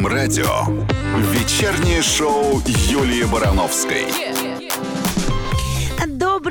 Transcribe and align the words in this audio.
русском 0.00 0.06
радио. 0.06 0.66
Вечернее 1.32 2.02
шоу 2.02 2.62
Юлии 2.66 3.24
Барановской. 3.24 4.29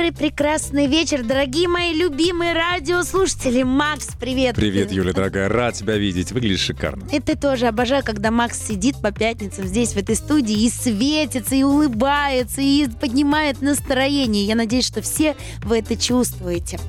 Добрый, 0.10 0.30
прекрасный 0.30 0.88
вечер, 0.88 1.24
дорогие 1.24 1.68
мои 1.68 1.94
любимые 1.94 2.54
радиослушатели. 2.54 3.64
Макс, 3.64 4.07
привет. 4.20 4.55
Привет, 4.55 4.92
Юля, 4.92 5.14
дорогая. 5.14 5.50
Рад 5.50 5.75
тебя 5.75 5.98
видеть. 5.98 6.32
Выглядишь 6.32 6.62
шикарно. 6.62 7.07
И 7.12 7.20
ты 7.20 7.36
тоже 7.36 7.68
обожаю, 7.68 8.04
когда 8.04 8.32
Макс 8.32 8.60
сидит 8.60 9.00
по 9.02 9.11
пятницам 9.11 9.66
здесь, 9.66 9.93
в 9.93 9.98
этой 9.98 10.16
студии, 10.16 10.64
и 10.64 10.70
светится, 10.70 11.54
и 11.56 11.64
улыбается, 11.64 12.61
и 12.61 12.88
поднимает 12.88 13.61
настроение. 13.61 14.46
Я 14.46 14.56
надеюсь, 14.56 14.88
что 14.88 15.02
все 15.02 15.36
вы 15.64 15.80
это 15.80 15.96
чувствуете. 15.96 16.80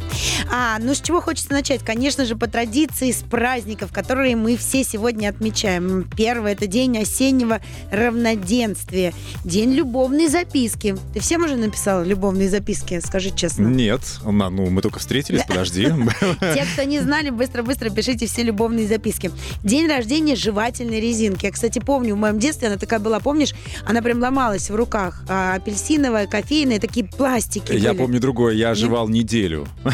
А, 0.50 0.78
ну 0.78 0.94
с 0.94 1.00
чего 1.00 1.20
хочется 1.20 1.52
начать? 1.52 1.82
Конечно 1.84 2.24
же, 2.24 2.36
по 2.36 2.46
традиции 2.46 3.10
с 3.10 3.22
праздников, 3.22 3.92
которые 3.92 4.36
мы 4.36 4.56
все 4.56 4.82
сегодня 4.82 5.28
отмечаем. 5.28 6.08
Первый– 6.16 6.52
это 6.54 6.66
день 6.66 6.96
осеннего 6.98 7.60
равноденствия. 7.90 9.12
День 9.44 9.72
любовной 9.72 10.28
записки. 10.28 10.96
Ты 11.12 11.20
всем 11.20 11.44
уже 11.44 11.56
написала 11.56 12.02
любовные 12.02 12.48
записки? 12.48 13.00
Скажи 13.10 13.32
честно. 13.32 13.66
Нет, 13.66 14.00
на- 14.24 14.50
ну 14.50 14.70
мы 14.70 14.82
только 14.82 15.00
встретились, 15.00 15.42
подожди. 15.44 15.86
Те, 16.40 16.64
кто 16.72 16.84
не 16.84 17.00
знали, 17.00 17.30
быстро-быстро 17.30 17.90
пишите 17.90 18.26
все 18.26 18.44
любовные 18.44 18.86
записки. 18.86 19.32
День 19.64 19.88
рождения 19.88 20.36
жевательной 20.36 21.00
резинки. 21.00 21.46
Я, 21.46 21.50
кстати, 21.50 21.80
помню, 21.80 22.14
в 22.14 22.18
моем 22.18 22.38
детстве 22.38 22.68
она 22.68 22.76
такая 22.76 23.00
была, 23.00 23.18
помнишь, 23.18 23.52
она 23.84 24.00
прям 24.00 24.20
ломалась 24.20 24.70
в 24.70 24.76
руках. 24.76 25.24
А, 25.28 25.54
апельсиновая, 25.54 26.28
кофейная, 26.28 26.78
такие 26.78 27.04
пластики 27.04 27.72
Я 27.72 27.88
были. 27.90 27.98
помню 28.02 28.20
другое, 28.20 28.54
я 28.54 28.70
оживал 28.70 29.08
неделю. 29.08 29.66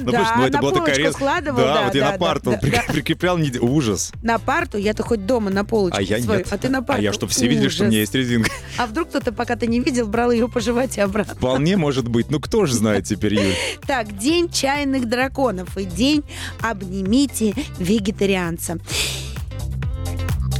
Ну, 0.00 0.12
Да, 0.12 0.34
ну, 0.38 0.48
на 0.48 0.58
полочку 0.58 1.12
складывал, 1.12 1.58
Да, 1.60 1.84
вот 1.84 1.94
я 1.94 2.10
на 2.12 2.18
парту 2.18 2.54
прикреплял. 2.88 3.38
Ужас. 3.60 4.12
На 4.22 4.38
парту, 4.38 4.76
я-то 4.76 5.02
хоть 5.02 5.24
дома 5.26 5.50
на 5.50 5.64
полочку 5.64 5.98
А 5.98 6.02
я 6.02 6.18
нет. 6.18 6.48
а 6.50 6.58
ты 6.58 6.68
на 6.68 6.82
парту. 6.82 7.00
А 7.00 7.04
я 7.04 7.12
что, 7.12 7.26
все 7.28 7.46
видели, 7.46 7.68
что 7.68 7.84
у 7.84 7.86
меня 7.86 8.00
есть 8.00 8.14
резинка? 8.14 8.50
А 8.76 8.86
вдруг 8.86 9.08
кто-то, 9.10 9.32
пока 9.32 9.56
ты 9.56 9.66
не 9.66 9.78
видел, 9.80 10.06
брал 10.08 10.30
ее 10.32 10.48
пожевать 10.48 10.96
и 10.98 11.00
обратно. 11.00 11.34
Вполне 11.34 11.76
может 11.76 12.08
быть. 12.08 12.29
Ну 12.30 12.40
кто 12.40 12.64
же 12.64 12.74
знает 12.74 13.04
теперь, 13.04 13.34
Юль? 13.34 13.54
Так, 13.86 14.16
день 14.16 14.48
чайных 14.50 15.08
драконов 15.08 15.76
и 15.76 15.84
день 15.84 16.22
обнимите 16.62 17.54
вегетарианца. 17.78 18.78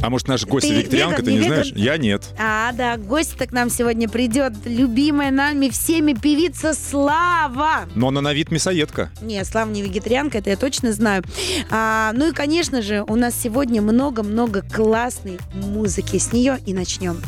А 0.01 0.09
может, 0.09 0.27
наша 0.27 0.47
гостья 0.47 0.69
Ты 0.69 0.75
вегетарианка, 0.75 1.23
ты 1.23 1.31
не 1.31 1.39
не 1.39 1.45
знаешь? 1.45 1.71
Я 1.75 1.97
нет. 1.97 2.23
А, 2.39 2.71
да, 2.73 2.97
гость-то 2.97 3.45
к 3.45 3.51
нам 3.51 3.69
сегодня 3.69 4.09
придет. 4.09 4.53
Любимая 4.65 5.31
нами 5.31 5.69
всеми 5.69 6.13
певица 6.13 6.73
Слава. 6.73 7.87
Но 7.95 8.07
она 8.07 8.21
на 8.21 8.33
вид 8.33 8.51
мясоедка. 8.51 9.11
Не, 9.21 9.43
Слава 9.45 9.69
не 9.69 9.81
вегетарианка, 9.81 10.39
это 10.39 10.49
я 10.49 10.57
точно 10.57 10.91
знаю. 10.93 11.23
А, 11.69 12.11
ну 12.13 12.29
и, 12.29 12.33
конечно 12.33 12.81
же, 12.81 13.03
у 13.07 13.15
нас 13.15 13.35
сегодня 13.39 13.81
много-много 13.81 14.63
классной 14.63 15.39
музыки. 15.53 16.17
С 16.17 16.33
нее 16.33 16.57
и 16.65 16.73
начнем. 16.73 17.21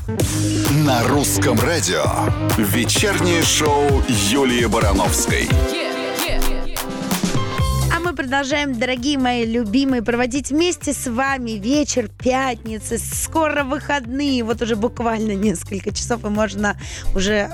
На 0.85 1.03
русском 1.07 1.59
радио. 1.59 2.03
Вечернее 2.57 3.43
шоу 3.43 4.03
Юлии 4.07 4.65
Барановской. 4.65 5.47
А 5.49 5.92
мы 8.13 8.17
продолжаем, 8.17 8.77
дорогие 8.77 9.17
мои 9.17 9.43
любимые, 9.43 10.03
проводить 10.03 10.51
вместе 10.51 10.93
с 10.93 11.09
вами 11.09 11.51
вечер 11.51 12.09
пятницы. 12.09 12.99
Скоро 12.99 13.63
выходные. 13.63 14.43
Вот 14.43 14.61
уже 14.61 14.75
буквально 14.75 15.31
несколько 15.31 15.91
часов, 15.91 16.23
и 16.23 16.27
можно 16.27 16.77
уже 17.15 17.49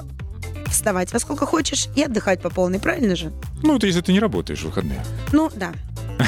вставать 0.67 1.13
во 1.13 1.19
сколько 1.19 1.45
хочешь 1.45 1.87
и 1.95 2.03
отдыхать 2.03 2.41
по 2.41 2.49
полной, 2.49 2.79
правильно 2.79 3.15
же? 3.15 3.31
Ну, 3.63 3.77
это 3.77 3.87
если 3.87 4.01
ты 4.01 4.11
не 4.11 4.19
работаешь 4.19 4.59
в 4.59 4.65
выходные. 4.65 5.01
Ну, 5.31 5.49
да. 5.55 5.71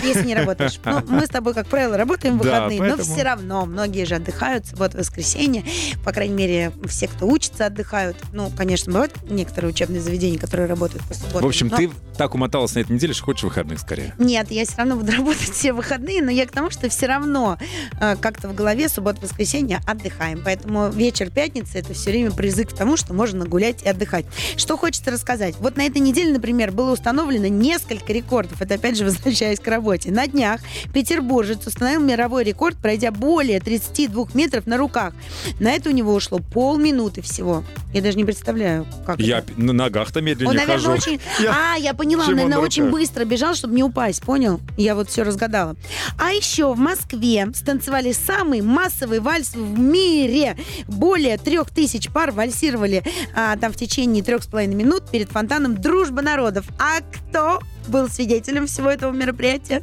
Если 0.04 0.26
не 0.26 0.36
работаешь. 0.36 0.80
Ну, 0.86 1.02
мы 1.08 1.26
с 1.26 1.30
тобой, 1.30 1.54
как 1.54 1.68
правило, 1.68 1.98
работаем 1.98 2.38
в 2.38 2.44
Да, 2.44 2.66
выходные, 2.66 2.96
но 2.96 2.98
все 3.04 3.24
равно 3.24 3.66
многие 3.66 4.06
же 4.06 4.16
отдыхают, 4.16 4.66
вот 4.74 4.94
воскресенье. 4.94 5.64
По 6.04 6.12
крайней 6.12 6.34
мере, 6.36 6.72
все, 6.88 7.08
кто 7.08 7.28
учится, 7.28 7.66
отдыхают. 7.68 8.18
Ну, 8.34 8.52
конечно, 8.56 8.92
бывают 8.92 9.14
некоторые 9.30 9.72
учебные 9.72 10.02
заведения, 10.02 10.40
которые 10.40 10.68
работают 10.68 11.04
по 11.08 11.14
субботам. 11.14 11.42
В 11.42 11.46
общем, 11.46 11.68
но- 11.68 11.78
ты 11.78 11.92
так 12.18 12.34
умоталась 12.36 12.74
на 12.76 12.80
этой 12.80 12.94
неделе, 12.94 13.14
что 13.14 13.26
хочешь 13.26 13.44
выходных 13.44 13.80
скорее. 13.80 14.14
Нет, 14.18 14.52
я 14.52 14.66
все 14.66 14.78
равно 14.78 14.96
буду 14.96 15.12
работать 15.18 15.50
все 15.52 15.74
выходные, 15.74 16.22
но 16.22 16.32
я 16.32 16.46
к 16.46 16.52
тому, 16.52 16.70
что 16.70 16.90
все 16.90 17.08
равно 17.08 17.58
э, 18.00 18.16
как-то 18.18 18.48
в 18.48 18.56
голове 18.56 18.90
суббота-воскресенье 18.90 19.80
отдыхаем. 19.88 20.42
Поэтому 20.44 20.90
вечер 20.90 21.30
пятницы 21.30 21.80
это 21.80 21.94
все 21.94 22.12
время 22.12 22.32
призыв 22.32 22.70
к 22.70 22.74
тому, 22.74 22.98
что 22.98 23.14
можно 23.14 23.46
гулять 23.46 23.84
и 23.84 23.90
отдыхать. 23.90 24.26
Что 24.58 24.78
хочется 24.78 25.12
рассказать? 25.12 25.56
Вот 25.60 25.78
на 25.78 25.84
этой 25.86 26.00
неделе, 26.00 26.34
например, 26.34 26.72
было 26.72 26.92
установлено 26.94 27.48
несколько 27.48 28.14
рекордов. 28.14 28.62
Это 28.62 28.76
опять 28.76 28.98
же 28.98 29.04
возвращаясь 29.06 29.60
к 29.60 29.68
работе. 29.68 29.81
На 29.82 30.28
днях 30.28 30.62
петербуржец 30.94 31.66
установил 31.66 32.02
мировой 32.02 32.44
рекорд, 32.44 32.78
пройдя 32.78 33.12
более 33.12 33.60
32 33.60 34.28
метров 34.36 34.68
на 34.68 34.78
руках. 34.78 35.14
На 35.60 35.72
это 35.72 35.90
у 35.90 35.92
него 35.92 36.14
ушло 36.14 36.40
полминуты 36.40 37.22
всего. 37.22 37.64
Я 37.94 38.02
даже 38.02 38.16
не 38.18 38.24
представляю, 38.24 38.86
как 39.06 39.20
Я 39.20 39.40
это. 39.40 39.52
на 39.58 39.74
ногах-то 39.74 40.22
медленнее 40.22 40.50
Он, 40.52 40.56
наверное, 40.56 40.78
хожу. 40.78 40.92
очень... 40.92 41.20
Я- 41.40 41.74
А, 41.74 41.78
я 41.78 41.94
поняла, 41.94 42.26
он, 42.26 42.36
наверное, 42.36 42.58
на 42.58 42.62
очень 42.64 42.90
быстро 42.90 43.26
бежал, 43.26 43.56
чтобы 43.56 43.74
не 43.74 43.84
упасть, 43.84 44.22
понял? 44.22 44.60
Я 44.78 44.94
вот 44.96 45.10
все 45.10 45.24
разгадала. 45.24 45.76
А 46.20 46.32
еще 46.32 46.74
в 46.74 46.78
Москве 46.78 47.48
станцевали 47.56 48.12
самый 48.12 48.62
массовый 48.62 49.20
вальс 49.20 49.54
в 49.56 49.80
мире. 49.80 50.56
Более 50.88 51.38
трех 51.38 51.70
тысяч 51.72 52.10
пар 52.10 52.32
вальсировали 52.32 53.04
а, 53.36 53.58
там 53.58 53.74
в 53.74 53.76
течение 53.76 54.24
трех 54.24 54.44
с 54.44 54.48
половиной 54.48 54.76
минут 54.76 55.10
перед 55.10 55.30
фонтаном 55.30 55.82
«Дружба 55.82 56.22
народов». 56.22 56.66
А 56.80 57.00
кто 57.02 57.60
был 57.88 58.10
свидетелем 58.10 58.68
всего 58.68 58.90
этого 58.90 59.12
мероприятия? 59.12 59.82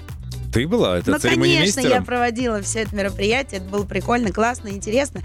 Ты 0.53 0.67
была? 0.67 0.99
Это 0.99 1.13
ну, 1.13 1.19
конечно, 1.21 1.81
я 1.81 2.01
проводила 2.03 2.63
все 2.63 2.81
это 2.81 2.95
мероприятие. 2.97 3.61
Это 3.61 3.69
было 3.69 3.85
прикольно, 3.85 4.33
классно, 4.33 4.69
интересно. 4.69 5.23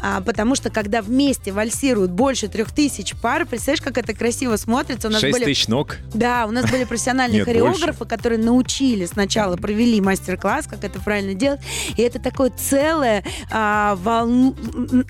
А, 0.00 0.20
потому 0.20 0.54
что, 0.54 0.70
когда 0.70 1.02
вместе 1.02 1.52
вальсируют 1.52 2.10
больше 2.10 2.48
трех 2.48 2.72
тысяч 2.72 3.14
пар, 3.14 3.46
представляешь, 3.46 3.80
как 3.82 3.98
это 3.98 4.12
красиво 4.14 4.56
смотрится? 4.56 5.08
У 5.08 5.10
нас 5.10 5.20
Шесть 5.20 5.32
были 5.32 5.44
тысяч 5.44 5.68
ног. 5.68 5.98
да, 6.12 6.46
у 6.46 6.50
нас 6.50 6.70
были 6.70 6.84
профессиональные 6.94 7.38
Нет, 7.38 7.46
хореографы, 7.46 8.04
которые 8.04 8.38
научили 8.38 9.06
сначала, 9.06 9.56
провели 9.56 10.00
мастер-класс, 10.00 10.66
как 10.66 10.84
это 10.84 11.00
правильно 11.00 11.34
делать. 11.34 11.60
И 11.96 12.02
это 12.02 12.18
такое 12.18 12.50
целое 12.50 13.22
а, 13.50 13.94
волн, 13.96 14.54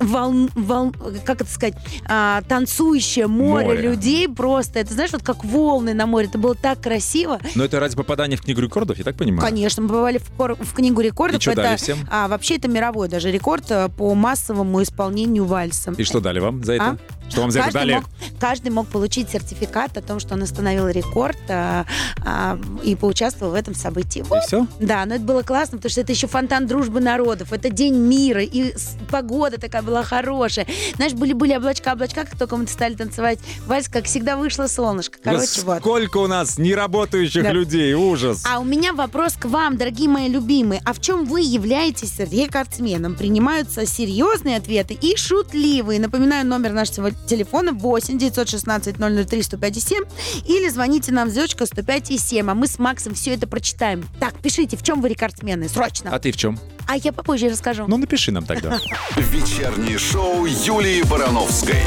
волн, 0.00 0.50
волн- 0.54 1.20
как 1.24 1.40
это 1.40 1.50
сказать, 1.50 1.74
а, 2.06 2.42
танцующее 2.48 3.26
море, 3.26 3.66
Море. 3.66 3.82
людей 3.82 4.28
просто. 4.28 4.78
Это 4.80 4.92
знаешь, 4.92 5.12
вот 5.12 5.22
как 5.22 5.44
волны 5.44 5.94
на 5.94 6.06
море. 6.06 6.28
Это 6.28 6.38
было 6.38 6.54
так 6.54 6.80
красиво. 6.80 7.40
Но 7.54 7.64
это 7.64 7.80
ради 7.80 7.96
попадания 7.96 8.36
в 8.36 8.42
книгу 8.42 8.60
рекордов, 8.60 8.98
я 8.98 9.04
так 9.04 9.16
понимаю? 9.16 9.40
Конечно, 9.54 9.82
мы 9.84 9.88
попали 9.88 10.18
в, 10.18 10.30
кор- 10.32 10.56
в 10.56 10.74
книгу 10.74 11.00
рекордов. 11.00 11.38
И 11.38 11.40
что 11.40 11.52
это, 11.52 11.62
дали 11.62 11.76
всем? 11.76 11.98
а, 12.10 12.26
вообще 12.26 12.56
это 12.56 12.66
мировой 12.68 13.08
даже 13.08 13.30
рекорд 13.30 13.70
а, 13.70 13.88
по 13.88 14.12
массовому 14.14 14.82
исполнению 14.82 15.44
вальса. 15.44 15.92
И 15.96 16.02
что 16.02 16.18
дали 16.20 16.40
вам 16.40 16.64
за 16.64 16.74
это? 16.74 16.84
А? 16.84 16.96
Что 17.30 17.40
вам 17.40 17.50
за 17.50 17.60
это 17.60 17.72
Каждый 17.72 17.78
дали? 17.80 17.94
мог, 17.94 18.04
каждый 18.38 18.70
мог 18.70 18.86
получить 18.88 19.30
сертификат 19.30 19.96
о 19.96 20.02
том, 20.02 20.20
что 20.20 20.34
он 20.34 20.42
установил 20.42 20.88
рекорд 20.88 21.36
а, 21.48 21.84
а, 22.24 22.58
и 22.82 22.94
поучаствовал 22.94 23.52
в 23.52 23.54
этом 23.54 23.74
событии. 23.74 24.20
И 24.20 24.22
Вот. 24.22 24.42
все? 24.44 24.66
Да, 24.78 25.04
но 25.04 25.16
это 25.16 25.24
было 25.24 25.42
классно, 25.42 25.78
потому 25.78 25.90
что 25.90 26.00
это 26.00 26.12
еще 26.12 26.26
фонтан 26.26 26.66
дружбы 26.66 27.00
народов, 27.00 27.52
это 27.52 27.70
день 27.70 27.94
мира, 27.96 28.42
и 28.42 28.74
погода 29.10 29.58
такая 29.58 29.82
была 29.82 30.02
хорошая. 30.02 30.66
Знаешь, 30.96 31.12
были-были 31.14 31.56
облачка-облачка, 31.56 32.24
как 32.24 32.38
только 32.38 32.56
мы 32.56 32.66
стали 32.66 32.94
танцевать 32.94 33.38
вальс, 33.66 33.88
как 33.88 34.04
всегда 34.04 34.36
вышло 34.36 34.66
солнышко. 34.66 35.18
Короче, 35.22 35.62
вот. 35.62 35.78
Сколько 35.80 36.18
у 36.18 36.26
нас 36.26 36.58
неработающих 36.58 37.42
Да. 37.42 37.52
людей, 37.52 37.94
ужас. 37.94 38.44
А 38.48 38.58
у 38.60 38.64
меня 38.64 38.92
вопрос 38.92 39.34
к 39.34 39.46
вам, 39.46 39.76
дорогие 39.76 40.08
мои 40.08 40.28
любимые. 40.28 40.80
А 40.84 40.92
в 40.92 41.00
чем 41.00 41.24
вы 41.24 41.40
являетесь 41.40 42.18
рекордсменом? 42.18 43.14
Принимаются 43.16 43.86
серьезные 43.86 44.56
ответы 44.58 44.94
и 44.94 45.16
шутливые. 45.16 45.98
Напоминаю, 46.00 46.46
номер 46.46 46.72
нашего 46.72 47.10
телефона 47.26 47.72
8 47.72 48.18
916 48.18 48.96
003 48.96 49.40
105,7 49.40 50.06
или 50.46 50.68
звоните 50.68 51.12
нам 51.12 51.30
звездочка 51.30 51.64
105,7, 51.64 52.50
а 52.50 52.54
мы 52.54 52.66
с 52.66 52.78
Максом 52.78 53.14
все 53.14 53.34
это 53.34 53.46
прочитаем. 53.46 54.04
Так, 54.20 54.34
пишите, 54.40 54.76
в 54.76 54.82
чем 54.82 55.00
вы 55.00 55.08
рекордсмены, 55.08 55.68
срочно. 55.68 56.10
А 56.12 56.18
ты 56.18 56.32
в 56.32 56.36
чем? 56.36 56.58
А 56.86 56.96
я 56.96 57.12
попозже 57.12 57.48
расскажу. 57.48 57.86
Ну, 57.88 57.96
напиши 57.96 58.30
нам 58.30 58.44
тогда. 58.44 58.78
Вечернее 59.16 59.98
шоу 59.98 60.44
Юлии 60.46 61.02
Барановской. 61.02 61.82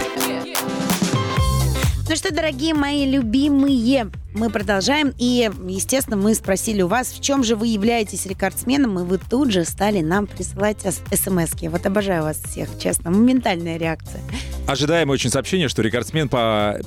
Ну 2.09 2.15
что, 2.15 2.33
дорогие 2.33 2.73
мои 2.73 3.05
любимые, 3.05 4.09
мы 4.33 4.49
продолжаем. 4.49 5.13
И, 5.17 5.51
естественно, 5.67 6.15
мы 6.15 6.35
спросили 6.35 6.81
у 6.81 6.87
вас, 6.87 7.09
в 7.09 7.21
чем 7.21 7.43
же 7.43 7.57
вы 7.57 7.67
являетесь 7.67 8.25
рекордсменом, 8.25 8.97
и 8.99 9.03
вы 9.03 9.17
тут 9.17 9.51
же 9.51 9.65
стали 9.65 9.99
нам 9.99 10.25
присылать 10.25 10.77
смс 10.79 11.51
-ки. 11.53 11.69
Вот 11.69 11.85
обожаю 11.85 12.23
вас 12.23 12.37
всех, 12.37 12.69
честно. 12.79 13.11
Моментальная 13.11 13.77
реакция. 13.77 14.21
Ожидаем 14.67 15.09
очень 15.09 15.29
сообщение, 15.29 15.67
что 15.67 15.81
рекордсмен 15.81 16.29
по 16.29 16.79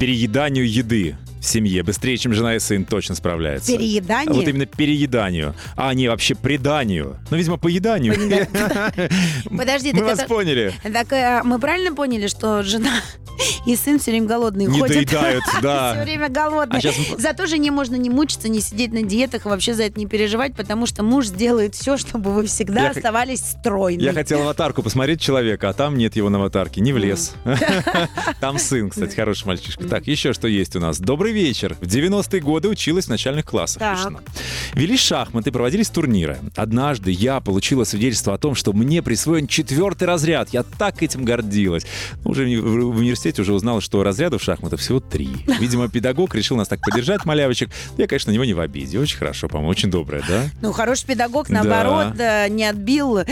перееданию 0.00 0.68
еды 0.68 1.16
в 1.40 1.44
семье 1.44 1.84
быстрее, 1.84 2.16
чем 2.16 2.32
жена 2.32 2.56
и 2.56 2.58
сын 2.58 2.84
точно 2.84 3.14
справляется. 3.14 3.70
Переедание? 3.70 4.34
Вот 4.34 4.48
именно 4.48 4.66
перееданию, 4.66 5.54
а 5.76 5.94
не 5.94 6.08
вообще 6.08 6.34
преданию. 6.34 7.18
Ну, 7.30 7.36
видимо, 7.36 7.56
поеданию. 7.56 8.14
Подожди, 9.56 9.92
Мы 9.92 10.02
вас 10.02 10.24
поняли. 10.24 10.74
Так 10.92 11.12
э, 11.12 11.42
мы 11.44 11.60
правильно 11.60 11.94
поняли, 11.94 12.26
что 12.26 12.64
жена 12.64 12.90
И 13.66 13.76
сын 13.76 13.98
все 13.98 14.10
время 14.12 14.26
голодный 14.26 14.66
Не 14.66 14.80
ходит. 14.80 15.08
доедают, 15.08 15.44
да. 15.62 15.94
Все 15.94 16.02
время 16.04 16.28
голодный. 16.28 16.80
А 16.80 16.92
мы- 17.12 17.18
Зато 17.20 17.46
жене 17.46 17.70
можно 17.70 17.96
не 17.96 18.10
мучиться, 18.10 18.48
не 18.48 18.60
сидеть 18.60 18.92
на 18.92 19.02
диетах 19.02 19.46
и 19.46 19.48
вообще 19.48 19.74
за 19.74 19.84
это 19.84 19.98
не 19.98 20.06
переживать, 20.06 20.54
потому 20.54 20.86
что 20.86 21.02
муж 21.02 21.26
сделает 21.26 21.74
все, 21.74 21.96
чтобы 21.96 22.32
вы 22.32 22.46
всегда 22.46 22.84
Я 22.84 22.90
оставались 22.90 23.40
стройными. 23.40 24.04
Я 24.04 24.12
хотел 24.12 24.42
аватарку 24.42 24.82
посмотреть 24.82 25.20
человека, 25.20 25.68
а 25.68 25.72
там 25.72 25.96
нет 25.96 26.16
его 26.16 26.28
на 26.30 26.38
аватарке. 26.38 26.80
Не 26.80 26.92
влез. 26.92 27.34
Там 28.40 28.58
сын, 28.58 28.90
кстати, 28.90 29.14
хороший 29.14 29.46
мальчишка. 29.46 29.84
Так, 29.88 30.06
еще 30.06 30.32
что 30.32 30.48
есть 30.48 30.76
у 30.76 30.80
нас. 30.80 30.98
Добрый 30.98 31.32
вечер. 31.32 31.76
В 31.80 31.86
90-е 31.86 32.40
годы 32.40 32.68
училась 32.68 33.06
в 33.06 33.08
начальных 33.08 33.44
классах. 33.44 33.82
Велись 34.74 35.00
шахматы, 35.00 35.50
проводились 35.52 35.88
турниры. 35.88 36.38
Однажды 36.54 37.10
я 37.10 37.40
получила 37.40 37.84
свидетельство 37.84 38.34
о 38.34 38.38
том, 38.38 38.54
что 38.54 38.72
мне 38.72 39.02
присвоен 39.02 39.46
четвертый 39.46 40.04
разряд. 40.04 40.50
Я 40.50 40.62
так 40.62 41.02
этим 41.02 41.24
гордилась. 41.24 41.84
Ну, 42.24 42.30
Уже 42.30 42.44
в 42.60 42.96
в 42.96 43.02
университете 43.26 43.42
уже 43.42 43.52
узнала, 43.54 43.80
что 43.80 44.02
разрядов 44.02 44.42
шахматов 44.42 44.80
всего 44.80 45.00
три. 45.00 45.28
Видимо, 45.60 45.88
педагог 45.88 46.34
решил 46.34 46.56
нас 46.56 46.68
так 46.68 46.80
поддержать, 46.80 47.24
малявочек. 47.24 47.70
Я, 47.96 48.06
конечно, 48.06 48.30
на 48.30 48.34
него 48.34 48.44
не 48.44 48.54
в 48.54 48.60
обиде. 48.60 48.98
Очень 48.98 49.18
хорошо, 49.18 49.48
по-моему, 49.48 49.70
очень 49.70 49.90
доброе, 49.90 50.22
да? 50.28 50.44
Ну, 50.62 50.72
хороший 50.72 51.06
педагог, 51.06 51.48
Да. 51.48 51.62
наоборот, 51.62 52.18
э, 52.18 52.48
не 52.48 52.64
отбил 52.64 53.18
э, 53.18 53.24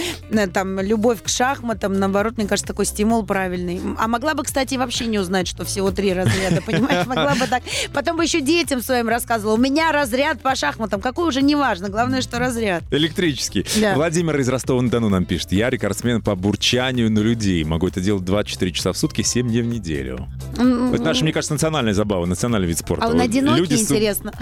там 0.52 0.81
любовь 0.81 1.23
к 1.23 1.29
шахматам. 1.29 1.93
Наоборот, 1.99 2.37
мне 2.37 2.46
кажется, 2.46 2.67
такой 2.67 2.87
стимул 2.87 3.25
правильный. 3.25 3.81
А 3.99 4.08
могла 4.08 4.35
бы, 4.35 4.43
кстати, 4.43 4.75
вообще 4.75 5.06
не 5.06 5.19
узнать, 5.19 5.46
что 5.46 5.64
всего 5.64 5.91
три 5.91 6.12
разряда, 6.12 6.61
понимаешь? 6.67 7.06
Могла 7.06 7.35
бы 7.35 7.46
так. 7.46 7.62
Потом 7.93 8.17
бы 8.17 8.25
еще 8.25 8.41
детям 8.41 8.82
своим 8.82 9.08
рассказывала. 9.08 9.55
У 9.55 9.58
меня 9.58 9.93
разряд 9.93 10.41
по 10.41 10.55
шахматам. 10.56 11.00
Какой 11.00 11.29
уже 11.29 11.43
не 11.43 11.55
важно. 11.55 11.88
Главное, 11.88 12.20
что 12.20 12.38
разряд. 12.38 12.82
Электрический. 12.91 13.64
Да. 13.81 13.94
Владимир 13.94 14.38
из 14.41 14.49
Ростова-на-Дону 14.49 15.08
нам 15.08 15.25
пишет. 15.25 15.52
Я 15.52 15.70
рекордсмен 15.70 16.23
по 16.23 16.35
бурчанию 16.35 17.11
на 17.11 17.20
людей. 17.20 17.62
Могу 17.64 17.88
это 17.88 18.00
делать 18.00 18.25
24 18.25 18.73
часа 18.73 18.93
в 18.93 18.99
сутки, 18.99 19.23
7 19.23 19.49
дней 19.49 19.62
в 19.62 19.67
неделю. 19.67 19.83
М, 20.56 20.94
Это 20.94 21.02
наша, 21.02 21.25
мне 21.25 21.32
кажется, 21.32 21.54
национальная 21.54 21.94
забава, 21.94 22.26
национальный 22.26 22.69
вид 22.69 22.78
спорта. 22.78 23.04
А 23.04 23.08
он 23.08 23.14
Вот 23.14 23.22
одинокий, 23.22 23.60
люди 23.60 23.75
с- 23.75 23.82
интересно. 23.82 24.32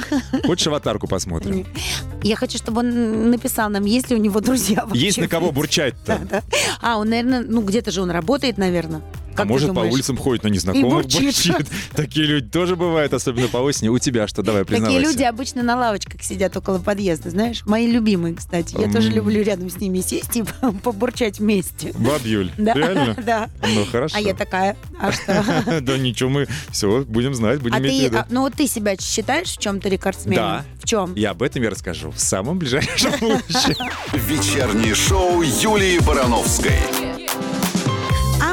Хочешь 0.45 0.67
аватарку 0.67 1.07
посмотрим? 1.09 1.67
Я 2.23 2.37
хочу, 2.37 2.59
чтобы 2.59 2.81
он 2.81 3.31
написал 3.31 3.71
нам, 3.71 3.85
есть 3.85 4.11
ли 4.11 4.17
у 4.17 4.19
него 4.19 4.41
друзья 4.41 4.85
вообще. 4.85 5.01
Есть 5.07 5.19
на 5.19 5.29
кого 5.29 5.53
бурчать-то. 5.53 6.43
А, 6.81 6.99
он, 6.99 7.09
наверное, 7.11 7.45
ну 7.47 7.63
где-то 7.63 7.91
же 7.91 8.03
он 8.03 8.11
работает, 8.11 8.59
наверное. 8.59 9.03
А 9.33 9.37
Как 9.37 9.47
ты 9.47 9.53
может, 9.53 9.69
по 9.69 9.75
думаешь? 9.75 9.93
улицам 9.95 10.17
ходит 10.17 10.45
на 10.45 10.49
незнакомых 10.49 11.03
бурчит. 11.05 11.23
бурчит. 11.25 11.67
Такие 11.95 12.27
люди 12.27 12.47
тоже 12.49 12.77
бывают, 12.77 13.13
особенно 13.15 13.49
по 13.49 13.59
осени. 13.59 13.89
У 13.89 13.99
тебя 13.99 14.29
что? 14.29 14.43
Давай, 14.43 14.65
признавайся. 14.65 14.99
Такие 15.01 15.13
люди 15.13 15.23
обычно 15.25 15.63
на 15.63 15.77
лавочках 15.77 16.23
сидят 16.23 16.57
около 16.57 16.79
подъезда, 16.79 17.31
знаешь? 17.31 17.63
Мои 17.67 17.87
любимые, 17.91 18.35
кстати. 18.35 18.77
Я 18.79 18.91
тоже 18.93 19.11
люблю 19.11 19.43
рядом 19.43 19.71
с 19.71 19.77
ними 19.77 20.01
сесть 20.01 20.37
и 20.37 20.45
побурчать 20.83 21.39
вместе. 21.39 21.93
Бабьюль. 21.99 22.51
Да, 22.59 22.75
Реально? 22.75 23.17
да. 23.25 23.49
Ну, 23.75 23.85
хорошо. 23.87 24.17
А 24.17 24.21
я 24.21 24.35
такая, 24.35 24.77
а 25.01 25.11
что? 25.13 25.81
Да 25.81 25.97
ничего, 25.99 26.31
мы 26.31 26.47
все 26.71 27.05
будем 27.05 27.35
знать, 27.35 27.61
будем 27.61 27.75
А 27.75 27.79
иметь 27.81 28.01
в 28.01 28.05
виду. 28.05 28.19
а, 28.19 28.27
ну 28.31 28.43
вот 28.43 28.55
ты 28.55 28.67
себя 28.67 28.97
считаешь 29.01 29.49
в 29.49 29.59
чем-то 29.59 29.89
рекордсменом? 29.89 30.37
Да. 30.37 30.65
В 30.83 30.87
чем? 30.87 31.15
И 31.15 31.25
об 31.25 31.43
этом 31.43 31.63
я 31.63 31.71
расскажу 31.71 32.11
в 32.11 32.19
самом 32.21 32.59
ближайшем 32.59 33.13
будущем. 33.21 33.75
Вечернее 34.13 34.95
шоу 34.95 35.43
Юлии 35.43 35.99
Барановской. 36.01 36.79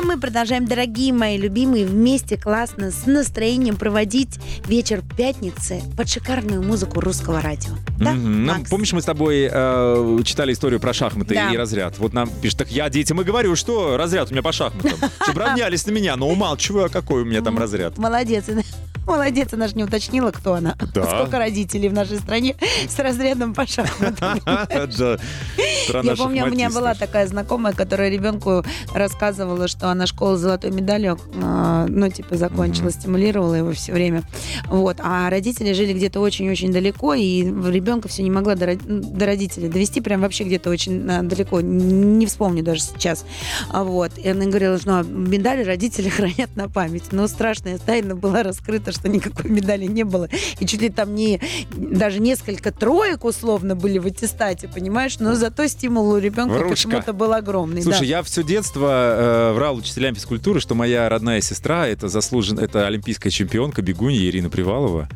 Мы 0.10 0.18
продолжаем, 0.20 0.66
дорогие 0.66 1.14
мои 1.14 1.38
любимые, 1.38 1.86
вместе 1.86 2.36
классно, 2.36 2.90
с 2.90 3.06
настроением 3.06 3.76
проводить 3.78 4.40
вечер 4.66 5.04
пятницы 5.16 5.84
под 5.96 6.10
шикарную 6.10 6.64
музыку 6.64 7.00
русского 7.00 7.42
радио. 7.42 7.74
Да. 8.00 8.14
Нам- 8.14 8.46
Макс? 8.48 8.70
помнишь, 8.72 8.92
мы 8.92 9.04
с 9.04 9.06
тобой 9.06 9.48
э, 9.52 10.20
читали 10.26 10.54
историю 10.54 10.80
про 10.80 10.94
шахматы 10.94 11.36
Да. 11.36 11.52
и 11.52 11.58
разряд? 11.58 12.00
Вот 12.00 12.14
нам 12.14 12.28
пишет, 12.28 12.58
так 12.58 12.72
я 12.72 12.90
детям 12.90 13.22
и 13.22 13.24
говорю, 13.24 13.56
что 13.56 13.98
разряд 13.98 14.30
у 14.30 14.34
меня 14.34 14.42
по 14.42 14.52
шахматам. 14.52 14.98
Чтобы 15.22 15.42
равнялись 15.42 15.86
на 15.86 15.92
меня, 15.92 16.16
но 16.16 16.28
умалчиваю, 16.28 16.86
а 16.86 16.90
какой 16.90 17.22
у 17.22 17.26
меня 17.26 17.44
там 17.44 17.60
разряд. 17.60 18.00
Молодец. 18.00 18.46
Молодец, 19.06 19.54
она 19.54 19.68
же 19.68 19.76
не 19.76 19.84
уточнила, 19.84 20.30
кто 20.32 20.54
она. 20.54 20.76
Да. 20.94 21.04
Сколько 21.04 21.40
родителей 21.40 21.90
в 21.90 21.94
нашей 21.94 22.18
стране 22.20 22.56
с 22.88 22.98
разрядом 23.00 23.54
по 23.54 23.66
шахматам. 23.66 24.40
Да. 24.98 26.02
Я 26.04 26.16
помню, 26.16 26.46
у 26.46 26.50
меня 26.50 26.70
была 26.70 26.94
такая 26.94 27.26
знакомая, 27.28 27.74
которая 27.74 28.10
ребенку 28.10 28.64
рассказывала, 28.94 29.68
что 29.68 29.90
она 29.90 29.99
школу 30.08 30.36
с 30.36 30.40
золотой 30.40 30.72
медалью, 30.72 31.20
э, 31.34 31.86
ну, 31.90 32.10
типа, 32.10 32.36
закончила, 32.38 32.92
стимулировала 32.92 33.56
его 33.56 33.72
все 33.74 33.94
время. 33.94 34.24
Вот. 34.68 34.98
А 35.00 35.30
родители 35.30 35.74
жили 35.74 35.94
где-то 35.94 36.20
очень-очень 36.20 36.72
далеко, 36.72 37.14
и 37.14 37.44
ребенка 37.44 38.08
все 38.08 38.24
не 38.24 38.32
могла 38.32 38.56
до, 38.56 38.76
до 38.76 39.26
родителей 39.26 39.70
довести, 39.70 40.02
прям 40.02 40.22
вообще 40.22 40.44
где-то 40.44 40.70
очень 40.70 41.08
э, 41.10 41.22
далеко. 41.24 41.62
Не 41.62 42.26
вспомню 42.26 42.64
даже 42.64 42.82
сейчас. 42.82 43.26
А 43.70 43.84
Вот. 43.84 44.18
И 44.18 44.28
она 44.28 44.46
говорила, 44.46 44.78
что 44.78 44.90
ну, 44.90 45.00
а 45.00 45.04
медали 45.04 45.64
родители 45.64 46.10
хранят 46.10 46.56
на 46.56 46.70
память. 46.70 47.12
Но 47.12 47.28
страшная 47.28 47.78
тайна 47.78 48.16
была 48.16 48.44
раскрыта, 48.44 48.92
что 48.92 49.10
никакой 49.10 49.50
медали 49.50 49.86
не 49.86 50.04
было. 50.04 50.30
И 50.60 50.66
чуть 50.66 50.82
ли 50.82 50.90
там 50.90 51.16
не 51.16 51.40
даже 51.72 52.20
несколько 52.20 52.72
троек 52.72 53.26
условно 53.26 53.76
были 53.76 53.98
в 54.00 54.06
аттестате, 54.06 54.68
понимаешь? 54.68 55.20
Но 55.20 55.36
зато 55.36 55.68
стимул 55.68 56.10
у 56.10 56.18
ребенка 56.18 56.68
почему-то 56.68 57.14
был 57.14 57.34
огромный. 57.34 57.82
Слушай, 57.82 58.00
да. 58.00 58.06
я 58.06 58.24
все 58.24 58.44
детство 58.44 58.90
э, 58.92 59.54
врал 59.54 59.78
учителям 59.90 60.14
физкультуры, 60.16 60.60
что 60.60 60.76
моя 60.76 61.10
родная 61.10 61.42
сестра 61.42 61.88
это 61.88 62.08
заслужен, 62.08 62.60
это 62.60 62.86
олимпийская 62.88 63.32
чемпионка 63.32 63.82
бегунья 63.82 64.20
Ирина 64.22 64.50
Привалова. 64.50 65.10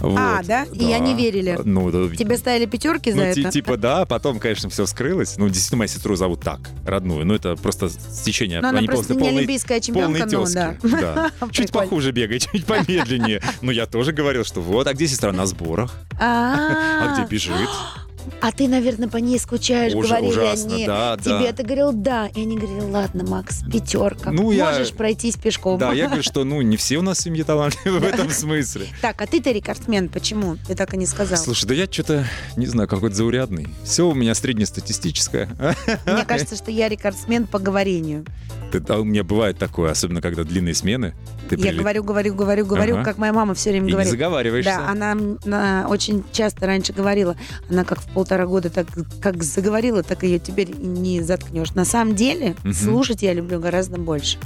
А, 0.00 0.06
Вот. 0.38 0.46
да? 0.46 0.64
И 0.72 0.92
они 0.92 1.14
верили? 1.14 1.58
Ну, 1.64 1.90
да, 1.90 2.14
Тебе 2.14 2.36
ставили 2.36 2.66
пятерки 2.66 3.10
за 3.10 3.16
ну, 3.18 3.22
это? 3.24 3.50
типа, 3.50 3.76
да, 3.76 4.04
потом, 4.04 4.38
конечно, 4.38 4.68
все 4.68 4.84
вскрылось. 4.84 5.36
Ну, 5.38 5.48
действительно, 5.48 5.78
мою 5.78 5.88
сестру 5.88 6.14
зовут 6.16 6.40
так, 6.42 6.60
родную. 6.84 7.24
Ну, 7.24 7.34
это 7.34 7.56
просто 7.56 7.88
стечение. 7.88 8.60
Но 8.60 8.68
она 8.68 8.78
Они 8.78 8.86
просто 8.86 9.14
не 9.14 9.20
полные- 9.20 9.38
олимпийская 9.38 9.80
чемпионка, 9.80 10.24
ну 10.26 10.30
тезки. 10.44 10.54
да. 10.54 10.76
Да. 10.82 11.30
Чуть 11.52 11.72
похуже 11.72 12.12
бегает, 12.12 12.42
чуть 12.52 12.64
помедленнее. 12.64 13.42
Но 13.62 13.72
я 13.72 13.86
тоже 13.86 14.12
говорил, 14.12 14.44
что 14.44 14.60
вот, 14.60 14.86
а 14.86 14.94
где 14.94 15.06
сестра 15.06 15.32
на 15.32 15.46
сборах? 15.46 15.94
А 16.20 16.48
А, 17.00 17.14
где 17.14 17.26
бежит? 17.30 17.54
а 18.40 18.52
ты, 18.52 18.68
наверное, 18.68 19.08
по 19.08 19.16
ней 19.18 19.38
скучаешь, 19.38 19.94
Уж- 19.94 20.06
говорили 20.08 20.30
ужасно, 20.30 20.74
они. 20.74 20.86
да, 20.86 21.16
Тебе 21.16 21.38
да. 21.48 21.52
ты 21.52 21.62
говорил 21.62 21.92
да. 21.92 22.26
И 22.34 22.42
они 22.42 22.56
говорили, 22.56 22.80
ладно, 22.90 23.24
Макс, 23.24 23.60
пятерка. 23.70 24.30
Ну, 24.30 24.50
я- 24.50 24.70
Можешь 24.70 24.92
пройтись 24.92 25.36
пешком. 25.36 25.78
Да, 25.78 25.92
я 25.92 26.06
говорю, 26.06 26.22
что, 26.24 26.44
ну, 26.44 26.60
не 26.62 26.76
все 26.76 26.98
у 26.98 27.02
нас 27.02 27.18
в 27.18 27.22
семье 27.22 27.44
талантливы 27.44 27.98
в 28.00 28.04
этом 28.04 28.30
смысле. 28.30 28.86
Так, 29.00 29.20
а 29.22 29.26
ты-то 29.26 29.50
рекордсмен, 29.50 30.08
почему? 30.08 30.56
Ты 30.66 30.74
так 30.74 30.94
и 30.94 30.96
не 30.96 31.06
сказал. 31.06 31.38
Слушай, 31.38 31.66
да 31.66 31.74
я 31.74 31.86
что-то, 31.90 32.24
не 32.56 32.66
знаю, 32.66 32.88
какой-то 32.88 33.14
заурядный. 33.16 33.68
Все 33.84 34.06
у 34.08 34.14
меня 34.14 34.34
среднестатистическое. 34.34 35.48
Мне 36.06 36.24
кажется, 36.24 36.56
что 36.56 36.70
я 36.70 36.88
рекордсмен 36.88 37.46
по 37.46 37.58
говорению. 37.58 38.24
Это- 38.72 38.96
а 38.96 38.98
у 38.98 39.04
меня 39.04 39.24
бывает 39.24 39.58
такое, 39.58 39.90
особенно 39.90 40.20
когда 40.20 40.44
длинные 40.44 40.74
смены. 40.74 41.14
Ты 41.48 41.56
Я 41.56 41.62
прилет- 41.70 41.78
говорю, 41.78 42.04
говорю, 42.04 42.34
говорю, 42.34 42.66
говорю, 42.66 42.94
Ага. 42.96 43.04
как 43.04 43.16
моя 43.18 43.32
мама 43.32 43.54
все 43.54 43.70
время 43.70 43.84
и 43.84 43.86
не 43.86 43.92
говорит. 43.92 44.10
заговариваешься. 44.10 44.70
Да, 44.76 44.88
она, 44.90 45.16
она 45.46 45.86
очень 45.88 46.22
часто 46.32 46.66
раньше 46.66 46.92
говорила, 46.92 47.34
она 47.70 47.84
как 47.84 48.00
в 48.02 48.06
полтора 48.18 48.46
года 48.46 48.68
так 48.68 48.88
как 49.22 49.44
заговорила, 49.44 50.02
так 50.02 50.24
ее 50.24 50.40
теперь 50.40 50.74
не 50.76 51.20
заткнешь. 51.22 51.70
На 51.74 51.84
самом 51.84 52.16
деле 52.16 52.56
Мгм. 52.64 52.72
слушать 52.74 53.22
я 53.22 53.32
люблю 53.32 53.60
гораздо 53.60 53.96
больше. 54.00 54.38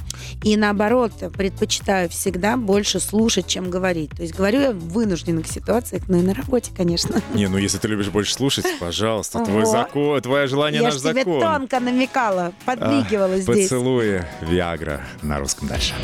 И 0.45 0.59
наоборот, 0.59 1.13
предпочитаю 1.39 2.11
всегда 2.11 2.59
больше 2.59 3.01
слушать, 3.01 3.47
чем 3.47 3.71
говорить. 3.71 4.11
То 4.11 4.21
есть 4.21 4.35
говорю 4.35 4.61
я 4.61 4.73
в 4.73 4.89
вынужденных 4.91 5.47
ситуациях, 5.47 6.03
ну 6.09 6.19
и 6.19 6.23
на 6.23 6.35
работе, 6.35 6.71
конечно. 6.77 7.23
Не, 7.33 7.47
ну 7.49 7.57
если 7.57 7.79
ты 7.79 7.89
любишь 7.89 8.11
больше 8.11 8.35
слушать, 8.35 8.67
пожалуйста, 8.79 9.39
твой 9.47 9.65
закон, 9.65 10.21
твое 10.21 10.47
желание 10.49 10.83
я 10.83 10.89
наш 10.89 10.97
ж 10.97 11.01
тебе 11.01 11.15
закон. 11.25 11.41
тонко 11.41 11.81
намекала, 11.81 12.53
подмигивала 12.67 13.37
А, 13.37 13.39
здесь. 13.39 13.71
Поцелуи 13.71 14.23
Виагра 14.43 15.01
на 15.23 15.39
русском 15.39 15.67
дальше. 15.67 15.95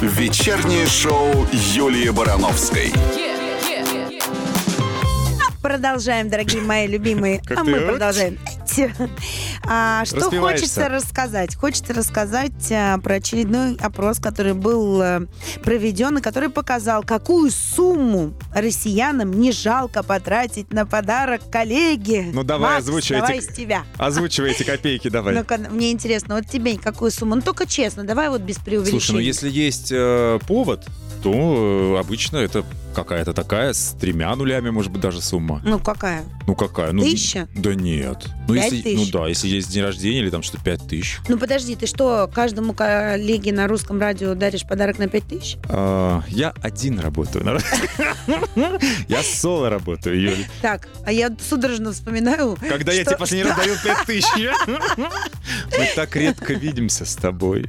Вечернее 0.00 0.88
шоу 0.88 1.46
Юлии 1.52 2.08
Барановской. 2.10 2.92
Продолжаем, 5.62 6.28
дорогие 6.28 6.60
мои 6.60 6.88
любимые. 6.88 7.40
А 7.56 7.62
мы 7.62 7.78
вот? 7.78 7.98
Продолжаем. 8.72 9.10
А, 9.64 10.04
что 10.04 10.28
хочется 10.30 10.88
рассказать? 10.88 11.54
Хочется 11.54 11.94
рассказать 11.94 12.72
а, 12.72 12.98
про 12.98 13.14
очередной 13.14 13.76
опрос, 13.76 14.18
который 14.18 14.54
был 14.54 15.00
а, 15.00 15.26
проведен, 15.62 16.18
и 16.18 16.20
который 16.20 16.48
показал, 16.48 17.04
какую 17.04 17.50
сумму 17.50 18.34
россиянам 18.52 19.32
не 19.32 19.52
жалко 19.52 20.02
потратить 20.02 20.72
на 20.72 20.84
подарок 20.84 21.42
коллеге. 21.50 22.30
Ну, 22.32 22.42
давай, 22.42 22.74
Макс, 22.74 22.88
озвучивай 22.88 23.20
давай 23.20 23.38
эти- 23.38 23.52
с 23.52 23.54
тебя. 23.54 23.84
Озвучивай 23.98 24.50
эти 24.50 24.64
копейки 24.64 25.08
давай. 25.08 25.34
Ну-ка, 25.34 25.58
мне 25.58 25.92
интересно, 25.92 26.34
вот 26.34 26.48
тебе 26.48 26.76
какую 26.76 27.12
сумму? 27.12 27.36
Ну, 27.36 27.42
только 27.42 27.64
честно, 27.66 28.02
давай 28.04 28.28
вот 28.30 28.40
без 28.40 28.56
преувеличения. 28.56 29.00
Слушай, 29.00 29.12
ну 29.12 29.18
если 29.20 29.48
есть 29.48 29.92
э, 29.92 30.40
повод, 30.48 30.84
то 31.22 31.96
э, 31.96 32.00
обычно 32.00 32.38
это 32.38 32.64
какая-то 32.94 33.32
такая 33.32 33.72
с 33.72 33.96
тремя 33.98 34.34
нулями, 34.36 34.70
может 34.70 34.92
быть, 34.92 35.00
даже 35.00 35.22
сумма. 35.22 35.60
Ну, 35.64 35.78
какая? 35.78 36.24
Ну 36.46 36.54
какая? 36.54 36.92
Ну, 36.92 37.02
Тысяча? 37.02 37.48
Да 37.54 37.74
нет. 37.74 38.26
Ну, 38.48 38.54
если, 38.64 38.82
тысяч? 38.82 39.12
ну 39.12 39.20
да, 39.20 39.28
если 39.28 39.48
есть 39.48 39.70
день 39.70 39.82
рождения 39.82 40.20
или 40.20 40.30
там 40.30 40.42
что-то 40.42 40.62
пять 40.64 40.86
тысяч. 40.88 41.18
Ну, 41.28 41.38
подожди, 41.38 41.74
ты 41.76 41.86
что, 41.86 42.30
каждому 42.32 42.72
коллеге 42.74 43.52
на 43.52 43.66
русском 43.68 44.00
радио 44.00 44.34
даришь 44.34 44.62
подарок 44.66 44.98
на 44.98 45.08
пять 45.08 45.24
тысяч? 45.26 45.56
А, 45.68 46.22
я 46.28 46.52
один 46.62 46.98
работаю. 47.00 47.44
народ. 47.44 47.62
Я 49.08 49.22
соло 49.22 49.70
работаю, 49.70 50.20
Юль. 50.20 50.46
Так, 50.60 50.88
а 51.04 51.12
я 51.12 51.30
судорожно 51.40 51.92
вспоминаю. 51.92 52.56
Когда 52.68 52.92
я 52.92 53.02
что- 53.02 53.10
тебе 53.12 53.18
последний 53.18 53.48
раз 53.48 53.58
дарил 53.58 53.74
пять 53.82 54.06
тысяч. 54.06 54.26
Мы 54.66 55.88
так 55.94 56.14
редко 56.16 56.54
видимся 56.54 57.04
с 57.04 57.14
тобой. 57.16 57.66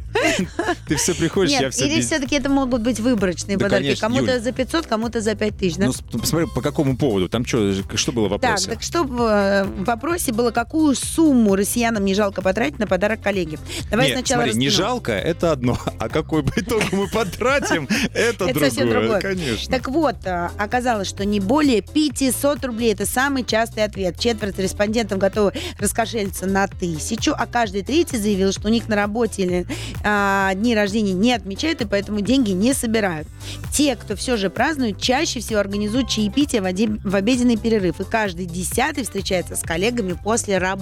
Ты 0.87 0.95
все 0.95 1.13
приходишь, 1.15 1.59
я 1.59 1.69
все... 1.69 1.85
или 1.87 2.01
все-таки 2.01 2.35
это 2.35 2.49
могут 2.49 2.81
быть 2.81 2.99
выборочные 2.99 3.57
Да, 3.57 3.65
подарки. 3.65 3.95
Кому-то 3.99 4.39
за 4.39 4.51
500, 4.51 4.87
кому-то 4.87 5.21
за 5.21 5.35
5000, 5.35 5.75
да? 5.77 5.85
Ну, 5.87 5.93
ну, 6.11 6.19
посмотри, 6.19 6.47
по 6.53 6.61
какому 6.61 6.97
поводу? 6.97 7.29
Там 7.29 7.45
что, 7.45 7.73
что 7.95 8.11
было 8.11 8.27
в 8.27 8.31
Так, 8.39 8.41
вопросе? 8.41 8.69
так 8.69 8.81
что 8.83 9.03
в, 9.03 9.21
э, 9.21 9.63
в 9.63 9.83
вопросе 9.85 10.31
было, 10.33 10.51
какую 10.51 10.82
сумму 10.93 11.55
россиянам 11.55 12.03
не 12.05 12.13
жалко 12.13 12.41
потратить 12.41 12.79
на 12.79 12.87
подарок 12.87 13.21
коллеге? 13.21 13.59
Давай 13.89 14.07
Нет, 14.07 14.17
сначала 14.17 14.43
смотри, 14.43 14.59
не 14.59 14.69
жалко, 14.69 15.11
это 15.13 15.51
одно. 15.51 15.77
А 15.99 16.09
какой 16.09 16.43
по 16.43 16.59
итогу 16.59 16.83
мы 16.91 17.07
потратим, 17.07 17.87
это 18.13 18.47
совсем 18.59 18.89
другое. 18.89 19.21
Конечно. 19.21 19.73
Так 19.73 19.87
вот, 19.87 20.15
а, 20.25 20.51
оказалось, 20.57 21.07
что 21.07 21.23
не 21.23 21.39
более 21.39 21.81
500 21.81 22.65
рублей. 22.65 22.93
Это 22.93 23.05
самый 23.05 23.45
частый 23.45 23.85
ответ. 23.85 24.19
Четверть 24.19 24.59
респондентов 24.59 25.17
готовы 25.17 25.53
раскошелиться 25.79 26.45
на 26.45 26.67
тысячу, 26.67 27.33
а 27.37 27.45
каждый 27.45 27.83
третий 27.83 28.17
заявил, 28.17 28.51
что 28.51 28.67
у 28.67 28.71
них 28.71 28.89
на 28.89 28.95
работе 28.97 29.43
или 29.43 29.67
а, 30.03 30.53
дни 30.55 30.75
рождения 30.75 31.13
не 31.13 31.31
отмечают, 31.31 31.81
и 31.81 31.85
поэтому 31.85 32.19
деньги 32.19 32.51
не 32.51 32.73
собирают. 32.73 33.27
Те, 33.71 33.95
кто 33.95 34.15
все 34.15 34.35
же 34.35 34.49
празднует, 34.49 34.99
чаще 34.99 35.39
всего 35.39 35.59
организуют 35.59 36.09
чаепитие 36.09 36.61
в, 36.61 36.65
оде- 36.65 36.99
в 37.03 37.15
обеденный 37.15 37.57
перерыв, 37.57 38.01
и 38.01 38.03
каждый 38.03 38.45
десятый 38.45 39.03
встречается 39.03 39.55
с 39.55 39.61
коллегами 39.61 40.13
после 40.13 40.57
работы. 40.57 40.72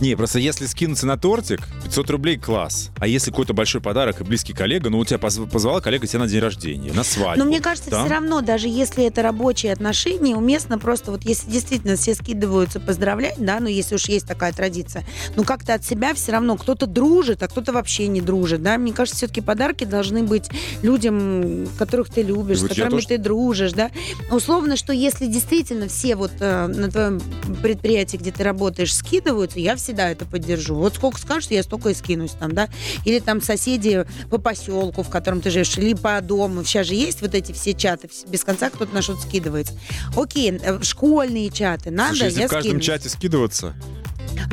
Не, 0.00 0.14
просто 0.16 0.38
если 0.38 0.66
скинуться 0.66 1.06
на 1.06 1.16
тортик, 1.16 1.60
500 1.84 2.10
рублей 2.10 2.38
класс. 2.38 2.90
А 2.98 3.06
если 3.06 3.30
какой-то 3.30 3.52
большой 3.54 3.80
подарок 3.80 4.20
и 4.20 4.24
близкий 4.24 4.52
коллега, 4.52 4.90
ну, 4.90 4.98
у 4.98 5.04
тебя 5.04 5.18
позв- 5.18 5.48
позвала 5.50 5.80
коллега 5.80 6.06
тебя 6.06 6.20
на 6.20 6.28
день 6.28 6.40
рождения, 6.40 6.92
на 6.92 7.04
свадьбу. 7.04 7.44
Но 7.44 7.48
мне 7.48 7.60
кажется, 7.60 7.90
да? 7.90 8.00
все 8.04 8.10
равно, 8.14 8.40
даже 8.40 8.68
если 8.68 9.04
это 9.04 9.22
рабочие 9.22 9.72
отношения, 9.72 10.36
уместно 10.36 10.78
просто, 10.78 11.10
вот 11.10 11.24
если 11.24 11.50
действительно 11.50 11.96
все 11.96 12.14
скидываются 12.14 12.80
поздравлять, 12.80 13.36
да, 13.38 13.58
ну 13.60 13.68
если 13.68 13.94
уж 13.96 14.06
есть 14.06 14.26
такая 14.26 14.52
традиция, 14.52 15.04
ну 15.36 15.44
как-то 15.44 15.74
от 15.74 15.84
себя 15.84 16.14
все 16.14 16.32
равно 16.32 16.56
кто-то 16.56 16.86
дружит, 16.86 17.42
а 17.42 17.48
кто-то 17.48 17.72
вообще 17.72 18.06
не 18.08 18.20
дружит, 18.20 18.62
да. 18.62 18.78
Мне 18.78 18.92
кажется, 18.92 19.16
все-таки 19.18 19.40
подарки 19.40 19.84
должны 19.84 20.22
быть 20.22 20.48
людям, 20.82 21.66
которых 21.78 22.10
ты 22.10 22.22
любишь, 22.22 22.60
Вот 22.60 22.66
с 22.66 22.68
которыми 22.74 22.90
тоже- 22.90 23.08
ты 23.08 23.18
дружишь, 23.18 23.72
да. 23.72 23.90
Условно, 24.30 24.76
что 24.76 24.92
если 24.92 25.26
действительно 25.26 25.88
все 25.88 26.16
вот 26.16 26.32
э, 26.40 26.66
на 26.66 26.90
твоем 26.90 27.20
предприятии, 27.62 28.16
где 28.16 28.30
ты 28.30 28.42
работаешь, 28.44 28.94
скидываются, 29.34 29.58
я 29.58 29.76
всегда 29.76 30.10
это 30.10 30.24
поддержу. 30.24 30.74
Вот 30.76 30.94
сколько 30.94 31.18
скажешь, 31.18 31.50
я 31.50 31.62
столько 31.62 31.90
и 31.90 31.94
скинусь 31.94 32.32
там, 32.32 32.52
да. 32.52 32.68
Или 33.04 33.18
там 33.18 33.42
соседи 33.42 34.04
по 34.30 34.38
поселку, 34.38 35.02
в 35.02 35.10
котором 35.10 35.40
ты 35.40 35.50
живешь, 35.50 35.76
или 35.76 35.94
по 35.94 36.20
дому. 36.20 36.64
Сейчас 36.64 36.86
же 36.86 36.94
есть 36.94 37.20
вот 37.20 37.34
эти 37.34 37.52
все 37.52 37.74
чаты, 37.74 38.08
без 38.28 38.44
конца 38.44 38.70
кто-то 38.70 38.94
на 38.94 39.02
что-то 39.02 39.22
скидывается. 39.22 39.74
Окей, 40.16 40.52
э, 40.52 40.82
школьные 40.82 41.50
чаты, 41.50 41.90
надо, 41.90 42.10
Слушай, 42.10 42.24
если 42.26 42.40
я 42.40 42.46
в 42.46 42.50
каждом 42.50 42.70
скинусь. 42.70 42.86
чате 42.86 43.08
скидываться, 43.08 43.74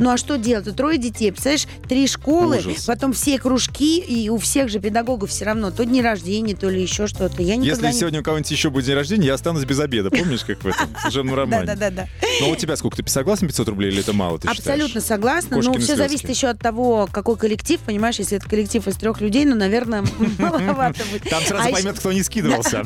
Ну 0.00 0.10
а 0.10 0.16
что 0.16 0.36
делать? 0.36 0.66
У 0.66 0.72
трое 0.72 0.98
детей, 0.98 1.30
представляешь, 1.30 1.66
три 1.88 2.06
школы, 2.08 2.58
Ужас. 2.58 2.86
потом 2.86 3.12
все 3.12 3.38
кружки, 3.38 3.98
и 4.00 4.28
у 4.30 4.38
всех 4.38 4.68
же 4.68 4.80
педагогов 4.80 5.30
все 5.30 5.44
равно 5.44 5.70
то 5.70 5.84
дни 5.84 6.02
рождения, 6.02 6.56
то 6.56 6.68
ли 6.68 6.82
еще 6.82 7.06
что-то. 7.06 7.40
Я 7.42 7.54
если 7.54 7.86
не... 7.86 7.92
сегодня 7.92 8.20
у 8.20 8.22
кого-нибудь 8.22 8.50
еще 8.50 8.70
будет 8.70 8.86
день 8.86 8.94
рождения, 8.96 9.26
я 9.26 9.34
останусь 9.34 9.64
без 9.64 9.78
обеда. 9.78 10.10
Помнишь, 10.10 10.44
как 10.44 10.62
в 10.64 10.66
этом 10.66 10.88
служебном 11.02 11.34
романе? 11.36 11.66
Да-да-да. 11.66 12.08
Ну, 12.40 12.46
а 12.46 12.48
у 12.50 12.56
тебя 12.56 12.76
сколько? 12.76 12.96
Ты 13.02 13.08
согласен 13.10 13.46
500 13.46 13.68
рублей 13.68 13.90
или 13.92 14.00
это 14.00 14.12
мало, 14.12 14.38
ты 14.38 14.48
Абсолютно 14.48 14.88
считаешь? 14.88 15.04
согласна. 15.06 15.56
Кошкины 15.56 15.74
но 15.74 15.78
все 15.80 15.94
слезки. 15.94 15.98
зависит 16.08 16.30
еще 16.30 16.48
от 16.48 16.58
того, 16.58 17.08
какой 17.12 17.36
коллектив, 17.36 17.78
понимаешь, 17.80 18.18
если 18.18 18.38
это 18.38 18.48
коллектив 18.48 18.86
из 18.88 18.96
трех 18.96 19.20
людей, 19.20 19.44
ну, 19.44 19.54
наверное, 19.54 20.04
маловато 20.38 21.02
будет. 21.12 21.28
Там 21.28 21.42
сразу 21.44 21.62
А 21.64 21.66
еще- 21.68 21.74
поймет, 21.74 21.98
кто 21.98 22.12
не 22.12 22.22
скидывался. 22.22 22.82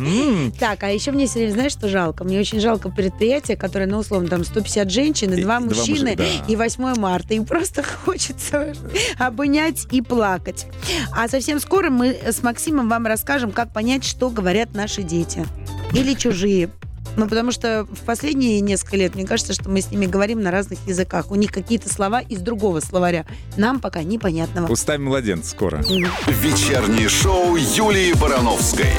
Так, 0.59 0.83
а 0.83 0.91
еще 0.91 1.13
мне 1.13 1.27
все 1.27 1.39
время, 1.39 1.53
знаешь, 1.53 1.73
что 1.73 1.89
жалко? 1.89 2.25
Мне 2.25 2.39
очень 2.41 2.61
жалко 2.61 2.91
предприятие, 2.91 3.57
которое, 3.57 3.87
ну, 3.87 3.99
условно, 3.99 4.29
там 4.29 4.45
150 4.45 4.91
женщин 4.91 5.33
и 5.33 5.41
два 5.43 5.61
мужчины, 5.61 6.17
и 6.49 6.57
8 6.57 6.76
марта. 6.79 7.35
И 7.35 7.41
просто 7.41 7.83
хочется 8.05 8.73
обнять 9.19 9.87
и 9.91 10.03
плакать. 10.03 10.67
А 11.13 11.29
совсем 11.29 11.61
скоро 11.61 11.91
мы 11.91 12.09
с 12.09 12.43
Максимом 12.43 12.89
вам 12.89 13.07
расскажем, 13.07 13.53
как 13.53 13.73
понять, 13.73 14.05
что 14.05 14.31
говорят 14.31 14.75
наши 14.75 15.03
дети. 15.03 15.47
Или 15.93 16.15
чужие. 16.15 16.71
Ну, 17.17 17.27
потому 17.27 17.51
что 17.51 17.87
в 17.91 18.05
последние 18.05 18.61
несколько 18.61 18.97
лет, 18.97 19.15
мне 19.15 19.27
кажется, 19.27 19.55
что 19.55 19.71
мы 19.71 19.81
с 19.81 19.91
ними 19.91 20.05
говорим 20.07 20.43
на 20.43 20.51
разных 20.51 20.79
языках. 20.87 21.31
У 21.31 21.35
них 21.35 21.51
какие-то 21.51 21.93
слова 21.93 22.21
из 22.21 22.41
другого 22.41 22.81
словаря. 22.81 23.25
Нам 23.57 23.81
пока 23.81 24.03
непонятного. 24.03 24.71
Устами 24.71 25.05
младенца 25.05 25.51
скоро. 25.51 25.79
Вечернее 25.79 27.09
шоу 27.09 27.57
Юлии 27.57 28.13
Барановской. 28.13 28.93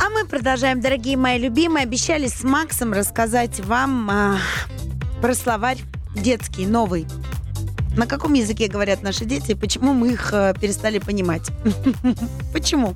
А 0.00 0.10
мы 0.10 0.26
продолжаем, 0.26 0.80
дорогие 0.80 1.16
мои 1.16 1.38
любимые. 1.38 1.82
Обещали 1.82 2.28
с 2.28 2.44
Максом 2.44 2.92
рассказать 2.92 3.58
вам 3.60 4.08
а, 4.08 4.38
про 5.26 5.34
словарь 5.34 5.78
детский, 6.14 6.66
новый. 6.66 7.04
На 7.96 8.06
каком 8.06 8.34
языке 8.34 8.68
говорят 8.68 9.02
наши 9.02 9.24
дети 9.24 9.50
и 9.50 9.54
почему 9.56 9.92
мы 9.92 10.12
их 10.12 10.30
а, 10.32 10.54
перестали 10.54 11.00
понимать? 11.00 11.50
Почему? 12.52 12.94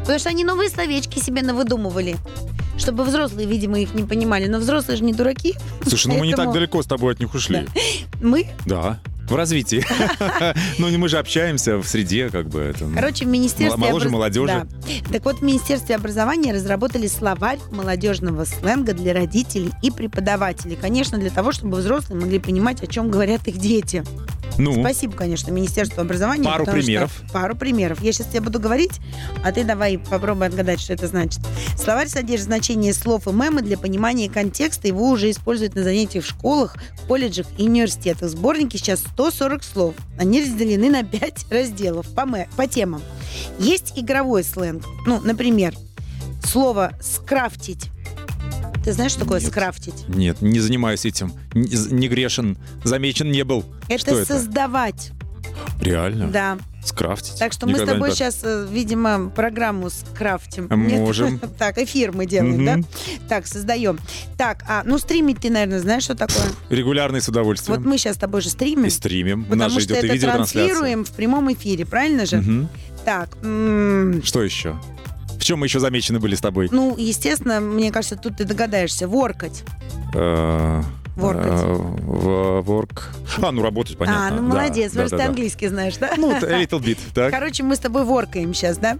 Потому 0.00 0.18
что 0.18 0.30
они 0.30 0.42
новые 0.42 0.70
словечки 0.70 1.18
себе 1.18 1.42
навыдумывали. 1.42 2.16
Чтобы 2.78 3.04
взрослые, 3.04 3.46
видимо, 3.46 3.78
их 3.78 3.92
не 3.92 4.04
понимали. 4.04 4.46
Но 4.46 4.56
взрослые 4.56 4.96
же 4.96 5.04
не 5.04 5.12
дураки. 5.12 5.54
Слушай, 5.86 6.06
ну 6.06 6.18
мы 6.20 6.26
не 6.28 6.32
так 6.32 6.50
далеко 6.50 6.82
с 6.82 6.86
тобой 6.86 7.12
от 7.12 7.20
них 7.20 7.34
ушли. 7.34 7.68
Мы, 8.22 8.48
Да. 8.64 8.98
В 9.28 9.34
развитии. 9.34 9.84
Ну, 10.78 10.88
не 10.88 10.96
мы 10.96 11.08
же 11.08 11.18
общаемся 11.18 11.76
в 11.78 11.86
среде, 11.86 12.28
как 12.30 12.48
бы 12.48 12.60
это. 12.60 12.86
короче, 12.94 13.24
в 13.24 13.28
Министерстве... 13.28 13.78
Моложе 13.80 14.08
молодежи. 14.08 14.46
Да. 14.46 14.66
Так 15.12 15.24
вот, 15.24 15.38
в 15.38 15.42
Министерстве 15.42 15.96
образования 15.96 16.52
разработали 16.52 17.06
словарь 17.06 17.58
молодежного 17.70 18.44
сленга 18.44 18.92
для 18.92 19.14
родителей 19.14 19.72
и 19.82 19.90
преподавателей. 19.90 20.76
Конечно, 20.76 21.18
для 21.18 21.30
того, 21.30 21.52
чтобы 21.52 21.78
взрослые 21.78 22.20
могли 22.20 22.38
понимать, 22.38 22.82
о 22.82 22.86
чем 22.86 23.10
говорят 23.10 23.46
их 23.48 23.58
дети. 23.58 24.04
Ну, 24.58 24.72
Спасибо, 24.80 25.14
конечно, 25.14 25.50
Министерству 25.50 26.00
образования. 26.00 26.44
Пару 26.44 26.64
потому 26.64 26.78
что- 26.80 26.86
примеров. 26.86 27.22
Пару 27.32 27.56
примеров. 27.56 28.02
Я 28.02 28.12
сейчас 28.12 28.28
тебе 28.28 28.40
буду 28.40 28.58
говорить, 28.58 29.00
а 29.44 29.52
ты 29.52 29.64
давай 29.64 29.98
попробуй 29.98 30.46
отгадать, 30.46 30.80
что 30.80 30.94
это 30.94 31.06
значит. 31.06 31.40
Словарь 31.78 32.08
содержит 32.08 32.46
значение 32.46 32.94
слов 32.94 33.26
и 33.28 33.32
мемы 33.32 33.62
для 33.62 33.76
понимания 33.76 34.30
контекста. 34.30 34.88
Его 34.88 35.10
уже 35.10 35.30
используют 35.30 35.74
на 35.74 35.82
занятиях 35.82 36.24
в 36.24 36.28
школах, 36.28 36.76
колледжах 37.06 37.46
и 37.58 37.64
университетах. 37.64 38.30
Сборники 38.30 38.76
сейчас 38.76 39.00
140 39.16 39.64
слов. 39.64 39.94
Они 40.18 40.42
разделены 40.42 40.90
на 40.90 41.02
5 41.02 41.46
разделов 41.50 42.06
по, 42.14 42.26
ме- 42.26 42.48
по 42.54 42.66
темам. 42.66 43.00
Есть 43.58 43.94
игровой 43.96 44.44
сленг. 44.44 44.84
Ну, 45.06 45.20
например, 45.20 45.74
слово 46.44 46.92
«скрафтить». 47.00 47.86
Ты 48.84 48.92
знаешь, 48.92 49.12
что 49.12 49.20
такое 49.22 49.40
Нет. 49.40 49.48
«скрафтить»? 49.50 50.06
нет, 50.08 50.42
не 50.42 50.60
занимаюсь 50.60 51.06
этим. 51.06 51.32
Не, 51.54 51.92
не 51.94 52.08
грешен, 52.08 52.58
замечен 52.84 53.30
не 53.32 53.42
был. 53.42 53.64
Это 53.88 53.98
Что 54.00 54.18
это? 54.18 54.34
создавать. 54.34 55.12
Реально? 55.80 56.28
Да. 56.28 56.58
Скрафтить? 56.86 57.38
Так 57.38 57.52
что 57.52 57.66
мы 57.66 57.72
с 57.72 57.74
Никогда 57.76 57.92
тобой 57.94 58.12
сейчас, 58.12 58.40
э, 58.42 58.66
видимо, 58.70 59.28
программу 59.30 59.90
скрафтим. 59.90 60.68
А 60.70 60.76
Нет? 60.76 61.00
можем. 61.00 61.40
Так, 61.58 61.78
эфир 61.78 62.12
мы 62.12 62.26
делаем, 62.26 62.64
да? 62.64 62.76
Мгм. 62.76 62.86
Так, 63.28 63.46
создаем. 63.46 63.98
Так, 64.38 64.64
а, 64.68 64.82
ну 64.84 64.98
стримить 64.98 65.40
ты, 65.40 65.50
наверное, 65.50 65.80
знаешь, 65.80 66.04
что 66.04 66.14
такое? 66.14 66.44
Регулярно 66.70 67.16
и 67.16 67.20
с 67.20 67.28
удовольствием. 67.28 67.76
Вот 67.76 67.86
мы 67.86 67.98
сейчас 67.98 68.16
с 68.16 68.18
тобой 68.18 68.40
же 68.40 68.50
стримим. 68.50 68.84
И 68.86 68.90
стримим. 68.90 69.40
У 69.50 69.54
нас 69.54 69.68
Потому 69.68 69.70
же 69.80 69.80
что 69.80 69.94
идет 69.94 70.04
и 70.04 70.16
это 70.18 70.32
транслируем 70.32 71.04
в 71.04 71.10
прямом 71.10 71.52
эфире, 71.52 71.84
правильно 71.86 72.24
же? 72.26 72.36
Мгм. 72.38 72.68
Так, 73.04 73.30
м, 73.42 74.22
Что 74.24 74.42
еще? 74.42 74.76
В 75.38 75.44
чем 75.44 75.60
мы 75.60 75.66
еще 75.66 75.80
замечены 75.80 76.18
были 76.18 76.34
с 76.34 76.40
тобой? 76.40 76.68
ну, 76.72 76.94
естественно, 76.96 77.60
мне 77.60 77.92
кажется, 77.92 78.16
тут 78.16 78.36
ты 78.38 78.44
догадаешься. 78.44 79.06
Воркать. 79.08 79.64
Воркать. 81.16 81.46
э, 81.46 81.66
в-. 81.66 82.56
А, 83.42 83.52
ну 83.52 83.62
работать, 83.62 83.96
понятно. 83.98 84.28
а, 84.28 84.30
ну 84.30 84.42
молодец, 84.42 84.92
да, 84.92 85.00
просто 85.00 85.16
да, 85.16 85.22
ты 85.22 85.24
да. 85.24 85.30
английский 85.30 85.68
знаешь, 85.68 85.96
да? 85.96 86.10
Ну, 86.16 86.38
т- 86.38 86.46
little 86.46 86.80
bit, 86.80 86.98
так. 87.14 87.30
Короче, 87.32 87.62
мы 87.62 87.76
с 87.76 87.78
тобой 87.78 88.04
воркаем 88.04 88.54
сейчас, 88.54 88.78
да? 88.78 88.98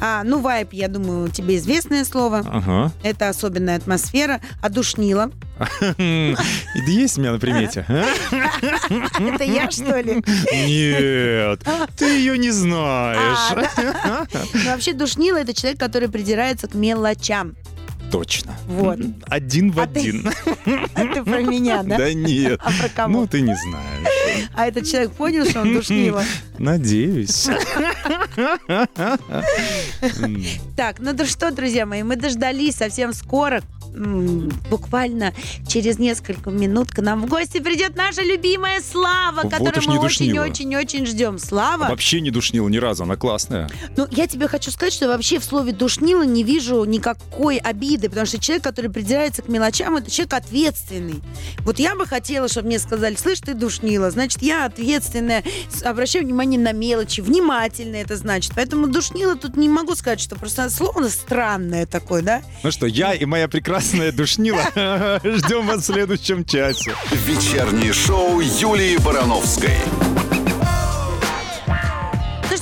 А, 0.00 0.22
ну, 0.24 0.40
вайп, 0.40 0.72
я 0.72 0.88
думаю, 0.88 1.28
тебе 1.30 1.56
известное 1.56 2.04
слово. 2.04 2.38
Ага. 2.46 2.92
Это 3.02 3.28
особенная 3.28 3.76
атмосфера. 3.76 4.40
Одушнила. 4.62 5.30
Есть 5.98 7.18
у 7.18 7.20
меня 7.20 7.32
на 7.32 7.38
примете? 7.38 7.84
а? 7.88 8.04
Это 9.20 9.44
я, 9.44 9.70
что 9.70 10.00
ли? 10.00 10.22
Нет, 10.52 11.64
ты 11.96 12.04
ее 12.18 12.38
не 12.38 12.48
А, 12.48 12.52
знаешь. 12.52 13.68
Ну, 14.54 14.70
вообще, 14.70 14.92
душнила– 14.92 15.36
это 15.38 15.52
человек, 15.54 15.78
который 15.80 16.08
придирается 16.08 16.68
к 16.68 16.74
мелочам. 16.74 17.54
Точно. 18.10 18.56
Вот. 18.66 18.98
Один 19.26 19.70
в 19.70 19.80
А 19.80 19.86
ты- 19.86 20.00
один. 20.00 20.28
А 20.94 21.00
ты 21.14 21.22
про 21.24 21.42
меня, 21.42 21.82
да? 21.82 21.98
Да 21.98 22.12
нет. 22.14 22.58
А 22.62 22.70
про 22.72 22.88
кого? 22.88 23.12
Ну, 23.12 23.26
ты 23.26 23.40
не 23.42 23.54
знаешь. 23.54 24.48
А 24.54 24.66
этот 24.66 24.86
человек 24.86 25.12
понял, 25.12 25.44
что 25.44 25.60
он 25.62 25.74
душнила? 25.74 26.22
Надеюсь. 26.58 27.48
Так, 30.76 31.00
ну 31.00 31.12
да 31.12 31.26
что, 31.26 31.50
друзья 31.50 31.86
мои, 31.86 32.02
мы 32.02 32.16
дождались 32.16 32.76
совсем 32.76 33.12
скоро 33.12 33.62
буквально 34.70 35.34
через 35.66 35.98
несколько 35.98 36.50
минут 36.50 36.90
к 36.90 37.00
нам 37.00 37.22
в 37.22 37.26
гости 37.26 37.58
придет 37.58 37.96
наша 37.96 38.22
любимая 38.22 38.80
Слава, 38.80 39.42
Вот 39.42 39.52
которую 39.52 39.88
мы 39.88 39.98
очень-очень-очень 39.98 41.06
ждем. 41.06 41.38
Слава, 41.38 41.88
Вообще 41.88 42.20
не 42.20 42.30
душнила 42.30 42.68
ни 42.68 42.76
разу, 42.76 43.04
она 43.04 43.16
классная. 43.16 43.68
ну, 43.96 44.06
я 44.10 44.26
тебе 44.26 44.48
хочу 44.48 44.70
сказать, 44.70 44.92
что 44.92 45.08
вообще 45.08 45.38
в 45.38 45.44
слове 45.44 45.72
«душнила» 45.72 46.22
не 46.22 46.42
вижу 46.42 46.84
никакой 46.84 47.56
обиды, 47.58 48.08
потому 48.08 48.26
что 48.26 48.38
человек, 48.38 48.64
который 48.64 48.90
придирается 48.90 49.42
к 49.42 49.48
мелочам, 49.48 49.96
это 49.96 50.10
человек 50.10 50.34
ответственный. 50.34 51.20
Вот 51.60 51.78
я 51.78 51.94
бы 51.96 52.06
хотела, 52.06 52.48
чтобы 52.48 52.68
мне 52.68 52.78
сказали, 52.78 53.14
слышь, 53.16 53.40
ты 53.40 53.54
душнила, 53.54 54.10
значит, 54.10 54.42
я 54.42 54.64
ответственная, 54.64 55.42
обращаю 55.82 56.24
внимание 56.24 56.60
на 56.60 56.72
мелочи, 56.72 57.20
внимательно 57.20 57.96
это 57.96 58.16
значит. 58.16 58.52
Поэтому 58.54 58.86
душнила 58.86 59.36
тут 59.36 59.56
не 59.56 59.68
могу 59.68 59.94
сказать, 59.94 60.20
что 60.20 60.36
просто 60.36 60.68
слово 60.70 61.08
странное 61.08 61.86
такое, 61.86 62.22
да? 62.22 62.42
Ну 62.62 62.70
что, 62.70 62.86
я 62.86 63.14
и 63.14 63.24
моя 63.24 63.48
прекрасная 63.48 63.77
душнила 64.12 64.62
ждем 65.24 65.66
вас 65.66 65.82
в 65.82 65.84
следующем 65.84 66.44
часе. 66.44 66.94
Вечернее 67.10 67.92
шоу 67.92 68.40
Юлии 68.40 68.96
Барановской. 68.98 69.78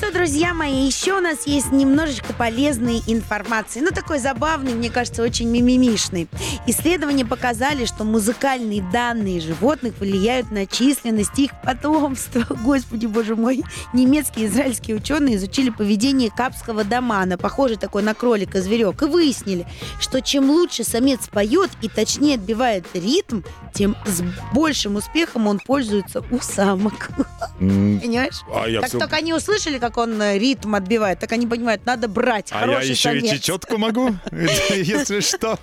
Что, 0.07 0.19
друзья 0.19 0.55
мои, 0.55 0.87
еще 0.87 1.15
у 1.15 1.21
нас 1.21 1.49
есть 1.49 1.73
немножечко 1.73 2.33
полезной 2.33 3.03
информации. 3.09 3.81
Ну, 3.81 3.91
такой 3.91 4.21
забавный, 4.21 4.73
мне 4.73 4.89
кажется, 4.89 5.21
очень 5.21 5.49
мимимишный. 5.49 6.29
Исследования 6.69 7.25
показали, 7.25 7.87
что 7.87 8.05
музыкальные 8.05 8.83
данные 8.93 9.41
животных 9.41 9.95
влияют 9.99 10.53
на 10.53 10.65
численность 10.65 11.37
их 11.41 11.51
потомства. 11.65 12.45
Господи, 12.63 13.07
боже 13.07 13.35
мой. 13.35 13.65
Немецкие 13.93 14.47
и 14.47 14.49
израильские 14.49 14.97
ученые 14.97 15.37
изучили 15.37 15.71
поведение 15.71 16.31
капского 16.31 16.85
домана, 16.85 17.37
похожий 17.37 17.77
такой 17.77 18.05
на 18.05 18.15
кролика 18.15 18.63
зверек, 18.63 19.03
и 19.03 19.07
выяснили, 19.07 19.67
что 19.99 20.23
чем 20.23 20.51
лучше 20.51 20.85
самец 20.85 21.27
поет 21.27 21.71
и 21.83 21.89
точнее 21.89 22.37
отбивает 22.37 22.87
ритм, 22.95 23.41
тем 23.75 23.97
с 24.07 24.23
большим 24.55 24.95
успехом 24.95 25.49
он 25.49 25.59
пользуется 25.59 26.23
у 26.31 26.39
самок. 26.39 27.09
Понимаешь? 27.59 28.43
А 28.55 28.69
я 28.69 28.81
как 28.83 28.91
всё- 28.91 29.01
только 29.01 29.17
они 29.17 29.35
услышали, 29.35 29.79
как 29.79 29.96
он 29.99 30.21
э, 30.21 30.39
ритм 30.39 30.75
отбивает, 30.75 31.19
так 31.19 31.33
они 31.33 31.47
понимают, 31.47 31.85
надо 31.87 32.09
брать 32.09 32.49
А 32.53 32.67
я 32.67 32.81
еще 32.81 32.93
и 32.93 33.21
самец. 33.21 33.31
чечетку 33.31 33.79
могу, 33.79 34.15
если 34.71 35.21
что. 35.21 35.59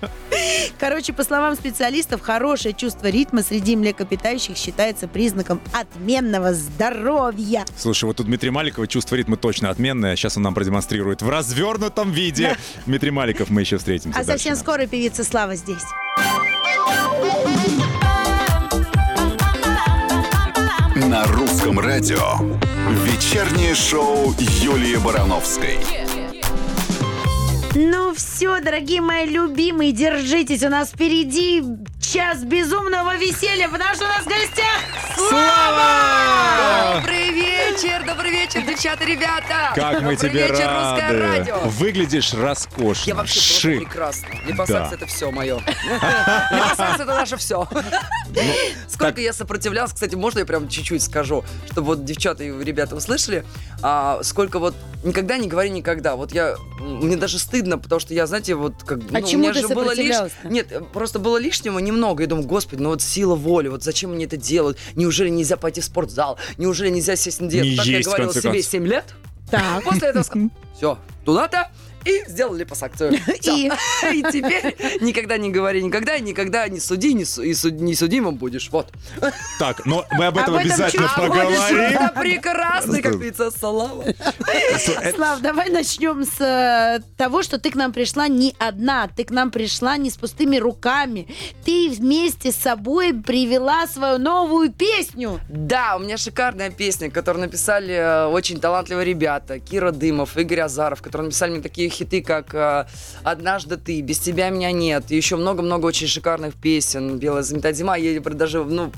Короче, 0.79 1.13
по 1.13 1.23
словам 1.23 1.55
специалистов, 1.55 2.21
хорошее 2.21 2.73
чувство 2.73 3.07
ритма 3.07 3.43
среди 3.43 3.75
млекопитающих 3.75 4.57
считается 4.57 5.07
признаком 5.07 5.61
отменного 5.73 6.53
здоровья. 6.53 7.65
Слушай, 7.77 8.05
вот 8.05 8.17
тут 8.17 8.27
Дмитрий 8.27 8.49
Маликова 8.49 8.87
чувство 8.87 9.15
ритма 9.15 9.37
точно 9.37 9.69
отменное. 9.69 10.15
Сейчас 10.15 10.37
он 10.37 10.43
нам 10.43 10.53
продемонстрирует 10.53 11.21
в 11.21 11.29
развернутом 11.29 12.11
виде. 12.11 12.57
Дмитрий 12.85 13.11
Маликов, 13.11 13.49
мы 13.49 13.61
еще 13.61 13.77
встретимся. 13.77 14.19
А 14.19 14.23
совсем 14.23 14.55
скоро 14.55 14.85
певица 14.87 15.23
Слава 15.23 15.55
здесь. 15.55 15.83
На 20.95 21.25
русском 21.25 21.79
радио. 21.79 22.39
Вечернее 22.89 23.75
шоу 23.75 24.35
Юлии 24.39 24.97
Барановской. 24.97 25.79
Ну 27.75 28.13
все, 28.13 28.59
дорогие 28.59 28.99
мои 28.99 29.25
любимые, 29.25 29.93
держитесь. 29.93 30.63
У 30.63 30.69
нас 30.69 30.89
впереди 30.89 31.63
час 32.01 32.43
безумного 32.43 33.15
веселья, 33.15 33.69
потому 33.69 33.95
что 33.95 34.03
у 34.05 34.09
нас 34.09 34.23
в 34.23 34.27
гостях 34.27 35.12
Слава! 35.15 36.95
Добрый 36.97 37.29
вечер, 37.31 38.03
добрый 38.05 38.31
вечер, 38.31 38.61
девчата, 38.65 39.03
ребята! 39.05 39.71
Как 39.75 39.93
мы 40.01 40.15
добрый 40.15 40.17
тебе 40.17 40.41
вечер, 40.47 40.53
русское 40.69 41.07
рады! 41.11 41.19
радио! 41.19 41.57
Выглядишь 41.65 42.33
роскошно. 42.33 43.09
Я 43.09 43.15
вообще 43.15 43.39
просто 43.39 43.59
Шик. 43.59 43.79
прекрасно. 43.83 44.27
Липосакс 44.47 44.89
Да. 44.89 44.95
это 44.95 45.05
все 45.05 45.31
мое. 45.31 45.57
Липосакс 45.57 46.95
это 46.99 47.05
наше 47.05 47.37
все. 47.37 47.67
Сколько 48.87 49.13
так- 49.13 49.19
я 49.19 49.33
сопротивлялся, 49.33 49.93
кстати, 49.95 50.15
можно 50.15 50.39
я 50.39 50.45
прям 50.45 50.67
чуть-чуть 50.67 51.03
скажу, 51.03 51.43
чтобы 51.71 51.87
вот 51.87 52.05
девчата 52.05 52.43
и 52.43 52.63
ребята 52.63 52.95
услышали, 52.95 53.45
а, 53.81 54.19
сколько 54.23 54.59
вот 54.59 54.75
никогда 55.03 55.37
не 55.37 55.47
говори 55.47 55.69
никогда. 55.69 56.15
Вот 56.15 56.31
я 56.31 56.55
мне 56.79 57.15
даже 57.17 57.37
стыдно, 57.39 57.77
потому 57.77 57.99
что 57.99 58.13
я, 58.13 58.25
знаете, 58.27 58.55
вот 58.55 58.83
как 58.83 58.99
А 59.11 59.19
ну, 59.19 59.27
чему 59.27 59.43
у 59.45 59.49
меня 59.49 59.53
ты 59.53 59.61
же 59.61 59.67
было 59.67 59.93
лишь 59.93 60.15
сопротивлялся-то? 60.15 60.47
нет, 60.49 60.91
просто 60.91 61.19
было 61.19 61.37
лишнего 61.37 61.79
немного. 61.79 62.23
Я 62.23 62.29
думаю, 62.29 62.47
господи, 62.47 62.81
ну 62.81 62.89
вот 62.89 63.01
сила 63.01 63.35
воли, 63.35 63.67
вот 63.67 63.83
зачем 63.83 64.11
мне 64.13 64.25
это 64.25 64.37
делать? 64.37 64.77
Неужели 65.03 65.27
нельзя 65.27 65.57
пойти 65.57 65.81
в 65.81 65.83
спортзал? 65.83 66.39
Неужели 66.57 66.89
нельзя 66.89 67.17
сесть 67.17 67.41
на 67.41 67.49
диету? 67.49 67.67
Не 67.67 67.75
так 67.75 67.85
я 67.85 67.97
есть, 67.97 68.07
в 68.07 68.11
говорила 68.11 68.27
конце 68.31 68.39
себе 68.39 68.53
концов. 68.53 68.71
7 68.71 68.87
лет. 68.87 69.05
Так. 69.51 69.83
После 69.83 70.07
этого 70.07 70.23
сказал, 70.23 70.49
все, 70.77 70.97
туда-то, 71.25 71.71
и 72.05 72.23
сделал 72.27 72.53
липосакцию. 72.53 73.13
Всё. 73.41 73.55
И? 73.55 73.71
И 74.13 74.21
теперь 74.23 74.75
никогда 75.01 75.37
не 75.37 75.49
говори 75.51 75.83
никогда, 75.83 76.19
никогда 76.19 76.67
не 76.67 76.79
суди, 76.79 77.13
не, 77.13 77.25
су- 77.25 77.41
и 77.43 77.53
суд- 77.53 77.79
не 77.79 77.95
судимым 77.95 78.35
будешь. 78.35 78.69
Вот. 78.71 78.91
Так, 79.59 79.85
но 79.85 80.05
мы 80.11 80.25
об 80.27 80.37
этом 80.37 80.55
Об 80.55 80.59
этом 80.61 80.71
обязательно 80.71 81.07
чуть 81.07 81.15
поговорим. 81.15 81.97
просто 81.97 82.19
прекрасный, 82.19 83.01
как 83.01 83.13
певица 83.19 83.51
Салава. 83.51 84.03
Слав, 85.15 85.41
давай 85.41 85.69
начнем 85.69 86.23
с 86.25 86.39
э, 86.39 86.99
того, 87.17 87.43
что 87.43 87.59
ты 87.59 87.71
к 87.71 87.75
нам 87.75 87.91
пришла 87.93 88.27
не 88.27 88.55
одна, 88.59 89.07
ты 89.07 89.23
к 89.23 89.31
нам 89.31 89.51
пришла 89.51 89.97
не 89.97 90.09
с 90.09 90.17
пустыми 90.17 90.57
руками. 90.57 91.27
Ты 91.65 91.89
вместе 91.89 92.51
с 92.51 92.55
собой 92.55 93.13
привела 93.13 93.87
свою 93.87 94.17
новую 94.17 94.71
песню. 94.71 95.39
Да, 95.49 95.95
у 95.95 95.99
меня 95.99 96.17
шикарная 96.17 96.69
песня, 96.69 97.09
которую 97.09 97.43
написали 97.45 97.93
э, 97.93 98.25
очень 98.27 98.59
талантливые 98.59 99.05
ребята. 99.05 99.59
Кира 99.59 99.91
Дымов, 99.91 100.37
Игорь 100.37 100.61
Азаров, 100.61 101.01
которые 101.01 101.25
написали 101.27 101.51
мне 101.51 101.61
такие 101.61 101.89
хиты, 101.93 102.21
как 102.21 102.53
э, 102.53 102.85
«Однажды 103.23 103.77
ты», 103.77 104.01
«Без 104.01 104.19
тебя 104.19 104.49
меня 104.49 104.71
нет». 104.71 105.05
И 105.11 105.15
еще 105.15 105.35
много-много 105.35 105.85
очень 105.85 106.07
шикарных 106.07 106.55
песен. 106.55 107.17
«Белая 107.19 107.43
заметать 107.43 107.75
зима». 107.77 107.95
Я 107.97 108.19
даже, 108.19 108.63
ну, 108.63 108.91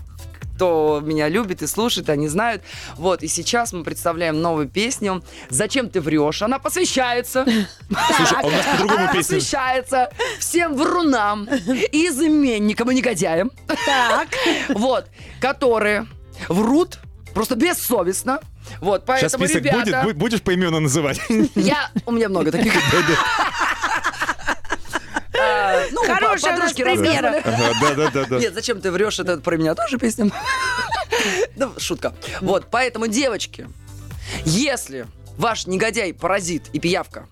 кто 0.56 1.02
меня 1.04 1.28
любит 1.28 1.62
и 1.62 1.68
слушает, 1.68 2.10
они 2.10 2.30
знают. 2.30 2.62
Вот, 2.96 3.24
и 3.24 3.28
сейчас 3.28 3.74
мы 3.74 3.84
представляем 3.84 4.42
новую 4.42 4.70
песню 4.70 5.22
«Зачем 5.50 5.90
ты 5.90 6.00
врешь?». 6.00 6.42
Она 6.42 6.60
посвящается 6.60 7.44
Слушай, 8.16 8.38
а 8.42 8.46
у 8.46 8.50
нас 8.50 8.66
по-другому 8.66 9.04
она 9.04 9.12
песня. 9.14 9.36
посвящается 9.38 10.10
всем 10.40 10.76
врунам, 10.76 11.44
изменникам 11.92 12.90
и 12.92 12.96
негодяям, 12.96 13.52
Так. 13.68 14.30
вот, 14.70 15.08
которые 15.42 16.08
врут 16.48 17.00
просто 17.36 17.56
бессовестно. 17.56 18.40
Вот, 18.82 19.04
Сейчас 19.06 19.34
поэтому, 19.34 19.46
список 19.46 19.64
ребята, 19.64 20.02
будет, 20.02 20.16
бу- 20.16 20.20
будешь 20.20 20.42
поименно 20.42 20.80
называть? 20.80 21.20
я, 21.54 21.92
у 22.08 22.12
меня 22.12 22.30
много 22.30 22.52
таких. 22.52 22.74
А, 25.38 25.82
Ну, 25.92 26.02
Хорошая 26.06 26.54
подружки 26.56 26.82
примера. 26.84 27.34
рассказывали. 27.44 27.96
Да-да-да. 27.96 28.40
Нет, 28.40 28.54
зачем 28.54 28.80
ты 28.80 28.90
врешь? 28.90 29.20
Это 29.20 29.38
про 29.38 29.58
меня 29.58 29.76
тоже 29.76 29.98
песня. 29.98 30.32
Ну, 31.58 31.74
шутка. 31.80 32.14
Вот, 32.42 32.68
поэтому, 32.70 33.08
девочки, 33.08 33.68
если 34.46 35.08
ваш 35.38 35.68
негодяй, 35.68 36.14
паразит 36.14 36.64
и 36.74 36.80
пиявка 36.80 37.28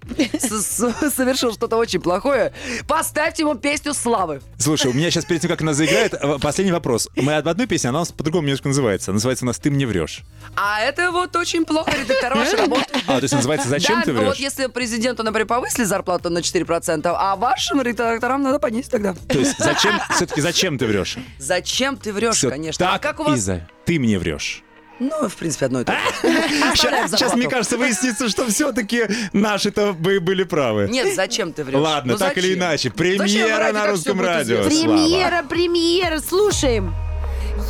совершил 1.15 1.53
что-то 1.53 1.77
очень 1.77 2.01
плохое, 2.01 2.53
поставьте 2.87 3.43
ему 3.43 3.55
песню 3.55 3.93
славы. 3.93 4.41
Слушай, 4.57 4.91
у 4.91 4.93
меня 4.93 5.09
сейчас 5.11 5.25
перед 5.25 5.41
тем, 5.41 5.49
как 5.49 5.61
она 5.61 5.73
заиграет, 5.73 6.13
э, 6.13 6.39
последний 6.39 6.71
вопрос. 6.71 7.09
Мы 7.15 7.35
об 7.35 7.47
одной 7.47 7.67
песне, 7.67 7.89
она 7.89 7.99
у 7.99 8.01
нас 8.01 8.11
по-другому 8.11 8.47
немножко 8.47 8.67
называется. 8.67 9.11
Называется 9.11 9.45
у 9.45 9.47
нас 9.47 9.59
«Ты 9.59 9.71
мне 9.71 9.85
врешь». 9.85 10.21
А 10.55 10.81
это 10.81 11.11
вот 11.11 11.35
очень 11.35 11.65
плохо, 11.65 11.91
редактор 11.91 12.35
ваша 12.35 12.57
работа. 12.57 12.85
А, 13.07 13.17
то 13.17 13.23
есть 13.23 13.33
называется 13.33 13.69
«Зачем 13.69 13.99
да, 13.99 14.01
ты 14.03 14.13
ну 14.13 14.19
вот 14.19 14.27
врешь?» 14.29 14.39
если 14.39 14.67
президенту, 14.67 15.23
например, 15.23 15.47
повысили 15.47 15.83
зарплату 15.83 16.29
на 16.29 16.39
4%, 16.39 17.01
а 17.05 17.35
вашим 17.35 17.81
редакторам 17.81 18.43
надо 18.43 18.59
поднять 18.59 18.89
тогда. 18.89 19.15
То 19.27 19.39
есть 19.39 19.55
зачем, 19.59 19.99
все-таки 20.15 20.41
зачем 20.41 20.77
ты 20.77 20.85
врешь? 20.85 21.17
Зачем 21.39 21.97
ты 21.97 22.13
врешь, 22.13 22.41
конечно. 22.41 22.85
так 22.85 22.95
а 22.95 22.99
как 22.99 23.19
у 23.19 23.23
вас? 23.23 23.37
из-за 23.37 23.67
«Ты 23.85 23.99
мне 23.99 24.17
врешь». 24.17 24.63
Ну, 25.09 25.27
в 25.29 25.35
принципе, 25.35 25.65
одно 25.65 25.81
и 25.81 25.83
то 25.83 25.91
же. 25.93 25.99
Сейчас, 26.75 27.33
мне 27.35 27.47
кажется, 27.49 27.77
выяснится, 27.77 28.29
что 28.29 28.47
все-таки 28.47 29.05
наши-то 29.33 29.93
бы 29.93 30.19
были 30.19 30.43
правы. 30.43 30.87
Нет, 30.89 31.15
зачем 31.15 31.51
ты 31.53 31.63
врешь? 31.63 31.79
Ладно, 31.79 32.13
Ну, 32.13 32.17
так 32.19 32.37
или 32.37 32.47
зачем? 32.47 32.59
иначе. 32.59 32.89
Зачем 32.89 32.97
Премьера 32.97 33.55
врать, 33.55 33.73
на 33.73 33.81
как 33.81 33.89
русском 33.91 34.17
будет 34.17 34.27
радио. 34.27 34.61
известно? 34.61 34.71
Слава. 34.85 34.97
Премьера, 34.97 35.43
премьера, 35.43 36.19
слушаем. 36.19 36.95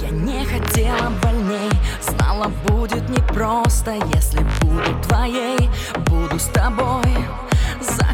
Я 0.01 0.09
не 0.09 0.45
хотела 0.45 1.09
больней, 1.21 1.69
знала 2.01 2.47
будет 2.67 3.07
непросто, 3.09 3.91
если 4.13 4.39
буду 4.61 5.01
твоей, 5.07 5.69
буду 6.07 6.39
с 6.39 6.45
тобой. 6.45 7.03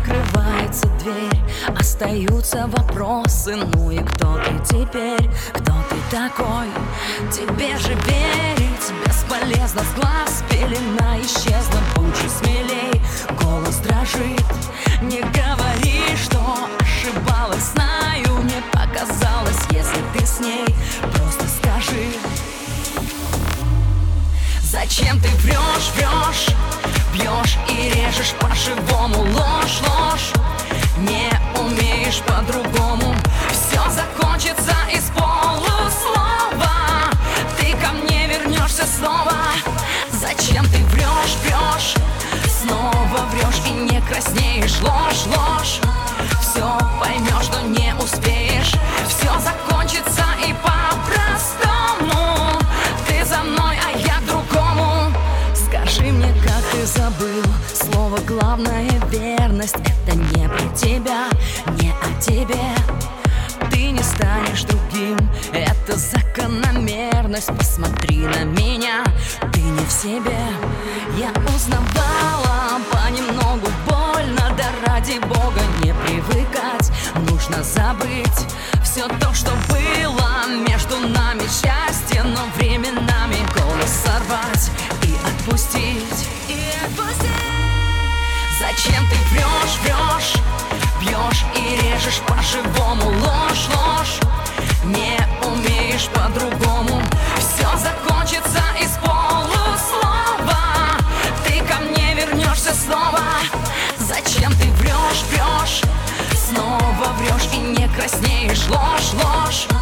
Закрывается 0.10 0.88
дверь, 1.04 1.78
остаются 1.78 2.66
вопросы, 2.68 3.56
ну 3.74 3.92
и 3.92 4.00
кто 4.00 4.40
ты 4.40 4.54
теперь, 4.68 5.30
кто 5.54 5.74
ты 5.88 5.96
такой? 6.10 6.68
Тебе 7.32 7.78
же 7.78 7.94
верить 7.94 8.94
бесполезно, 9.06 9.82
с 9.84 10.00
глаз 10.00 10.44
пелена 10.50 11.20
исчезла, 11.22 11.80
же 11.96 12.28
смелей, 12.28 13.00
голос 13.40 13.76
дрожит, 13.78 14.46
не 15.04 15.22
говори, 15.22 16.02
что 16.16 16.40
ошибалась, 16.80 17.72
знаю, 17.74 18.44
не 18.44 18.62
показалось, 18.72 19.62
если 19.70 20.02
ты 20.18 20.26
с 20.26 20.40
ней, 20.40 20.66
просто 21.02 21.46
скажи. 21.62 22.08
Зачем 24.64 25.20
ты 25.20 25.28
врешь, 25.44 25.92
врешь, 25.96 26.56
бьешь 27.14 27.58
и 27.68 27.90
режешь 27.90 28.34
по-живому. 28.40 29.22
Ложь, 29.34 29.82
ложь, 29.82 30.34
не 30.98 31.30
умеешь 31.60 32.22
по-другому. 32.22 33.16
Все 33.52 33.82
закончится 33.90 34.76
из 34.92 35.10
полуслова. 35.12 36.72
Ты 37.58 37.74
ко 37.74 37.92
мне 37.94 38.28
вернешься 38.28 38.86
снова. 38.86 39.34
Зачем 40.12 40.66
ты 40.66 40.78
врешь, 40.86 41.36
врешь, 41.44 41.96
снова 42.62 43.26
врешь 43.32 43.62
и 43.66 43.72
не 43.72 44.02
краснеешь. 44.02 44.80
Ложь, 44.82 45.26
ложь, 45.28 45.80
все 46.42 46.78
поймешь, 47.00 47.50
но 47.54 47.62
не 47.68 47.94
успеешь. 48.02 48.39
Забыть 78.00 78.48
все 78.84 79.08
то, 79.20 79.34
что 79.34 79.52
было 79.70 80.48
Между 80.68 80.98
нами 81.00 81.42
счастье 81.42 82.24
Но 82.24 82.46
временами 82.56 83.38
голос 83.56 83.90
сорвать 83.90 84.72
И 85.04 85.16
отпустить. 85.26 86.28
И 86.48 86.72
отпустить. 86.86 87.30
Зачем 88.60 89.08
ты 89.08 89.16
врешь, 89.32 89.78
врешь, 89.84 90.34
бьешь 91.00 91.46
и 91.56 91.76
режешь 91.78 92.22
по-живому 92.28 93.10
ложь, 93.10 93.49
краснеешь 108.00 108.66
Ложь, 108.70 109.14
ложь 109.14 109.79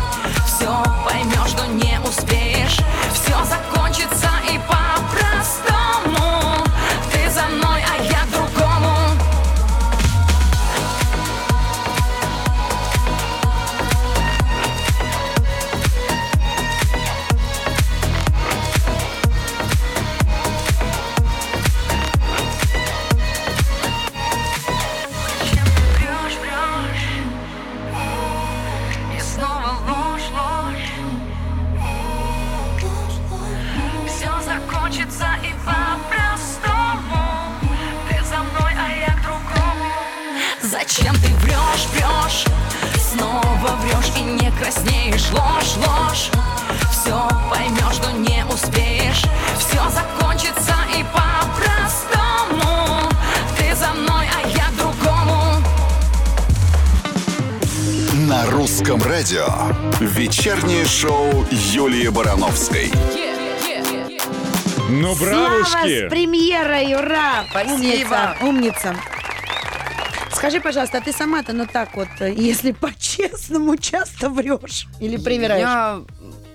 Слава 65.77 66.07
с 66.07 66.09
премьерой, 66.09 66.95
ура! 66.95 67.45
Спасибо. 67.49 68.35
Умница, 68.41 68.91
умница. 68.91 68.95
Скажи, 70.33 70.59
пожалуйста, 70.59 70.99
а 70.99 71.01
ты 71.01 71.11
сама-то, 71.11 71.53
ну 71.53 71.67
так 71.71 71.95
вот, 71.95 72.07
э, 72.19 72.33
если 72.33 72.71
по-честному, 72.79 73.75
часто 73.77 74.29
врешь 74.29 74.87
или 74.99 75.17
привираешь? 75.17 75.61
Я 75.61 76.01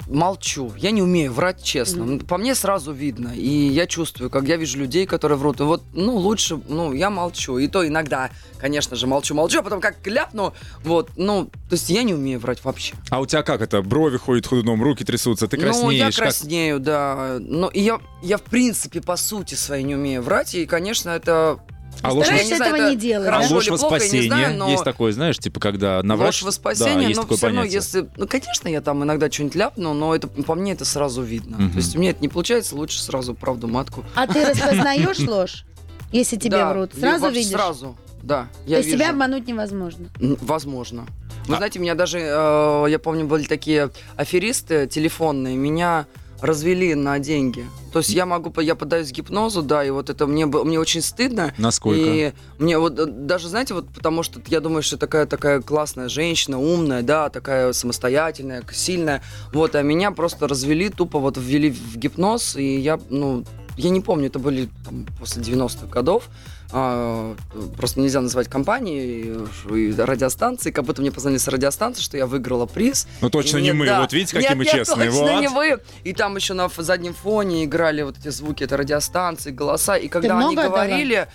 молчу. 0.09 0.42
Я 0.77 0.91
не 0.91 1.03
умею 1.03 1.33
врать 1.33 1.63
честно. 1.63 2.19
По 2.19 2.37
мне 2.39 2.55
сразу 2.55 2.93
видно. 2.93 3.33
И 3.35 3.49
я 3.49 3.87
чувствую, 3.87 4.31
как 4.31 4.45
я 4.45 4.57
вижу 4.57 4.79
людей, 4.79 5.07
которые 5.07 5.39
врут. 5.39 5.61
И 5.61 5.65
вот, 5.65 5.83
ну, 5.93 6.17
лучше, 6.17 6.61
ну, 6.69 6.93
я 6.93 7.11
молчу. 7.11 7.59
И 7.59 7.69
то 7.69 7.87
иногда, 7.87 8.31
конечно 8.59 8.97
же, 8.97 9.07
молчу-молчу, 9.07 9.61
а 9.61 9.63
потом 9.63 9.81
как 9.81 10.07
ляпну. 10.07 10.53
Вот, 10.85 11.11
ну, 11.17 11.47
то 11.47 11.73
есть 11.73 11.89
я 11.91 12.03
не 12.03 12.15
умею 12.15 12.39
врать 12.41 12.63
вообще. 12.65 12.95
А 13.11 13.21
у 13.21 13.27
тебя 13.27 13.43
как 13.43 13.61
это? 13.63 13.83
Брови 13.83 14.17
ходят 14.19 14.47
ходуном, 14.47 14.83
руки 14.83 15.05
трясутся, 15.05 15.49
ты 15.49 15.57
Ну, 15.57 15.63
я 15.63 15.71
краснеешь. 15.73 16.17
как- 16.17 16.25
краснею, 16.25 16.81
да. 16.81 17.39
Но 17.41 17.69
и 17.69 17.81
я, 17.81 17.99
я, 18.23 18.37
в 18.39 18.43
принципе, 18.43 19.01
по 19.01 19.17
сути 19.17 19.55
своей 19.55 19.85
не 19.85 19.95
умею 19.95 20.23
врать. 20.23 20.55
И, 20.55 20.67
конечно, 20.67 21.11
это... 21.11 21.59
А 22.03 22.13
ложь, 22.13 22.27
Стараешься 22.27 22.55
этого 22.57 22.75
это 22.77 22.91
не 22.91 22.97
делать, 22.97 23.29
а 23.33 23.39
ложь 23.53 23.69
во 23.69 23.79
спасение. 23.79 24.27
знаю, 24.29 24.57
но- 24.59 24.69
Есть 24.71 24.85
такое, 24.85 25.13
знаешь, 25.13 25.39
типа, 25.39 25.61
когда 25.61 26.03
наврать. 26.03 26.29
Ложь 26.29 26.43
во 26.43 26.51
спасение, 26.53 26.95
да, 26.95 27.01
есть 27.09 27.17
но 27.17 27.23
такое 27.23 27.37
все 27.39 27.47
равно, 27.47 27.61
понятие. 27.63 27.77
если... 27.81 28.09
Ну, 28.17 28.27
конечно, 28.27 28.69
я 28.69 28.81
там 28.81 29.03
иногда 29.05 29.31
что-нибудь 29.31 29.55
ляпну, 29.55 29.95
но 29.95 30.15
это 30.15 30.27
по 30.29 30.55
мне 30.55 30.73
это 30.73 30.85
сразу 30.85 31.23
видно. 31.23 31.57
Мгм. 31.59 31.71
То 31.71 31.77
есть 31.77 31.95
мне 31.97 32.11
это 32.11 32.21
не 32.21 32.29
получается, 32.29 32.75
лучше 32.77 33.01
сразу 33.01 33.35
правду 33.35 33.69
матку. 33.69 34.05
А 34.15 34.27
ты 34.27 34.45
распознаешь 34.45 35.19
ложь, 35.29 35.65
если 36.11 36.37
тебе 36.37 36.65
врут? 36.67 36.93
Сразу 36.99 37.29
видишь? 37.31 37.53
Сразу, 37.53 37.97
да. 38.23 38.49
То 38.67 38.73
есть 38.73 38.87
вижу. 38.87 38.99
себя 38.99 39.11
обмануть 39.11 39.47
невозможно. 39.47 40.09
Возможно. 40.41 41.07
Вы 41.47 41.55
А- 41.55 41.57
знаете, 41.59 41.79
меня 41.79 41.95
даже, 41.95 42.19
э, 42.21 42.87
я 42.89 42.99
помню, 43.01 43.27
были 43.27 43.45
такие 43.45 43.91
аферисты 44.17 44.87
телефонные, 44.87 45.57
меня 45.57 46.07
развели 46.43 46.95
на 46.95 47.19
деньги. 47.21 47.65
То 47.93 48.01
есть 48.01 48.11
я 48.11 48.27
могу, 48.27 48.53
я 48.61 48.75
поддаюсь 48.75 49.13
гипнозу, 49.13 49.63
да, 49.63 49.85
и 49.85 49.91
вот 49.91 50.11
это 50.11 50.27
мне, 50.27 50.47
мне 50.47 50.79
очень 50.79 51.01
стыдно. 51.01 51.55
Насколько? 51.57 52.01
И 52.01 52.33
мне 52.59 52.79
вот 52.79 52.99
э, 52.99 53.07
даже, 53.07 53.49
знаете, 53.49 53.75
вот 53.75 53.89
потому 53.89 54.23
что 54.23 54.41
я 54.49 54.61
думаю, 54.61 54.83
что 54.83 54.99
такая 54.99 55.27
такая 55.27 55.61
классная 55.61 56.09
женщина, 56.09 56.59
умная, 56.59 57.03
да, 57.03 57.31
такая 57.31 57.73
самостоятельная, 57.73 58.65
сильная. 58.73 59.23
Вот, 59.53 59.75
а 59.77 59.83
меня 59.83 60.11
просто 60.11 60.49
развели, 60.49 60.89
тупо 60.89 61.21
вот 61.21 61.37
ввели 61.39 61.71
в 61.71 61.97
гипноз, 61.97 62.57
и 62.57 62.79
я, 62.79 62.99
ну, 63.09 63.45
я 63.77 63.91
не 63.91 64.01
помню, 64.01 64.27
это 64.27 64.39
были 64.39 64.69
там, 64.85 65.07
после 65.19 65.43
90-х 65.43 65.87
годов. 65.87 66.29
А, 66.75 67.37
просто 67.77 68.01
нельзя 68.01 68.21
называть 68.21 68.49
компании 68.49 69.35
и, 69.71 69.75
и 69.91 69.95
радиостанции, 69.97 70.71
как 70.71 70.85
будто 70.85 71.03
мне 71.03 71.13
позвонили 71.13 71.39
с 71.39 71.49
радиостанции, 71.49 72.01
что 72.03 72.17
я 72.17 72.27
выиграла 72.27 72.67
приз. 72.67 73.07
Ну 73.21 73.29
точно 73.31 73.59
не 73.59 73.73
мы. 73.73 73.87
да. 73.87 74.01
Вот 74.01 74.13
видите, 74.13 74.33
какие 74.35 74.49
Нет, 74.51 74.59
мы 74.59 74.65
нет, 74.65 74.73
честные. 74.75 75.11
точно 75.11 75.23
Вот. 75.33 75.41
не 75.41 75.49
вы. 75.49 75.79
И 76.05 76.13
там 76.15 76.37
еще 76.37 76.55
на 76.55 76.69
заднем 76.79 77.13
фоне 77.15 77.65
играли 77.65 78.03
вот 78.03 78.19
эти 78.19 78.29
звуки, 78.29 78.65
это 78.65 78.77
радиостанции, 78.77 79.51
голоса. 79.51 79.97
И 79.97 80.09
когда 80.09 80.39
они 80.39 80.47
много 80.47 80.63
отдала? 80.63 80.85
говорили, 80.87 81.29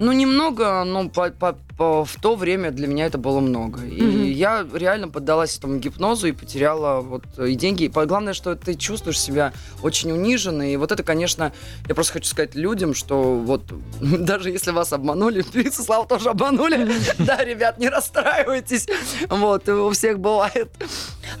ну 0.00 0.12
немного, 0.12 0.84
но 0.84 1.08
по- 1.08 1.30
по- 1.30 1.56
по- 1.76 2.04
в 2.04 2.16
то 2.20 2.34
время 2.36 2.70
для 2.70 2.86
меня 2.86 3.06
это 3.06 3.18
было 3.18 3.40
много. 3.40 3.84
И 3.84 4.00
Мгм. 4.00 4.17
Я 4.38 4.66
реально 4.72 5.08
поддалась 5.08 5.58
этому 5.58 5.78
гипнозу 5.78 6.28
и 6.28 6.32
потеряла 6.32 7.00
вот 7.00 7.24
и 7.38 7.54
деньги. 7.54 7.84
И 7.84 7.88
главное, 7.88 8.32
что 8.32 8.54
ты 8.54 8.74
чувствуешь 8.74 9.20
себя 9.20 9.52
очень 9.82 10.12
униженной. 10.12 10.74
И 10.74 10.76
вот 10.76 10.92
это, 10.92 11.02
конечно, 11.02 11.52
я 11.88 11.94
просто 11.94 12.14
хочу 12.14 12.26
сказать 12.26 12.54
людям, 12.54 12.94
что 12.94 13.34
вот 13.34 13.62
даже 14.00 14.50
если 14.50 14.70
вас 14.70 14.92
обманули, 14.92 15.42
певицу 15.52 15.82
Славу 15.82 16.06
тоже 16.06 16.30
обманули, 16.30 16.88
да, 17.18 17.44
ребят, 17.44 17.78
не 17.78 17.88
расстраивайтесь. 17.88 18.86
Вот, 19.28 19.68
у 19.68 19.90
всех 19.90 20.20
бывает. 20.20 20.70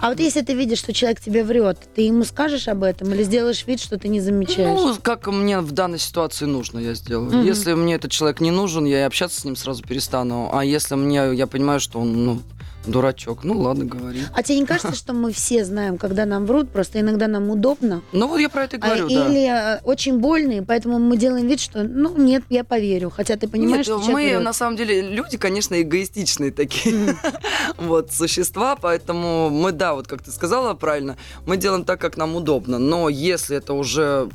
А 0.00 0.10
вот 0.10 0.18
если 0.18 0.42
ты 0.42 0.54
видишь, 0.54 0.78
что 0.78 0.92
человек 0.92 1.20
тебе 1.20 1.44
врет, 1.44 1.78
ты 1.94 2.02
ему 2.02 2.24
скажешь 2.24 2.68
об 2.68 2.82
этом 2.82 3.12
или 3.14 3.22
сделаешь 3.22 3.64
вид, 3.66 3.80
что 3.80 3.98
ты 3.98 4.08
не 4.08 4.20
замечаешь? 4.20 4.78
Ну, 4.78 4.96
как 5.00 5.26
мне 5.28 5.60
в 5.60 5.72
данной 5.72 5.98
ситуации 5.98 6.46
нужно, 6.46 6.80
я 6.80 6.94
сделаю. 6.94 7.44
Если 7.44 7.72
мне 7.74 7.94
этот 7.94 8.10
человек 8.10 8.40
не 8.40 8.50
нужен, 8.50 8.84
я 8.84 9.00
и 9.00 9.02
общаться 9.02 9.40
с 9.40 9.44
ним 9.44 9.56
сразу 9.56 9.82
перестану. 9.84 10.50
А 10.52 10.64
если 10.64 10.96
мне, 10.96 11.34
я 11.34 11.46
понимаю, 11.46 11.80
что 11.80 12.00
он, 12.00 12.24
ну, 12.24 12.42
дурачок, 12.90 13.44
ну 13.44 13.58
ладно, 13.58 13.84
говори. 13.84 14.22
А 14.34 14.42
тебе 14.42 14.60
не 14.60 14.66
кажется, 14.66 14.94
что 14.96 15.12
мы 15.12 15.32
все 15.32 15.64
знаем, 15.64 15.98
когда 15.98 16.26
нам 16.26 16.46
врут, 16.46 16.70
просто 16.70 17.00
иногда 17.00 17.26
нам 17.26 17.50
удобно? 17.50 18.02
Ну, 18.12 18.28
вот 18.28 18.38
я 18.38 18.48
про 18.48 18.64
это 18.64 18.76
и 18.76 18.80
А, 18.80 18.86
говорю, 18.86 19.08
да. 19.08 19.28
или 19.28 19.76
э, 19.76 19.80
очень 19.84 20.18
больно, 20.18 20.52
и 20.52 20.60
поэтому 20.60 20.98
мы 20.98 21.16
делаем 21.16 21.46
вид, 21.46 21.60
что, 21.60 21.82
ну, 21.82 22.16
нет, 22.16 22.44
я 22.50 22.64
поверю. 22.64 23.10
Хотя 23.10 23.36
ты 23.36 23.48
понимаешь, 23.48 23.86
Нет, 23.86 24.02
что 24.02 24.10
мы 24.12 24.38
на 24.38 24.52
самом 24.52 24.76
деле 24.76 25.02
люди, 25.02 25.36
конечно, 25.36 25.80
эгоистичные 25.80 26.52
такие 26.52 27.16
вот 27.78 28.12
существа, 28.12 28.76
поэтому 28.76 29.50
мы, 29.50 29.72
да, 29.72 29.94
вот 29.94 30.06
как 30.06 30.22
ты 30.22 30.30
сказала 30.30 30.74
правильно, 30.74 31.16
мы 31.46 31.56
делаем 31.56 31.84
так, 31.84 32.00
как 32.00 32.16
нам 32.16 32.36
удобно. 32.36 32.78
Но 32.78 33.08
если 33.08 33.56
это 33.56 33.72
уже 33.72 34.28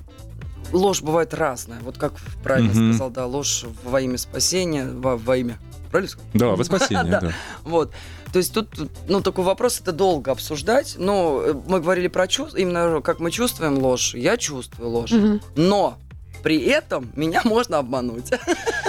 ложь 0.74 1.02
бывает 1.02 1.34
разная, 1.34 1.80
вот 1.82 1.98
как 1.98 2.14
правильно 2.44 2.72
Мгм. 2.74 2.94
сказал, 2.94 3.10
да, 3.10 3.26
ложь 3.26 3.66
во 3.84 4.02
имя 4.02 4.18
спасения, 4.18 4.88
во, 4.92 5.16
во 5.18 5.38
имя, 5.38 5.60
правильно 5.92 6.10
сказал? 6.12 6.30
Да, 6.34 6.48
во 6.56 6.64
спасение, 6.64 7.04
Да. 7.12 7.20
да. 7.22 7.32
Вот. 7.64 7.92
То 8.32 8.40
есть 8.40 8.52
тут, 8.54 8.70
ну, 9.08 9.22
такой 9.22 9.46
вопрос, 9.46 9.80
это 9.80 9.92
долго 9.92 10.32
обсуждать, 10.32 10.96
но 10.98 11.42
э, 11.46 11.54
мы 11.68 11.80
говорили 11.80 12.08
про 12.08 12.28
чувство, 12.28 12.58
именно 12.58 13.00
как 13.02 13.20
мы 13.20 13.30
чувствуем 13.30 13.78
ложь, 13.78 14.16
я 14.16 14.38
чувствую 14.38 14.90
ложь, 14.90 15.12
Мгм. 15.12 15.40
но 15.56 15.98
при 16.44 16.64
этом 16.66 17.10
меня 17.16 17.42
можно 17.46 17.80
обмануть. 17.80 18.30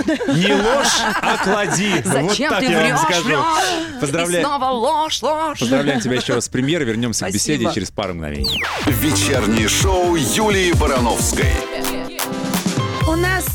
Не 0.06 0.52
ложь, 0.54 1.00
а 1.22 1.38
клади. 1.42 2.02
вот 2.04 2.12
Зачем 2.28 2.50
так 2.50 2.60
ты 2.60 2.66
я 2.66 2.78
вам 2.78 2.86
врешь, 2.88 3.00
скажу. 3.00 3.24
врешь? 3.24 3.96
И 3.96 4.00
Поздравляю. 4.00 4.44
снова 4.44 4.64
ложь, 4.66 5.22
ложь. 5.22 5.58
Поздравляем 5.60 6.00
тебя 6.00 6.16
еще 6.16 6.34
раз 6.34 6.46
с 6.46 6.48
премьерой. 6.48 6.86
Вернемся 6.86 7.26
к 7.26 7.32
беседе 7.32 7.62
Спасибо. 7.64 7.74
через 7.74 7.90
пару 7.90 8.14
мгновений. 8.14 8.60
Вечернее 8.86 9.68
шоу 9.68 10.16
Юлии 10.16 10.72
Барановской. 10.72 11.52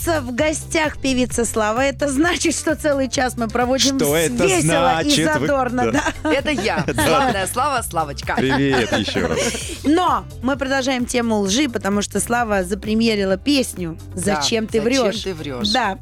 Нас 0.05 0.23
в 0.23 0.33
гостях 0.33 0.97
певица 0.99 1.45
Слава. 1.45 1.81
Это 1.81 2.09
значит, 2.09 2.55
что 2.55 2.75
целый 2.75 3.09
час 3.09 3.35
мы 3.37 3.47
проводим 3.47 3.97
Что 3.97 4.15
это 4.15 4.45
весело 4.45 5.01
и 5.01 5.09
значит? 5.11 5.33
Вы- 5.35 5.47
задорно. 5.47 5.91
да. 5.91 6.03
да. 6.23 6.33
Это 6.33 6.51
я. 6.51 6.85
Славная 6.93 7.47
Слава, 7.47 7.81
Славочка. 7.81 8.35
Привет 8.35 8.91
еще 8.97 9.25
раз. 9.25 9.39
Но 9.83 10.25
мы 10.41 10.55
продолжаем 10.55 11.05
тему 11.05 11.39
лжи, 11.39 11.67
потому 11.69 12.01
что 12.01 12.19
Слава 12.19 12.63
запремьерила 12.63 13.37
песню 13.37 13.97
«Зачем 14.15 14.65
Да, 14.65 14.71
ты 14.71 14.81
«Зачем 14.81 15.03
врешь?». 15.03 15.21
ты 15.21 15.33
врешь? 15.33 15.69
Да. 15.69 15.97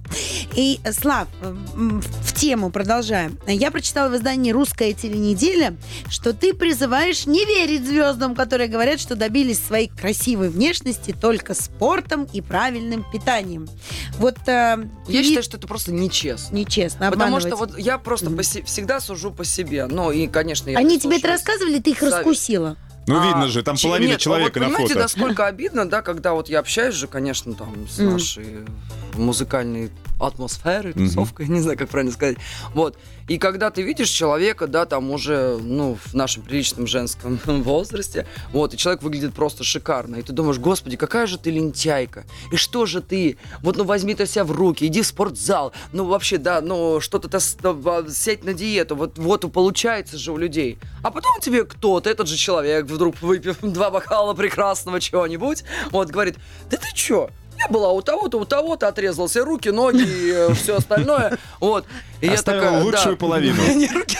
И, 0.55 0.79
Слав, 0.91 1.27
в 1.41 2.33
тему 2.33 2.69
продолжаем. 2.69 3.39
Я 3.47 3.71
прочитала 3.71 4.09
в 4.09 4.15
издании 4.15 4.51
«Русская 4.51 4.93
теленеделя», 4.93 5.75
что 6.09 6.33
ты 6.33 6.53
призываешь 6.53 7.25
не 7.25 7.45
верить 7.45 7.85
звездам, 7.87 8.35
которые 8.35 8.67
говорят, 8.67 8.99
что 8.99 9.15
добились 9.15 9.59
своей 9.59 9.87
красивой 9.87 10.49
внешности 10.49 11.15
только 11.19 11.53
спортом 11.53 12.27
и 12.31 12.41
правильным 12.41 13.05
питанием. 13.11 13.67
Вот 14.17 14.37
э, 14.47 14.49
Я 14.49 14.77
певи- 15.07 15.23
считаю, 15.23 15.43
что 15.43 15.57
это 15.57 15.67
просто 15.67 15.91
нечестно. 15.91 16.55
нечестно 16.55 17.09
Потому 17.11 17.39
что 17.39 17.55
вот 17.55 17.77
я 17.77 17.97
просто 17.97 18.29
по 18.31 18.43
се- 18.43 18.63
всегда 18.63 18.99
сужу 18.99 19.31
по 19.31 19.43
себе. 19.45 19.85
Ну 19.87 20.11
и, 20.11 20.27
конечно, 20.27 20.69
я 20.69 20.77
Они 20.77 20.99
тебе 20.99 21.17
это 21.17 21.27
рассказывали, 21.27 21.79
ты 21.79 21.91
их 21.91 21.99
Совесть. 21.99 22.17
раскусила. 22.17 22.77
Ну, 23.09 23.21
А, 23.21 23.25
видно 23.25 23.47
же, 23.47 23.63
там 23.63 23.77
половина 23.81 24.09
нет, 24.09 24.17
а 24.17 24.19
человека 24.19 24.59
вот 24.59 24.59
на 24.59 24.65
понимаете, 24.65 24.93
фото. 24.95 24.99
насколько 25.03 25.45
обидно, 25.47 25.87
да, 25.89 26.01
когда 26.01 26.33
вот 26.33 26.49
я 26.49 26.59
общаюсь 26.59 26.93
же, 26.93 27.07
конечно, 27.07 27.53
там, 27.53 27.87
с 27.89 27.99
Мгм. 27.99 28.11
нашей 28.13 28.45
музыкальной 29.13 29.91
атмосферой, 30.19 30.93
тусовкой, 30.93 31.47
не 31.49 31.59
знаю, 31.59 31.77
как 31.77 31.89
правильно 31.89 32.13
сказать. 32.13 32.37
Вот. 32.73 32.97
И 33.27 33.37
когда 33.37 33.71
ты 33.71 33.81
видишь 33.81 34.09
человека, 34.09 34.67
да, 34.67 34.85
там 34.85 35.11
уже, 35.11 35.57
ну, 35.61 35.97
в 36.01 36.13
нашем 36.13 36.43
приличном 36.43 36.87
женском 36.87 37.39
возрасте, 37.45 38.25
вот, 38.53 38.73
и 38.73 38.77
человек 38.77 39.03
выглядит 39.03 39.33
просто 39.33 39.63
шикарно, 39.63 40.15
и 40.15 40.21
ты 40.21 40.31
думаешь, 40.31 40.59
господи, 40.59 40.95
какая 40.95 41.27
же 41.27 41.37
ты 41.37 41.51
лентяйка, 41.51 42.25
и 42.51 42.55
что 42.55 42.85
же 42.85 43.01
ты, 43.01 43.37
вот, 43.61 43.75
ну, 43.75 43.83
возьми 43.83 44.15
ты 44.15 44.25
себя 44.25 44.45
в 44.45 44.51
руки, 44.51 44.85
иди 44.85 45.01
в 45.01 45.07
спортзал, 45.07 45.73
ну, 45.91 46.05
вообще, 46.05 46.37
да, 46.37 46.61
ну, 46.61 47.01
что-то 47.01 47.27
то 47.27 47.39
а, 47.85 48.09
сядь 48.09 48.45
на 48.45 48.53
диету, 48.53 48.95
вот, 48.95 49.17
вот 49.17 49.51
получается 49.51 50.17
же 50.17 50.31
у 50.31 50.37
людей. 50.37 50.79
А 51.03 51.11
потом 51.11 51.39
тебе 51.41 51.65
кто-то, 51.65 52.09
этот 52.09 52.27
же 52.27 52.37
человек, 52.37 52.85
вдруг 52.85 53.21
выпив 53.21 53.57
два 53.61 53.91
бокала 53.91 54.33
прекрасного 54.33 55.01
чего-нибудь, 55.01 55.65
вот, 55.91 56.09
говорит, 56.09 56.37
да 56.69 56.77
ты 56.77 56.87
чё, 56.93 57.29
я 57.59 57.67
была 57.69 57.91
у 57.91 58.01
того-то, 58.01 58.39
у 58.39 58.45
того-то, 58.45 58.87
отрезал 58.87 59.27
себе 59.29 59.43
руки, 59.43 59.69
ноги 59.69 60.03
и 60.03 60.53
все 60.53 60.77
остальное. 60.77 61.37
Вот. 61.59 61.85
И 62.21 62.27
Оставил 62.27 62.61
я 62.61 62.67
такая, 62.67 62.83
лучшую 62.83 63.15
да. 63.15 63.19
половину. 63.19 63.61
Не 63.75 63.87
руки, 63.87 64.17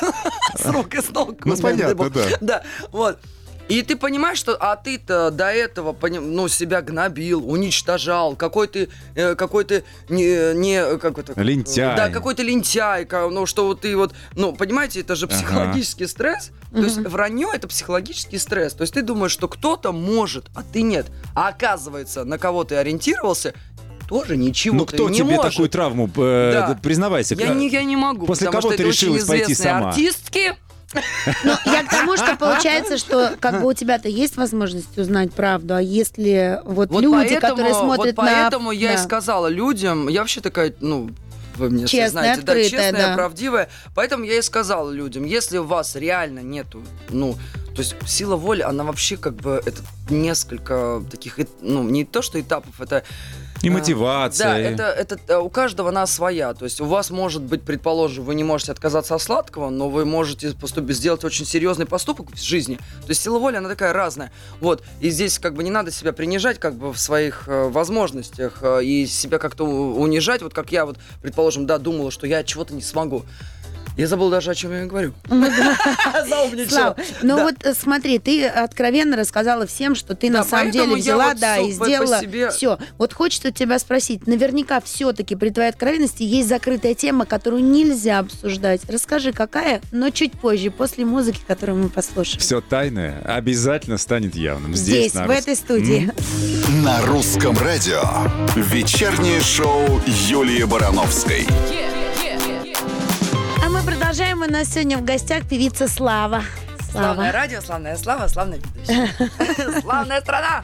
с 0.57 0.65
рук 0.65 0.93
и 0.95 1.01
с 1.01 1.09
ног. 1.09 1.45
Ну, 1.45 1.57
понятно, 1.57 2.09
да. 2.09 2.25
Да, 2.41 2.63
вот. 2.91 3.19
И 3.69 3.81
ты 3.81 3.97
понимаешь, 3.97 4.37
что 4.37 4.55
а 4.57 4.75
ты-то 4.77 5.29
до 5.29 5.51
этого 5.51 5.95
ну, 6.09 6.47
себя 6.47 6.81
гнобил, 6.81 7.49
уничтожал, 7.49 8.35
какой 8.35 8.67
ты, 8.67 8.89
э, 9.15 9.35
какой 9.35 9.65
ты 9.65 9.83
не, 10.07 10.55
не 10.55 10.97
как 10.97 11.17
это, 11.17 11.33
Лентяй. 11.41 11.95
Да, 11.97 12.09
какой 12.09 12.33
ты 12.35 12.43
лентяй, 12.43 13.05
ну 13.11 13.45
что 13.45 13.65
вот 13.67 13.81
ты 13.81 13.97
вот, 13.97 14.13
ну 14.35 14.53
понимаете, 14.53 15.01
это 15.01 15.15
же 15.15 15.25
Ага. 15.25 15.35
психологический 15.35 16.07
стресс. 16.07 16.51
То 16.71 16.83
есть 16.83 16.97
вранье 16.97 17.49
это 17.53 17.67
психологический 17.67 18.37
стресс. 18.37 18.73
То 18.73 18.83
есть 18.83 18.93
ты 18.93 19.01
думаешь, 19.01 19.31
что 19.31 19.47
кто-то 19.47 19.91
может, 19.91 20.45
а 20.55 20.63
ты 20.63 20.81
нет. 20.81 21.07
А 21.35 21.49
оказывается, 21.49 22.23
на 22.23 22.37
кого 22.37 22.63
ты 22.63 22.75
ориентировался, 22.75 23.53
тоже 24.07 24.37
ничего 24.37 24.77
Ну, 24.77 24.85
кто 24.85 25.09
не 25.09 25.17
тебе 25.19 25.35
может. 25.35 25.51
такую 25.51 25.69
травму, 25.69 26.09
э, 26.15 26.51
Да. 26.53 26.79
признавайся. 26.81 27.35
Я 27.35 27.49
не, 27.53 27.67
я 27.67 27.83
не 27.83 27.97
могу, 27.97 28.25
После 28.25 28.47
потому 28.47 28.61
кого 28.61 28.71
что 28.71 28.77
ты 28.77 28.83
это 28.83 28.89
очень 28.89 29.07
решилась 29.07 29.25
пойти 29.25 29.43
известные 29.51 29.73
сама? 29.73 29.89
артистки. 29.89 30.55
Ну, 31.43 31.53
я 31.65 31.83
к 31.83 31.89
тому, 31.89 32.15
что 32.15 32.35
получается, 32.37 32.97
что 32.97 33.35
как 33.39 33.61
бы 33.61 33.67
у 33.67 33.73
тебя-то 33.73 34.07
есть 34.07 34.37
возможность 34.37 34.97
узнать 34.97 35.33
правду, 35.33 35.75
а 35.75 35.81
если 35.81 36.61
вот, 36.63 36.89
Вот 36.89 37.01
люди, 37.01 37.13
поэтому, 37.13 37.41
которые 37.41 37.73
смотрят 37.73 38.15
вот 38.17 38.25
на... 38.25 38.31
поэтому 38.31 38.71
я 38.71 38.93
и 38.93 38.95
Да. 38.95 39.03
сказала 39.03 39.47
людям, 39.47 40.07
я 40.07 40.21
вообще 40.21 40.39
такая, 40.41 40.73
ну, 40.79 41.09
вы 41.55 41.69
мне 41.69 41.87
Честная, 41.87 42.09
знаете, 42.09 42.41
да, 42.41 42.51
открытая, 42.53 42.69
честная, 42.69 43.07
да. 43.07 43.13
правдивая. 43.15 43.69
Поэтому 43.95 44.23
я 44.23 44.37
и 44.37 44.41
сказала 44.41 44.91
людям, 44.91 45.25
если 45.25 45.57
у 45.57 45.63
вас 45.63 45.95
реально 45.95 46.39
нету, 46.39 46.83
ну, 47.09 47.35
то 47.75 47.81
есть 47.81 47.95
сила 48.07 48.35
воли, 48.35 48.61
она 48.61 48.83
вообще 48.83 49.17
как 49.17 49.35
бы, 49.35 49.61
это 49.65 49.81
несколько 50.09 51.01
таких, 51.11 51.37
ну, 51.61 51.83
не 51.83 52.05
то, 52.05 52.21
что 52.21 52.39
этапов, 52.39 52.79
это 52.79 53.03
И 53.61 53.69
мотивация. 53.69 54.47
Да, 54.47 54.59
это, 54.59 54.83
это 54.83 55.19
э, 55.27 55.37
у 55.37 55.49
каждого 55.49 55.89
она 55.89 56.05
своя. 56.05 56.53
То 56.53 56.65
есть 56.65 56.81
у 56.81 56.85
вас 56.85 57.09
может 57.09 57.41
быть, 57.41 57.63
предположим, 57.63 58.23
вы 58.23 58.35
не 58.35 58.43
можете 58.43 58.71
отказаться 58.71 59.15
от 59.15 59.21
сладкого, 59.21 59.69
но 59.69 59.89
вы 59.89 60.05
можете 60.05 60.51
поступить, 60.51 60.97
сделать 60.97 61.23
очень 61.23 61.45
серьезный 61.45 61.85
поступок 61.85 62.31
в 62.31 62.41
жизни. 62.41 62.75
То 62.75 63.09
есть 63.09 63.21
сила 63.21 63.39
воли, 63.39 63.55
она 63.55 63.69
такая 63.69 63.93
разная. 63.93 64.31
Вот. 64.59 64.83
И 64.99 65.09
здесь 65.09 65.39
как 65.39 65.55
бы 65.55 65.63
не 65.63 65.71
надо 65.71 65.91
себя 65.91 66.13
принижать 66.13 66.59
как 66.59 66.75
бы 66.75 66.93
в 66.93 66.99
своих 66.99 67.43
э, 67.47 67.69
возможностях 67.69 68.59
э, 68.61 68.83
и 68.83 69.07
себя 69.07 69.39
как-то 69.39 69.65
унижать. 69.65 70.41
Вот 70.41 70.53
как 70.53 70.71
я 70.71 70.85
вот, 70.85 70.97
предположим, 71.21 71.65
да, 71.65 71.77
думала, 71.77 72.11
что 72.11 72.27
я 72.27 72.43
чего-то 72.43 72.73
не 72.73 72.81
смогу. 72.81 73.23
Я 73.97 74.07
забыл 74.07 74.29
даже, 74.29 74.51
о 74.51 74.55
чем 74.55 74.71
я 74.73 74.85
говорю. 74.85 75.13
Заумничала. 76.29 76.69
Слав, 76.69 76.97
ну 77.23 77.37
Да. 77.37 77.43
вот 77.43 77.55
э, 77.63 77.73
смотри, 77.73 78.19
ты 78.19 78.45
откровенно 78.45 79.17
рассказала 79.17 79.65
всем, 79.65 79.95
что 79.95 80.15
ты 80.15 80.29
на 80.29 80.43
самом 80.43 80.71
деле 80.71 80.95
взяла, 80.95 81.33
да, 81.33 81.57
и 81.57 81.71
сделала 81.71 82.21
все. 82.51 82.77
Вот 82.97 83.13
хочется 83.13 83.49
у 83.49 83.51
тебя 83.51 83.79
спросить, 83.79 84.27
наверняка 84.27 84.81
все-таки 84.81 85.35
при 85.35 85.49
твоей 85.49 85.69
откровенности 85.69 86.23
есть 86.23 86.47
закрытая 86.47 86.93
тема, 86.93 87.25
которую 87.25 87.63
нельзя 87.63 88.19
обсуждать. 88.19 88.81
Расскажи, 88.87 89.33
какая, 89.33 89.81
но 89.91 90.09
чуть 90.11 90.33
позже, 90.33 90.69
после 90.71 91.03
музыки, 91.05 91.39
которую 91.47 91.79
мы 91.83 91.89
послушаем. 91.89 92.39
Все 92.39 92.61
тайное 92.61 93.21
обязательно 93.25 93.97
станет 93.97 94.35
явным. 94.35 94.75
Здесь, 94.75 95.13
в 95.13 95.29
этой 95.29 95.55
студии. 95.55 96.11
На 96.83 97.01
русском 97.01 97.57
радио. 97.57 98.01
Вечернее 98.55 99.41
шоу 99.41 100.01
Юлии 100.27 100.63
Барановской. 100.63 101.47
Продолжаем. 104.07 104.41
У 104.41 104.45
нас 104.45 104.69
сегодня 104.69 104.97
в 104.97 105.03
гостях 105.03 105.45
певица 105.49 105.89
Слава. 105.89 106.41
Славное 106.91 107.13
Слава. 107.13 107.31
радио, 107.33 107.59
славная 107.59 107.97
слава, 107.97 108.27
славная 108.29 108.57
ведущая. 108.59 109.81
Славная 109.81 110.21
страна. 110.21 110.63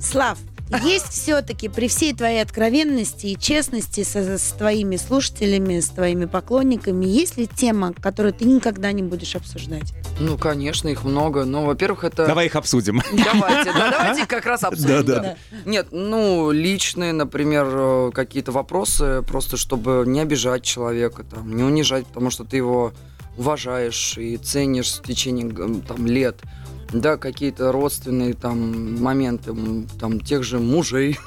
Слав, 0.00 0.38
есть 0.82 1.08
все-таки 1.08 1.68
при 1.68 1.88
всей 1.88 2.14
твоей 2.14 2.42
откровенности 2.42 3.26
и 3.26 3.38
честности 3.38 4.04
со- 4.04 4.38
с, 4.38 4.52
твоими 4.52 4.96
слушателями, 4.96 5.80
с 5.80 5.88
твоими 5.88 6.26
поклонниками, 6.26 7.04
есть 7.06 7.36
ли 7.36 7.46
тема, 7.46 7.92
которую 7.92 8.32
ты 8.34 8.44
никогда 8.44 8.92
не 8.92 9.02
будешь 9.02 9.34
обсуждать? 9.36 9.94
Ну, 10.20 10.36
конечно, 10.36 10.88
их 10.88 11.04
много. 11.04 11.44
Ну, 11.44 11.64
во-первых, 11.64 12.04
это... 12.04 12.26
Давай 12.26 12.46
их 12.46 12.56
обсудим. 12.56 13.02
Давайте, 13.12 13.72
да, 13.72 13.90
давайте 13.90 14.26
как 14.26 14.46
раз 14.46 14.64
обсудим. 14.64 14.88
Да-да. 14.88 15.20
да. 15.20 15.36
Нет, 15.64 15.88
ну, 15.90 16.50
личные, 16.50 17.12
например, 17.12 17.66
э, 17.70 18.10
какие-то 18.14 18.52
вопросы, 18.52 19.22
просто 19.22 19.56
чтобы 19.56 20.04
не 20.06 20.20
обижать 20.20 20.62
человека, 20.62 21.24
там, 21.24 21.54
не 21.56 21.62
унижать, 21.62 22.06
потому 22.06 22.30
что 22.30 22.44
ты 22.44 22.56
его 22.56 22.92
уважаешь 23.36 24.18
и 24.18 24.36
ценишь 24.36 24.98
в 24.98 25.02
течение 25.02 25.80
там, 25.86 26.06
лет. 26.06 26.40
Да, 26.92 27.16
какие-то 27.18 27.70
родственные 27.70 28.32
там 28.34 29.00
моменты, 29.02 29.52
там, 30.00 30.20
тех 30.20 30.42
же 30.42 30.58
мужей, 30.58 31.18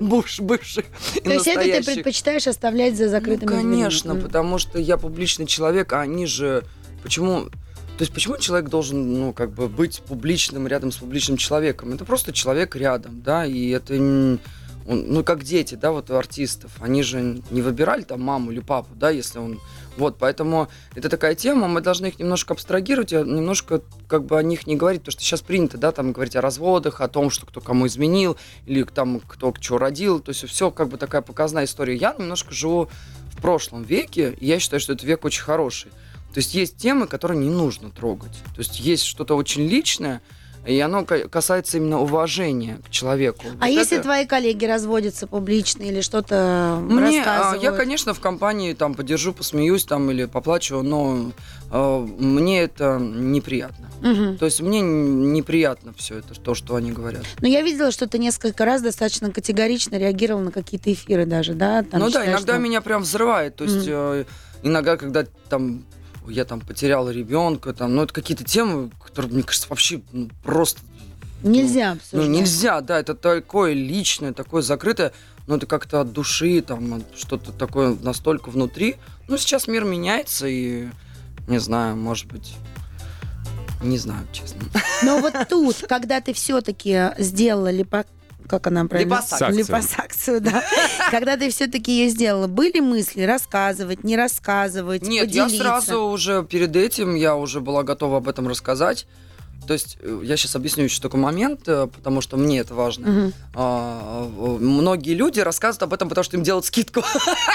буш- 0.00 0.42
бывших 0.42 0.86
То 1.22 1.30
есть 1.32 1.46
это 1.46 1.62
ты 1.62 1.84
предпочитаешь 1.94 2.46
оставлять 2.48 2.96
за 2.96 3.08
закрытыми 3.08 3.48
Ну, 3.50 3.56
конечно, 3.56 4.12
М. 4.12 4.20
потому 4.20 4.58
что 4.58 4.78
я 4.80 4.96
публичный 4.96 5.46
человек, 5.46 5.92
а 5.92 6.00
они 6.00 6.26
же... 6.26 6.64
Почему... 7.02 7.44
То 7.44 8.02
есть 8.02 8.12
почему 8.12 8.36
человек 8.36 8.68
должен, 8.68 9.20
ну, 9.20 9.32
как 9.32 9.52
бы 9.52 9.68
быть 9.68 10.02
публичным 10.06 10.66
рядом 10.66 10.90
с 10.90 10.96
публичным 10.96 11.36
человеком? 11.36 11.92
Это 11.94 12.04
просто 12.04 12.32
человек 12.32 12.74
рядом, 12.74 13.22
да, 13.22 13.46
и 13.46 13.68
это... 13.70 13.94
он- 13.94 14.40
ну, 14.88 15.24
как 15.24 15.42
дети, 15.44 15.74
да, 15.76 15.90
вот 15.92 16.10
у 16.10 16.14
артистов. 16.16 16.70
Они 16.80 17.02
же 17.02 17.42
не 17.50 17.62
выбирали 17.62 18.02
там 18.02 18.22
маму 18.22 18.50
или 18.52 18.60
папу, 18.60 18.94
да, 18.94 19.10
если 19.10 19.38
он... 19.38 19.60
Вот, 19.96 20.18
поэтому 20.18 20.68
это 20.94 21.08
такая 21.08 21.34
тема, 21.34 21.68
мы 21.68 21.80
должны 21.80 22.06
их 22.06 22.18
немножко 22.18 22.52
абстрагировать, 22.54 23.12
немножко 23.12 23.82
как 24.08 24.24
бы 24.24 24.38
о 24.38 24.42
них 24.42 24.66
не 24.66 24.76
говорить, 24.76 25.00
потому 25.00 25.12
что 25.12 25.22
сейчас 25.22 25.40
принято, 25.40 25.78
да, 25.78 25.90
там 25.92 26.12
говорить 26.12 26.36
о 26.36 26.40
разводах, 26.40 27.00
о 27.00 27.08
том, 27.08 27.30
что 27.30 27.46
кто 27.46 27.60
кому 27.60 27.86
изменил, 27.86 28.36
или 28.66 28.82
там 28.82 29.20
кто 29.20 29.54
что 29.58 29.78
родил, 29.78 30.20
то 30.20 30.30
есть 30.30 30.46
все 30.46 30.70
как 30.70 30.88
бы 30.88 30.98
такая 30.98 31.22
показная 31.22 31.64
история. 31.64 31.96
Я 31.96 32.14
немножко 32.18 32.52
живу 32.52 32.90
в 33.32 33.40
прошлом 33.40 33.82
веке, 33.82 34.36
и 34.38 34.46
я 34.46 34.58
считаю, 34.58 34.80
что 34.80 34.92
этот 34.92 35.06
век 35.06 35.24
очень 35.24 35.42
хороший. 35.42 35.90
То 36.32 36.38
есть 36.38 36.54
есть 36.54 36.76
темы, 36.76 37.06
которые 37.06 37.38
не 37.38 37.48
нужно 37.48 37.90
трогать. 37.90 38.32
То 38.54 38.58
есть 38.58 38.78
есть 38.80 39.04
что-то 39.04 39.36
очень 39.36 39.66
личное, 39.66 40.20
И 40.66 40.80
оно 40.80 41.04
ка- 41.04 41.28
касается 41.28 41.76
именно 41.76 42.00
уважения 42.00 42.78
к 42.84 42.90
человеку. 42.90 43.44
А 43.60 43.66
Вот 43.66 43.70
если 43.70 43.98
это- 43.98 44.04
твои 44.04 44.26
коллеги 44.26 44.64
разводятся 44.64 45.26
публично 45.26 45.82
или 45.84 46.00
что-то 46.00 46.78
Мне, 46.82 47.22
а, 47.22 47.24
рассказывают? 47.24 47.62
я, 47.62 47.72
конечно, 47.72 48.14
в 48.14 48.20
компании 48.20 48.72
там 48.72 48.94
подержу, 48.94 49.32
посмеюсь 49.32 49.84
там 49.84 50.10
или 50.10 50.24
поплачу, 50.24 50.82
но 50.82 51.30
а, 51.70 52.00
мне 52.04 52.62
это 52.62 52.98
неприятно. 53.00 53.88
Мгм. 54.02 54.38
То 54.38 54.44
есть 54.46 54.60
мне 54.60 54.80
неприятно 54.80 55.92
все 55.96 56.18
это, 56.18 56.34
то, 56.34 56.54
что 56.54 56.74
они 56.76 56.92
говорят. 56.92 57.24
Но 57.40 57.48
я 57.48 57.62
видела, 57.62 57.90
что 57.90 58.06
ты 58.08 58.18
несколько 58.18 58.64
раз 58.64 58.82
достаточно 58.82 59.30
категорично 59.30 59.96
реагировал 59.96 60.40
на 60.42 60.50
какие-то 60.50 60.92
эфиры 60.92 61.26
даже, 61.26 61.54
да? 61.54 61.82
Там 61.82 62.00
ну 62.00 62.06
да, 62.06 62.10
считаешь, 62.10 62.28
иногда 62.30 62.52
что- 62.54 62.62
меня 62.62 62.80
прям 62.80 63.02
взрывает. 63.02 63.56
То 63.56 63.64
есть 63.64 63.86
э, 63.88 64.24
иногда, 64.62 64.96
когда 64.96 65.24
там 65.48 65.84
я 66.28 66.44
там 66.44 66.60
потерял 66.60 67.10
ребенка, 67.10 67.72
там, 67.72 67.94
ну 67.94 68.02
это 68.02 68.12
какие-то 68.12 68.44
темы, 68.44 68.90
которые, 69.04 69.32
мне 69.32 69.42
кажется, 69.42 69.68
вообще 69.68 70.00
ну, 70.12 70.28
просто 70.42 70.80
Нельзя 71.42 71.90
Ну, 71.90 71.96
обсуждать. 71.96 72.28
нельзя, 72.28 72.80
да, 72.80 72.98
это 72.98 73.14
такое 73.14 73.72
личное, 73.74 74.32
такое 74.32 74.62
закрытое, 74.62 75.12
но 75.46 75.56
это 75.56 75.66
как-то 75.66 76.00
от 76.00 76.12
души, 76.12 76.60
там, 76.62 76.94
от 76.94 77.18
что-то 77.18 77.52
такое 77.52 77.96
настолько 78.02 78.50
внутри. 78.50 78.96
Ну, 79.28 79.36
сейчас 79.36 79.68
мир 79.68 79.84
меняется, 79.84 80.46
и, 80.46 80.88
не 81.46 81.58
знаю, 81.58 81.96
может 81.96 82.26
быть, 82.26 82.56
не 83.82 83.98
знаю, 83.98 84.26
честно. 84.32 84.62
Но 85.02 85.18
вот 85.20 85.34
тут, 85.48 85.84
когда 85.88 86.20
ты 86.20 86.32
все-таки 86.32 87.10
сделала 87.18 87.70
липо... 87.70 88.06
Как 88.46 88.66
она 88.66 88.84
правильно? 88.86 89.14
Липосакцию. 89.14 89.58
Липосакцию, 89.58 90.40
да. 90.40 90.64
Когда 91.10 91.36
ты 91.36 91.50
все-таки 91.50 91.92
ее 91.92 92.08
сделала, 92.08 92.46
были 92.46 92.80
мысли 92.80 93.22
рассказывать, 93.22 94.04
не 94.04 94.16
рассказывать, 94.16 95.02
Нет, 95.02 95.30
я 95.30 95.44
поделиться? 95.44 95.64
сразу 95.66 96.04
уже 96.04 96.44
перед 96.44 96.74
этим, 96.76 97.14
я 97.14 97.36
уже 97.36 97.60
была 97.60 97.82
готова 97.82 98.18
об 98.18 98.28
этом 98.28 98.48
рассказать. 98.48 99.06
То 99.66 99.72
есть 99.72 99.98
э, 100.00 100.20
я 100.24 100.36
сейчас 100.36 100.54
объясню 100.54 100.84
еще 100.84 101.00
такой 101.00 101.18
момент, 101.18 101.62
э, 101.66 101.88
потому 101.88 102.20
что 102.20 102.36
мне 102.36 102.60
это 102.60 102.74
важно. 102.74 103.08
Мгм. 103.08 103.32
А, 103.54 104.28
многие 104.60 105.14
люди 105.14 105.40
рассказывают 105.40 105.82
об 105.82 105.92
этом, 105.94 106.08
потому 106.08 106.24
что 106.24 106.36
им 106.36 106.42
делают 106.42 106.66
скидку. 106.66 107.02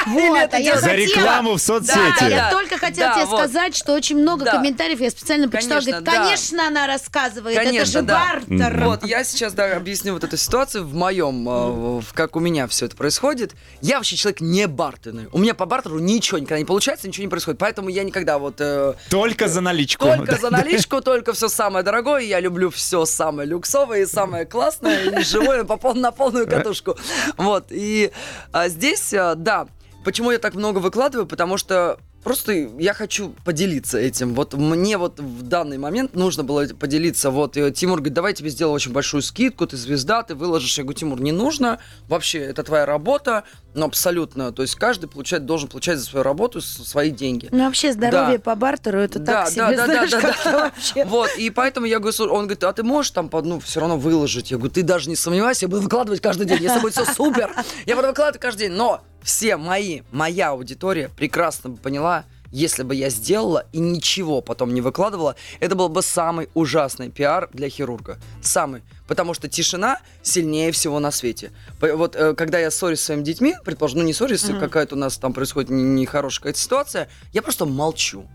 Вот, 0.07 0.35
это 0.37 0.57
а 0.57 0.59
я 0.59 0.79
За 0.79 0.93
рекламу 0.93 1.51
в 1.51 1.57
Да, 1.57 1.59
соцсети. 1.59 2.23
я 2.23 2.29
Да, 2.29 2.51
только 2.51 2.77
хотела 2.77 3.09
да, 3.09 3.15
тебе 3.15 3.25
вот. 3.27 3.39
сказать, 3.39 3.75
что 3.75 3.93
очень 3.93 4.17
много 4.17 4.45
Да. 4.45 4.53
комментариев 4.53 4.99
я 4.99 5.09
специально 5.11 5.47
почитала. 5.47 5.79
Конечно, 5.79 5.91
Говорит, 5.91 6.05
да. 6.05 6.23
конечно, 6.25 6.67
она 6.67 6.87
рассказывает, 6.87 7.57
это 7.57 7.85
же 7.85 8.01
да. 8.01 8.19
бартер. 8.47 8.83
Вот, 8.85 9.05
я 9.05 9.23
сейчас 9.23 9.53
да, 9.53 9.75
объясню 9.77 10.13
вот 10.13 10.23
эту 10.23 10.37
ситуацию 10.37 10.85
в 10.85 10.93
моем, 10.95 11.47
э, 11.47 11.99
в- 12.01 12.13
как 12.13 12.35
у 12.35 12.39
меня 12.39 12.67
все 12.67 12.87
это 12.87 12.95
происходит. 12.95 13.53
Я 13.81 13.97
вообще 13.97 14.15
человек 14.15 14.41
не 14.41 14.67
бартерный. 14.67 15.27
У 15.31 15.37
меня 15.37 15.53
по 15.53 15.65
бартеру 15.65 15.99
ничего 15.99 16.39
никогда 16.39 16.57
не 16.59 16.65
получается, 16.65 17.07
ничего 17.07 17.23
не 17.23 17.29
происходит. 17.29 17.59
Поэтому 17.59 17.89
я 17.89 18.03
никогда 18.03 18.37
вот... 18.39 18.55
э, 18.59 18.95
Только 19.09 19.47
за 19.47 19.61
наличку. 19.61 20.05
только 20.05 20.31
Да. 20.33 20.37
за 20.37 20.49
наличку, 20.49 21.01
только 21.01 21.33
все 21.33 21.47
самое 21.47 21.83
дорогое. 21.91 22.21
Я 22.21 22.39
люблю 22.39 22.69
все 22.69 23.05
самое 23.05 23.47
люксовое 23.47 24.03
и 24.03 24.05
самое 24.05 24.45
классное, 24.45 25.19
и 25.19 25.23
живое 25.23 25.65
на 25.65 26.11
полную 26.11 26.47
катушку. 26.47 26.95
Вот, 27.37 27.65
и 27.69 28.11
а, 28.53 28.69
здесь, 28.69 29.13
а, 29.13 29.35
да, 29.35 29.67
почему 30.05 30.31
я 30.31 30.39
так 30.39 30.55
много 30.55 30.79
выкладываю, 30.79 31.27
потому 31.27 31.57
что 31.57 31.99
Просто 32.23 32.51
я 32.51 32.93
хочу 32.93 33.33
поделиться 33.43 33.97
этим. 33.97 34.35
Вот 34.35 34.53
мне 34.53 34.97
вот 34.97 35.19
в 35.19 35.41
данный 35.43 35.77
момент 35.77 36.15
нужно 36.15 36.43
было 36.43 36.65
поделиться. 36.67 37.31
Вот 37.31 37.57
и 37.57 37.71
Тимур 37.71 37.97
говорит, 37.97 38.13
давай 38.13 38.31
я 38.31 38.35
тебе 38.35 38.49
сделаю 38.49 38.73
очень 38.75 38.91
большую 38.91 39.21
скидку, 39.21 39.65
ты 39.65 39.75
звезда, 39.77 40.21
ты 40.23 40.35
выложишь. 40.35 40.77
Я 40.77 40.83
говорю, 40.83 40.97
Тимур, 40.99 41.21
не 41.21 41.31
нужно. 41.31 41.79
Вообще, 42.07 42.39
это 42.39 42.63
твоя 42.63 42.85
работа. 42.85 43.43
Ну, 43.73 43.85
абсолютно. 43.85 44.51
То 44.51 44.61
есть 44.61 44.75
каждый 44.75 45.07
получает, 45.07 45.45
должен 45.45 45.69
получать 45.69 45.97
за 45.97 46.05
свою 46.05 46.23
работу 46.23 46.61
свои 46.61 47.09
деньги. 47.09 47.47
Ну, 47.51 47.65
вообще, 47.65 47.93
здоровье 47.93 48.37
Да. 48.37 48.43
по 48.43 48.55
бартеру, 48.55 48.99
это 48.99 49.17
Да, 49.19 49.43
так 49.43 49.49
себе, 49.49 49.61
да, 49.61 49.71
да, 49.77 49.85
знаешь, 49.85 50.11
да, 50.11 50.21
да, 50.21 50.35
да. 50.43 50.59
вообще. 50.59 51.05
Вот, 51.05 51.29
и 51.37 51.49
поэтому 51.49 51.85
я 51.85 51.99
говорю, 51.99 52.33
он 52.33 52.43
говорит, 52.43 52.63
а 52.63 52.73
ты 52.73 52.83
можешь 52.83 53.11
там, 53.11 53.29
ну, 53.31 53.59
все 53.59 53.79
равно 53.79 53.97
выложить? 53.97 54.51
Я 54.51 54.57
говорю, 54.57 54.73
ты 54.73 54.83
даже 54.83 55.09
не 55.09 55.15
сомневайся, 55.15 55.65
я 55.65 55.69
буду 55.69 55.81
выкладывать 55.81 56.21
каждый 56.21 56.45
день, 56.45 56.61
если 56.61 56.79
будет 56.79 56.93
все 56.93 57.05
супер, 57.05 57.49
я 57.85 57.95
буду 57.95 58.09
выкладывать 58.09 58.41
каждый 58.41 58.67
день. 58.67 58.71
Но 58.73 59.01
все 59.23 59.57
мои, 59.57 60.01
моя 60.11 60.49
аудитория 60.49 61.09
прекрасно 61.15 61.69
бы 61.71 61.77
поняла, 61.77 62.25
если 62.51 62.83
бы 62.83 62.93
я 62.95 63.09
сделала 63.09 63.65
и 63.71 63.79
ничего 63.79 64.41
потом 64.41 64.73
не 64.73 64.81
выкладывала, 64.81 65.35
это 65.61 65.75
был 65.75 65.87
бы 65.87 66.01
самый 66.01 66.49
ужасный 66.53 67.09
пиар 67.09 67.49
для 67.53 67.69
хирурга. 67.69 68.17
Самый. 68.41 68.81
Потому 69.07 69.33
что 69.33 69.47
тишина 69.47 69.99
сильнее 70.21 70.71
всего 70.73 70.99
на 70.99 71.11
свете. 71.11 71.51
Вот 71.79 72.15
э, 72.15 72.33
когда 72.35 72.59
я 72.59 72.69
ссорюсь 72.69 72.99
с 72.99 73.05
своими 73.05 73.23
детьми, 73.23 73.55
предположим, 73.63 73.99
ну 73.99 74.05
не 74.05 74.13
ссорюсь, 74.13 74.43
какая-то 74.43 74.95
у 74.95 74.97
нас 74.97 75.17
там 75.17 75.31
происходит 75.33 75.69
не- 75.69 75.83
нехорошая 76.01 76.39
какая-то 76.41 76.59
ситуация, 76.59 77.09
я 77.31 77.41
просто 77.41 77.65
молчу. 77.65 78.25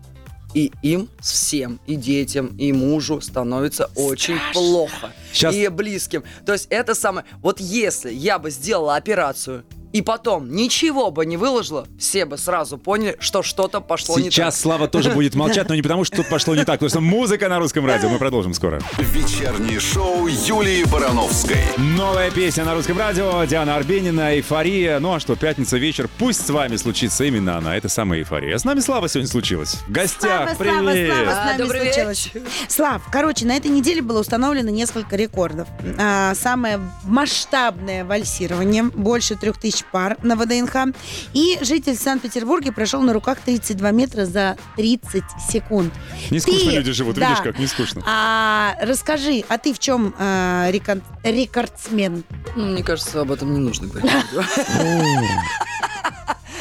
И 0.53 0.71
им 0.81 1.09
всем, 1.19 1.79
и 1.85 1.95
детям, 1.95 2.47
и 2.57 2.71
мужу 2.71 3.21
становится 3.21 3.91
очень 3.95 4.39
плохо. 4.53 5.11
Щас- 5.31 5.53
И 5.53 5.67
близким. 5.67 6.23
То 6.45 6.53
есть 6.53 6.67
это 6.71 6.95
самое... 6.95 7.25
Вот 7.41 7.59
если 7.59 8.11
я 8.11 8.39
бы 8.39 8.49
сделала 8.49 8.95
операцию, 8.95 9.63
и 9.93 10.01
потом 10.01 10.51
ничего 10.51 11.11
бы 11.11 11.25
не 11.25 11.37
выложила, 11.37 11.87
все 11.99 12.25
бы 12.25 12.37
сразу 12.37 12.77
поняли, 12.77 13.15
что 13.19 13.43
что-то 13.43 13.81
пошло 13.81 14.17
не 14.17 14.25
так. 14.25 14.33
Сейчас 14.33 14.59
Слава 14.59 14.87
тоже 14.87 15.11
будет 15.11 15.35
молчать, 15.35 15.69
но 15.69 15.75
не 15.75 15.81
потому, 15.81 16.03
что 16.03 16.17
тут 16.17 16.29
пошло 16.29 16.55
не 16.55 16.65
так, 16.65 16.75
потому 16.79 16.89
что 16.89 17.01
музыка 17.01 17.47
на 17.49 17.59
русском 17.59 17.85
радио. 17.85 18.09
Мы 18.09 18.17
продолжим 18.17 18.53
скоро. 18.53 18.81
Вечернее 18.97 19.79
шоу 19.79 20.27
Юлии 20.27 20.83
Барановской. 20.85 21.57
Новая 21.77 22.31
песня 22.31 22.65
на 22.65 22.73
русском 22.75 22.97
радио. 22.97 23.43
Диана 23.45 23.75
Арбенина, 23.75 24.33
«Эйфория». 24.35 24.99
Ну 24.99 25.13
а 25.13 25.19
что, 25.19 25.35
пятница 25.35 25.77
вечер. 25.77 26.09
Пусть 26.17 26.45
с 26.45 26.49
вами 26.49 26.75
случится 26.75 27.23
именно 27.23 27.57
она. 27.57 27.75
Это 27.77 27.89
самая 27.89 28.19
эйфория. 28.19 28.57
С 28.57 28.63
нами 28.63 28.79
Слава 28.79 29.07
сегодня 29.07 29.29
случилась. 29.29 29.75
В 29.87 29.91
гостях. 29.91 30.55
Слава, 30.55 30.55
Слава, 30.55 30.91
Привет. 30.91 31.13
Слава, 31.13 31.29
с 31.29 31.37
А, 31.37 31.45
нами 31.45 31.57
добрый 31.57 31.81
случилось. 31.93 32.31
Слав, 32.67 33.01
короче, 33.11 33.45
на 33.45 33.55
этой 33.55 33.71
неделе 33.71 34.01
было 34.01 34.19
установлено 34.21 34.69
несколько 34.69 35.15
рекордов. 35.15 35.67
А, 35.97 36.33
самое 36.35 36.79
масштабное 37.03 38.05
вальсирование, 38.05 38.83
больше 38.83 39.35
трех 39.35 39.57
тысяч 39.59 39.76
пар 39.85 40.17
на 40.23 40.35
ВДНХ. 40.35 40.93
И 41.33 41.57
житель 41.61 41.95
Санкт-Петербурга 41.95 42.71
прошел 42.71 43.01
на 43.01 43.13
руках 43.13 43.37
32 43.45 43.91
метра 43.91 44.25
за 44.25 44.57
30 44.75 45.23
секунд. 45.49 45.93
Не 46.31 46.39
скучно 46.39 46.71
Ты- 46.71 46.75
люди 46.77 46.91
живут, 46.91 47.15
да. 47.15 47.29
видишь, 47.29 47.43
как 47.43 47.59
не 47.59 47.67
скучно. 47.67 48.01
А 48.05 48.75
расскажи, 48.81 49.43
а 49.49 49.57
ты 49.57 49.73
в 49.73 49.79
чем 49.79 50.13
а, 50.17 50.69
рекон- 50.71 51.01
рекордсмен? 51.23 52.23
Ну, 52.55 52.65
мне 52.65 52.83
кажется, 52.83 53.21
об 53.21 53.31
этом 53.31 53.53
не 53.53 53.59
нужно 53.59 53.87
говорить. 53.87 54.11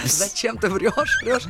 Зачем 0.12 0.58
ты 0.58 0.68
врешь, 0.68 1.18
врешь? 1.22 1.44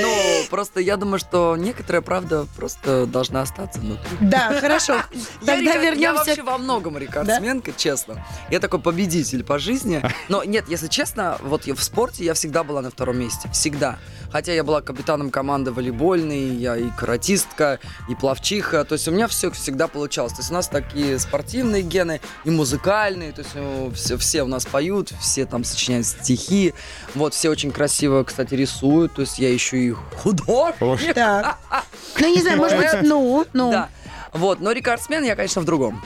Ну, 0.00 0.44
просто 0.50 0.80
я 0.80 0.96
думаю, 0.96 1.18
что 1.18 1.56
некоторая 1.56 2.02
правда 2.02 2.46
просто 2.56 3.06
должна 3.06 3.42
остаться 3.42 3.80
внутри. 3.80 4.16
Да, 4.20 4.58
хорошо. 4.60 5.02
Тогда 5.40 5.56
рекорд- 5.56 5.64
я 5.64 5.78
вернемся. 5.78 6.24
вообще 6.24 6.42
во 6.42 6.58
многом 6.58 6.98
рекордсменка, 6.98 7.72
честно. 7.76 8.24
Я 8.50 8.60
такой 8.60 8.80
победитель 8.80 9.44
по 9.44 9.58
жизни. 9.58 10.02
Но 10.28 10.44
нет, 10.44 10.66
если 10.68 10.88
честно, 10.88 11.38
вот 11.42 11.66
в 11.66 11.82
спорте 11.82 12.24
я 12.24 12.34
всегда 12.34 12.64
была 12.64 12.82
на 12.82 12.90
втором 12.90 13.18
месте. 13.18 13.48
Всегда. 13.52 13.98
Хотя 14.36 14.52
я 14.52 14.64
была 14.64 14.82
капитаном 14.82 15.30
команды 15.30 15.72
волейбольной, 15.72 16.56
я 16.56 16.76
и 16.76 16.90
каратистка, 16.90 17.78
и 18.06 18.14
плавчиха. 18.14 18.84
То 18.84 18.92
есть 18.92 19.08
у 19.08 19.10
меня 19.10 19.28
все 19.28 19.50
всегда 19.50 19.88
получалось. 19.88 20.34
То 20.34 20.40
есть 20.40 20.50
у 20.50 20.52
нас 20.52 20.68
такие 20.68 21.18
спортивные 21.18 21.80
гены 21.80 22.20
и 22.44 22.50
музыкальные. 22.50 23.32
То 23.32 23.40
есть 23.40 23.52
э, 23.54 23.90
все, 23.94 24.18
все 24.18 24.42
у 24.42 24.46
нас 24.46 24.66
поют, 24.66 25.10
все 25.22 25.46
там 25.46 25.64
сочиняют 25.64 26.06
стихи. 26.06 26.74
Вот, 27.14 27.32
все 27.32 27.48
очень 27.48 27.70
красиво, 27.70 28.24
кстати, 28.24 28.52
рисуют. 28.52 29.14
То 29.14 29.22
есть 29.22 29.38
я 29.38 29.50
еще 29.50 29.78
и 29.78 29.92
художник. 29.92 31.14
Так. 31.14 31.56
Ну, 32.18 32.34
не 32.34 32.42
знаю, 32.42 32.58
может 32.58 32.76
быть, 32.76 32.88
ну, 33.04 33.46
ну. 33.54 33.70
Да. 33.70 33.88
Вот, 34.34 34.60
но 34.60 34.72
рекордсмен 34.72 35.24
я, 35.24 35.34
конечно, 35.34 35.62
в 35.62 35.64
другом. 35.64 36.02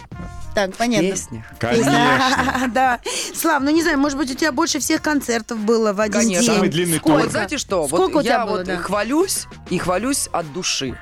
Так, 0.55 0.75
понятно. 0.77 1.11
Песнях. 1.11 1.45
Конечно. 1.59 2.71
Да. 2.75 3.01
Слав, 3.35 3.63
ну 3.63 3.71
не 3.71 3.83
знаю, 3.83 3.99
может 3.99 4.19
быть, 4.19 4.31
у 4.31 4.35
тебя 4.35 4.53
больше 4.53 4.79
всех 4.81 5.01
концертов 5.03 5.59
было 5.59 5.93
в 5.93 6.01
один 6.01 6.21
Конечно. 6.21 6.47
день. 6.47 6.55
Самый 6.55 6.69
длинный 6.69 6.99
тур. 6.99 7.13
Сколько? 7.13 7.23
Вот 7.23 7.31
знаете 7.31 7.59
что? 7.59 7.87
Сколько 7.87 8.15
вот 8.15 8.21
у 8.21 8.23
тебя 8.23 8.39
я 8.41 8.47
было, 8.47 8.57
вот 8.59 8.67
да? 8.67 8.77
хвалюсь 8.79 9.47
и 9.71 9.79
хвалюсь 9.79 10.29
от 10.33 10.53
души. 10.53 10.99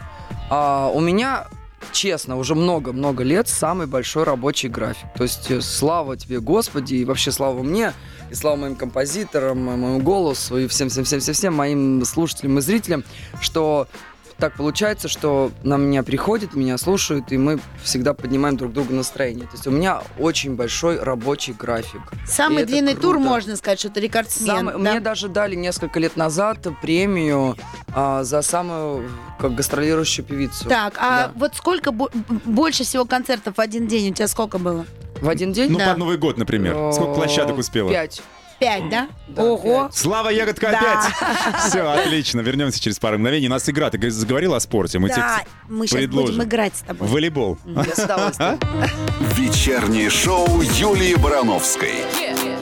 А, 0.51 0.91
у 0.93 1.01
меня 1.01 1.47
честно, 1.93 2.37
уже 2.37 2.55
много-много 2.55 3.23
лет 3.23 3.49
самый 3.49 3.87
большой 3.87 4.25
рабочий 4.25 4.69
график. 4.69 5.07
То 5.17 5.23
есть 5.23 5.51
э, 5.51 5.61
слава 5.61 6.17
тебе, 6.17 6.41
Господи, 6.41 6.97
и 6.97 7.05
вообще 7.05 7.31
слава 7.33 7.63
мне, 7.63 7.93
и 8.31 8.35
слава 8.35 8.57
моим 8.57 8.77
композиторам, 8.77 9.65
мо- 9.65 9.77
моему 9.77 10.01
голосу, 10.01 10.59
и 10.59 10.67
всем-всем-всем-всем 10.67 11.55
моим 11.55 12.05
слушателям 12.05 12.59
и 12.59 12.61
зрителям, 12.61 13.05
что 13.41 13.89
так 14.38 14.55
получается, 14.55 15.09
что 15.09 15.51
на 15.64 15.77
меня 15.77 16.03
приходят, 16.05 16.55
меня 16.55 16.79
слушают, 16.79 17.33
и 17.33 17.37
мы 17.38 17.59
всегда 17.83 18.14
поднимаем 18.14 18.57
друг 18.57 18.72
другу 18.72 18.94
настроение. 18.94 19.46
То 19.46 19.53
есть 19.55 19.66
у 19.66 19.70
меня 19.72 20.03
очень 20.18 20.55
большой 20.55 21.01
рабочий 21.01 21.53
график. 21.53 22.01
Самый 22.27 22.64
длинный 22.64 22.94
тур, 22.94 23.18
можно 23.18 23.57
сказать, 23.57 23.81
что 23.81 23.90
ты 23.90 24.01
рекордсмен. 24.01 24.57
Самый- 24.57 24.72
да? 24.74 24.79
Мне 24.79 25.01
даже 25.01 25.29
дали 25.29 25.57
несколько 25.57 25.98
лет 25.98 26.16
назад 26.16 26.59
премию 26.81 27.57
а, 27.94 28.22
за 28.22 28.42
самую 28.42 29.09
как 29.40 29.55
гастролирующую 29.57 30.24
певицу. 30.24 30.68
Так, 30.68 30.94
а 30.98 31.27
Да. 31.29 31.33
вот 31.35 31.57
сколько 31.57 31.90
бо- 31.90 32.11
больше 32.44 32.85
всего 32.85 33.05
концертов 33.07 33.57
в 33.57 33.61
один 33.61 33.88
день? 33.88 34.11
У 34.12 34.14
тебя 34.14 34.29
сколько 34.29 34.59
было? 34.59 34.87
В 35.20 35.29
один 35.29 35.53
день? 35.53 35.72
Ну, 35.72 35.79
Да. 35.79 35.88
под 35.88 35.98
Новый 35.98 36.16
год, 36.16 36.38
например. 36.38 36.92
Сколько 36.92 37.14
площадок 37.14 37.59
успела? 37.59 37.90
Пять. 37.90 38.22
Пять, 38.59 38.88
да? 38.88 39.09
Да, 39.29 39.44
Ого. 39.44 39.88
Слава 39.92 40.31
Ягодка 40.31 40.71
Да. 40.73 40.79
опять! 40.79 41.61
Все, 41.69 41.81
отлично. 41.83 42.40
Вернемся 42.40 42.81
через 42.81 42.98
пару 42.98 43.17
мгновений. 43.19 43.46
У 43.46 43.50
нас 43.50 43.69
игра. 43.69 43.88
Ты 43.90 44.11
заговорила 44.11 44.56
о 44.56 44.61
спорте. 44.61 44.98
Мы 44.98 45.09
Да, 45.09 45.15
тебе 45.15 45.25
мы 45.69 45.87
сейчас 45.87 46.00
предложим. 46.00 46.35
будем 46.37 46.42
играть 46.48 46.77
с 46.77 46.81
тобой. 46.81 47.06
Волейбол. 47.09 47.59
Я 47.65 47.94
с 47.94 47.98
удовольствием. 48.04 48.59
Вечернее 49.37 50.11
шоу 50.11 50.61
Юлии 50.63 51.15
Барановской. 51.15 51.92
А 52.19 52.58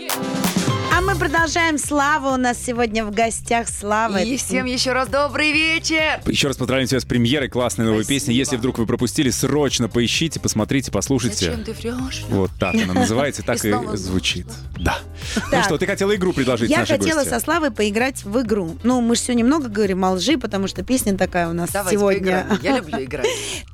мы 1.16 1.20
продолжаем. 1.20 1.78
Слава 1.78 2.34
у 2.34 2.36
нас 2.36 2.58
сегодня 2.62 3.04
в 3.04 3.10
гостях. 3.10 3.68
Слава. 3.68 4.18
И 4.18 4.36
всем 4.36 4.66
еще 4.66 4.92
раз 4.92 5.08
добрый 5.08 5.52
вечер. 5.52 6.20
Еще 6.26 6.48
раз 6.48 6.56
поздравляем 6.58 6.88
тебя 6.88 7.00
с 7.00 7.04
премьерой 7.04 7.48
классной 7.48 7.86
новой 7.86 8.04
Спасибо. 8.04 8.20
песни. 8.20 8.32
Если 8.34 8.56
вдруг 8.56 8.78
вы 8.78 8.86
пропустили, 8.86 9.30
срочно 9.30 9.88
поищите, 9.88 10.40
посмотрите, 10.40 10.90
послушайте. 10.92 11.46
Зачем 11.46 11.64
ты 11.64 11.72
врешь? 11.72 12.24
Вот 12.28 12.50
так 12.58 12.74
она 12.74 12.92
называется, 12.92 13.42
так 13.42 13.56
И 13.64 13.68
и 13.70 13.96
звучит. 13.96 14.46
Да. 14.78 14.98
Ну 15.36 15.42
Так. 15.50 15.64
что, 15.64 15.78
ты 15.78 15.86
хотела 15.86 16.14
игру 16.14 16.32
предложить 16.34 16.70
Я 16.70 16.80
нашей 16.80 16.98
хотела 16.98 17.20
гости? 17.20 17.30
со 17.30 17.40
Славой 17.40 17.70
поиграть 17.70 18.22
в 18.24 18.40
игру. 18.42 18.76
Ну, 18.82 19.00
мы 19.00 19.14
же 19.16 19.22
сегодня 19.22 19.44
много 19.44 19.68
говорим 19.68 20.04
о 20.04 20.12
лжи, 20.12 20.36
потому 20.36 20.66
что 20.68 20.82
песня 20.82 21.16
такая 21.16 21.48
у 21.48 21.52
нас 21.54 21.70
Давайте 21.70 21.96
сегодня. 21.98 22.46
поиграем. 22.48 22.58
Я 22.62 22.76
люблю 22.76 22.98
играть. 23.04 23.26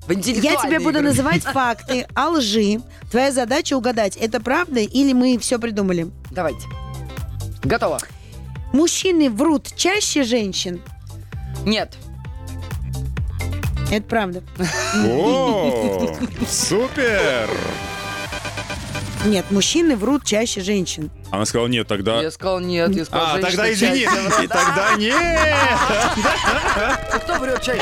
В 0.06 0.12
Я 0.12 0.56
тебе 0.62 0.78
буду 0.78 0.98
игры. 0.98 1.08
называть 1.08 1.42
факты 1.42 2.06
о 2.14 2.30
лжи. 2.30 2.80
Твоя 3.10 3.32
задача 3.32 3.74
угадать, 3.76 4.16
это 4.16 4.40
правда 4.40 4.80
или 4.80 5.12
мы 5.12 5.36
все 5.38 5.58
придумали. 5.58 6.06
Давайте. 6.30 6.66
Готово. 7.62 7.98
Мужчины 8.72 9.30
врут 9.30 9.74
чаще 9.76 10.22
женщин. 10.24 10.80
Нет. 11.64 11.96
Это 13.90 14.06
правда. 14.06 14.42
О, 15.06 16.16
супер! 16.48 17.50
Нет, 19.26 19.44
мужчины 19.50 19.94
врут 19.94 20.24
чаще 20.24 20.62
женщин. 20.62 21.10
Она 21.30 21.44
сказала, 21.44 21.68
нет, 21.68 21.86
тогда... 21.86 22.20
Я 22.22 22.30
сказал 22.32 22.58
нет. 22.58 22.90
Я 22.96 23.04
сказал, 23.04 23.26
А, 23.26 23.32
женщина 23.34 23.50
тогда 23.50 23.72
извини. 23.72 24.04
чаще. 24.04 24.44
И 24.44 24.46
тогда 24.48 24.94
нет. 24.96 25.14
А 26.74 27.18
Кто 27.18 27.34
врет 27.38 27.62
чаще? 27.62 27.80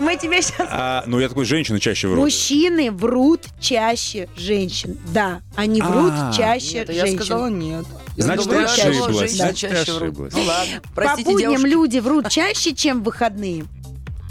Мы 0.00 0.16
тебе 0.16 0.42
сейчас... 0.42 0.66
А, 0.70 1.04
ну, 1.06 1.20
я 1.20 1.28
такой, 1.28 1.44
женщины 1.44 1.78
чаще 1.78 2.08
врут. 2.08 2.24
Мужчины 2.24 2.90
врут 2.90 3.42
чаще 3.60 4.28
женщин. 4.36 4.98
Да, 5.12 5.42
они 5.54 5.80
врут 5.80 6.12
А, 6.14 6.32
чаще 6.36 6.78
Нет, 6.80 6.88
я 6.90 7.02
женщин. 7.06 7.18
сказала 7.24 7.46
нет. 7.48 7.86
Значит, 8.24 8.48
ты 8.50 8.66
что 8.68 8.88
ошиблась. 8.88 9.32
Значит, 9.32 9.70
ты 9.70 9.76
ошиблась. 9.76 10.32
Ну 10.34 10.42
ладно. 10.42 10.80
По 10.94 11.02
Простите, 11.02 11.30
будням 11.30 11.50
девушки. 11.52 11.66
люди 11.68 11.98
врут 11.98 12.28
чаще, 12.28 12.74
чем 12.74 13.00
в 13.00 13.04
выходные. 13.04 13.64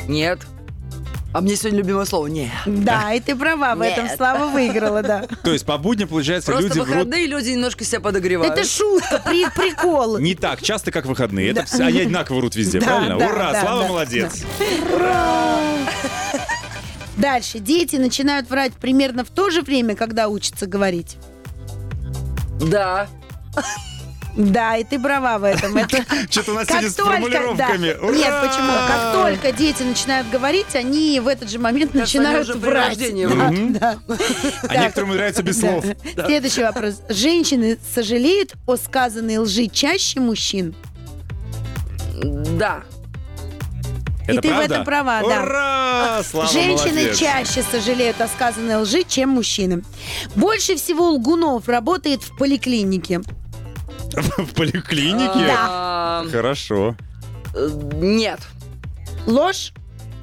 Нет. 0.07 0.39
А 1.33 1.41
мне 1.41 1.55
сегодня 1.55 1.79
любимое 1.79 2.05
слово 2.05 2.27
нет. 2.27 2.49
Да, 2.65 3.13
и 3.13 3.19
ты 3.19 3.35
права, 3.35 3.75
в 3.75 3.81
этом. 3.81 4.07
Слава 4.15 4.47
выиграла, 4.47 5.03
да. 5.03 5.27
То 5.43 5.51
есть 5.53 5.65
по 5.65 5.77
будням, 5.77 6.07
получается, 6.07 6.51
Просто 6.51 6.67
люди 6.69 6.79
в 6.79 6.83
врут 6.83 6.95
выходные 6.95 7.27
люди 7.27 7.49
немножко 7.49 7.83
себя 7.83 7.99
подогревают. 7.99 8.53
Это 8.57 8.67
шутка, 8.67 9.21
при- 9.23 9.49
прикол. 9.51 10.17
не 10.19 10.35
так 10.35 10.61
часто, 10.61 10.91
как 10.91 11.05
выходные. 11.05 11.51
Это 11.51 11.65
все, 11.65 11.83
они 11.83 11.99
одинаково 11.99 12.37
врут 12.37 12.55
везде, 12.55 12.79
Да, 12.79 12.85
правильно? 12.85 13.19
да, 13.19 13.27
Ура, 13.27 13.51
да, 13.51 13.61
Слава 13.61 13.81
да, 13.83 13.87
молодец. 13.89 14.43
Дальше. 17.17 17.59
Дети 17.59 17.95
начинают 17.97 18.49
врать 18.49 18.73
примерно 18.73 19.23
в 19.25 19.29
то 19.29 19.49
же 19.49 19.61
время, 19.61 19.95
когда 19.95 20.27
учатся 20.29 20.65
говорить. 20.65 21.17
Да. 22.61 23.07
Да, 24.35 24.77
и 24.77 24.83
ты 24.83 24.99
права 24.99 25.39
в 25.39 25.43
этом. 25.43 25.75
Это 25.77 26.05
Что-то 26.29 26.51
у 26.51 26.53
нас 26.53 26.67
как 26.67 26.81
только, 26.81 26.95
да. 26.95 27.11
формулировками. 27.11 27.97
Ура! 27.99 28.15
Нет, 28.15 28.33
почему? 28.41 28.67
Как 28.87 29.13
только 29.13 29.51
дети 29.51 29.81
начинают 29.81 30.29
говорить, 30.29 30.75
они 30.75 31.19
в 31.19 31.27
этот 31.27 31.49
же 31.49 31.57
момент 31.57 31.91
они 31.95 32.01
начинают 32.01 32.47
врать. 32.55 32.99
Да, 32.99 33.27
врут. 33.29 33.73
да. 33.79 33.97
А 34.61 34.67
Так. 34.67 34.79
некоторым 34.79 35.09
нравится 35.15 35.41
без 35.41 35.57
Да. 35.57 35.81
слов. 35.81 35.85
Следующий 36.27 36.61
вопрос. 36.61 37.01
Женщины 37.09 37.79
сожалеют 37.95 38.53
о 38.67 38.75
сказанной 38.77 39.37
лжи 39.39 39.65
чаще 39.67 40.19
мужчин? 40.19 40.75
Да. 42.21 42.83
И 44.27 44.37
ты 44.37 44.53
в 44.53 44.59
этом 44.59 44.83
права, 44.83 45.21
да. 45.21 45.41
Ура! 45.43 46.21
Слава 46.29 46.51
Женщины 46.51 46.93
молодец. 47.01 47.17
чаще 47.17 47.63
сожалеют 47.63 48.19
о 48.21 48.27
сказанной 48.27 48.75
лжи, 48.75 49.03
чем 49.07 49.29
мужчины. 49.29 49.83
Больше 50.35 50.75
всего 50.75 51.09
лгунов 51.11 51.67
работает 51.69 52.21
в 52.21 52.37
поликлинике. 52.37 53.21
В 54.37 54.53
поликлинике? 54.53 55.47
А, 55.57 56.25
Хорошо. 56.31 56.95
Нет. 57.95 58.39
Ложь? 59.25 59.73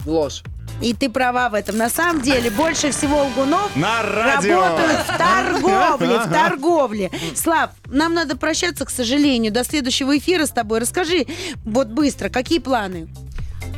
Ложь. 0.07 0.43
И 0.83 0.93
ты 0.93 1.09
права 1.09 1.49
в 1.49 1.55
этом. 1.55 1.77
На 1.77 1.89
самом 1.89 2.21
деле, 2.21 2.51
больше 2.51 2.91
всего 2.91 3.25
лгунов 3.27 3.75
На 3.77 4.03
радио! 4.03 4.61
работают 4.61 5.01
в 5.03 5.17
торговле, 5.17 6.19
в 6.19 6.31
торговле. 6.33 7.11
Слав, 7.37 7.71
нам 7.87 8.13
надо 8.15 8.37
прощаться, 8.37 8.85
к 8.85 8.91
сожалению. 8.91 9.53
До 9.53 9.63
следующего 9.65 10.19
эфира 10.19 10.47
с 10.47 10.51
тобой. 10.51 10.81
Расскажи 10.81 11.27
вот 11.65 11.89
быстро, 11.89 12.29
какие 12.29 12.59
планы? 12.59 13.09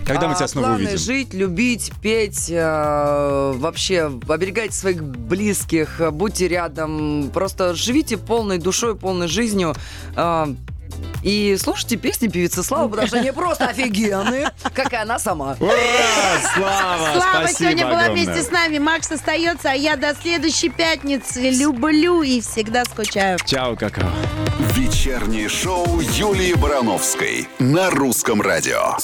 Когда 0.07 0.29
мы 0.29 0.35
А, 0.35 0.37
тебя 0.37 0.49
снова 0.49 0.67
планы 0.67 0.85
увидим? 0.85 0.99
жить, 0.99 1.35
любить, 1.35 1.93
петь, 2.01 2.47
э, 2.49 3.53
вообще 3.57 4.11
оберегайте 4.29 4.75
своих 4.75 5.03
близких, 5.03 6.01
будьте 6.13 6.47
рядом, 6.49 7.31
просто 7.35 7.75
живите 7.75 8.17
полной 8.17 8.59
душой, 8.59 8.95
полной 8.97 9.27
жизнью. 9.29 9.75
э, 10.17 10.47
и 11.23 11.57
слушайте 11.61 11.97
песни 11.97 12.29
певицы 12.29 12.63
Славы, 12.63 12.89
потому 12.89 13.09
что 13.09 13.19
они 13.19 13.33
просто 13.33 13.67
офигенные, 13.67 14.53
как 14.73 14.93
и 14.93 14.97
она 14.97 15.19
сама. 15.19 15.57
Ура! 15.59 15.73
Слава! 16.55 17.11
Слава 17.15 17.47
Спасибо 17.47 17.59
сегодня 17.59 17.87
была 17.87 18.01
огромное. 18.03 18.25
вместе 18.25 18.43
с 18.45 18.51
нами. 18.53 18.79
Макс 18.79 19.11
остается, 19.11 19.71
а 19.73 19.75
я 19.75 19.97
до 19.97 20.15
следующей 20.15 20.69
пятницы 20.71 21.51
люблю 21.51 22.23
и 22.23 22.41
всегда 22.41 22.85
скучаю. 22.85 23.39
Чао, 23.45 23.75
какао. 23.75 24.09
Вечернее 24.75 25.49
шоу 25.49 26.01
Юлии 26.01 26.55
Барановской 26.55 27.49
на 27.59 27.91
русском 27.91 28.41
радио. 28.41 28.97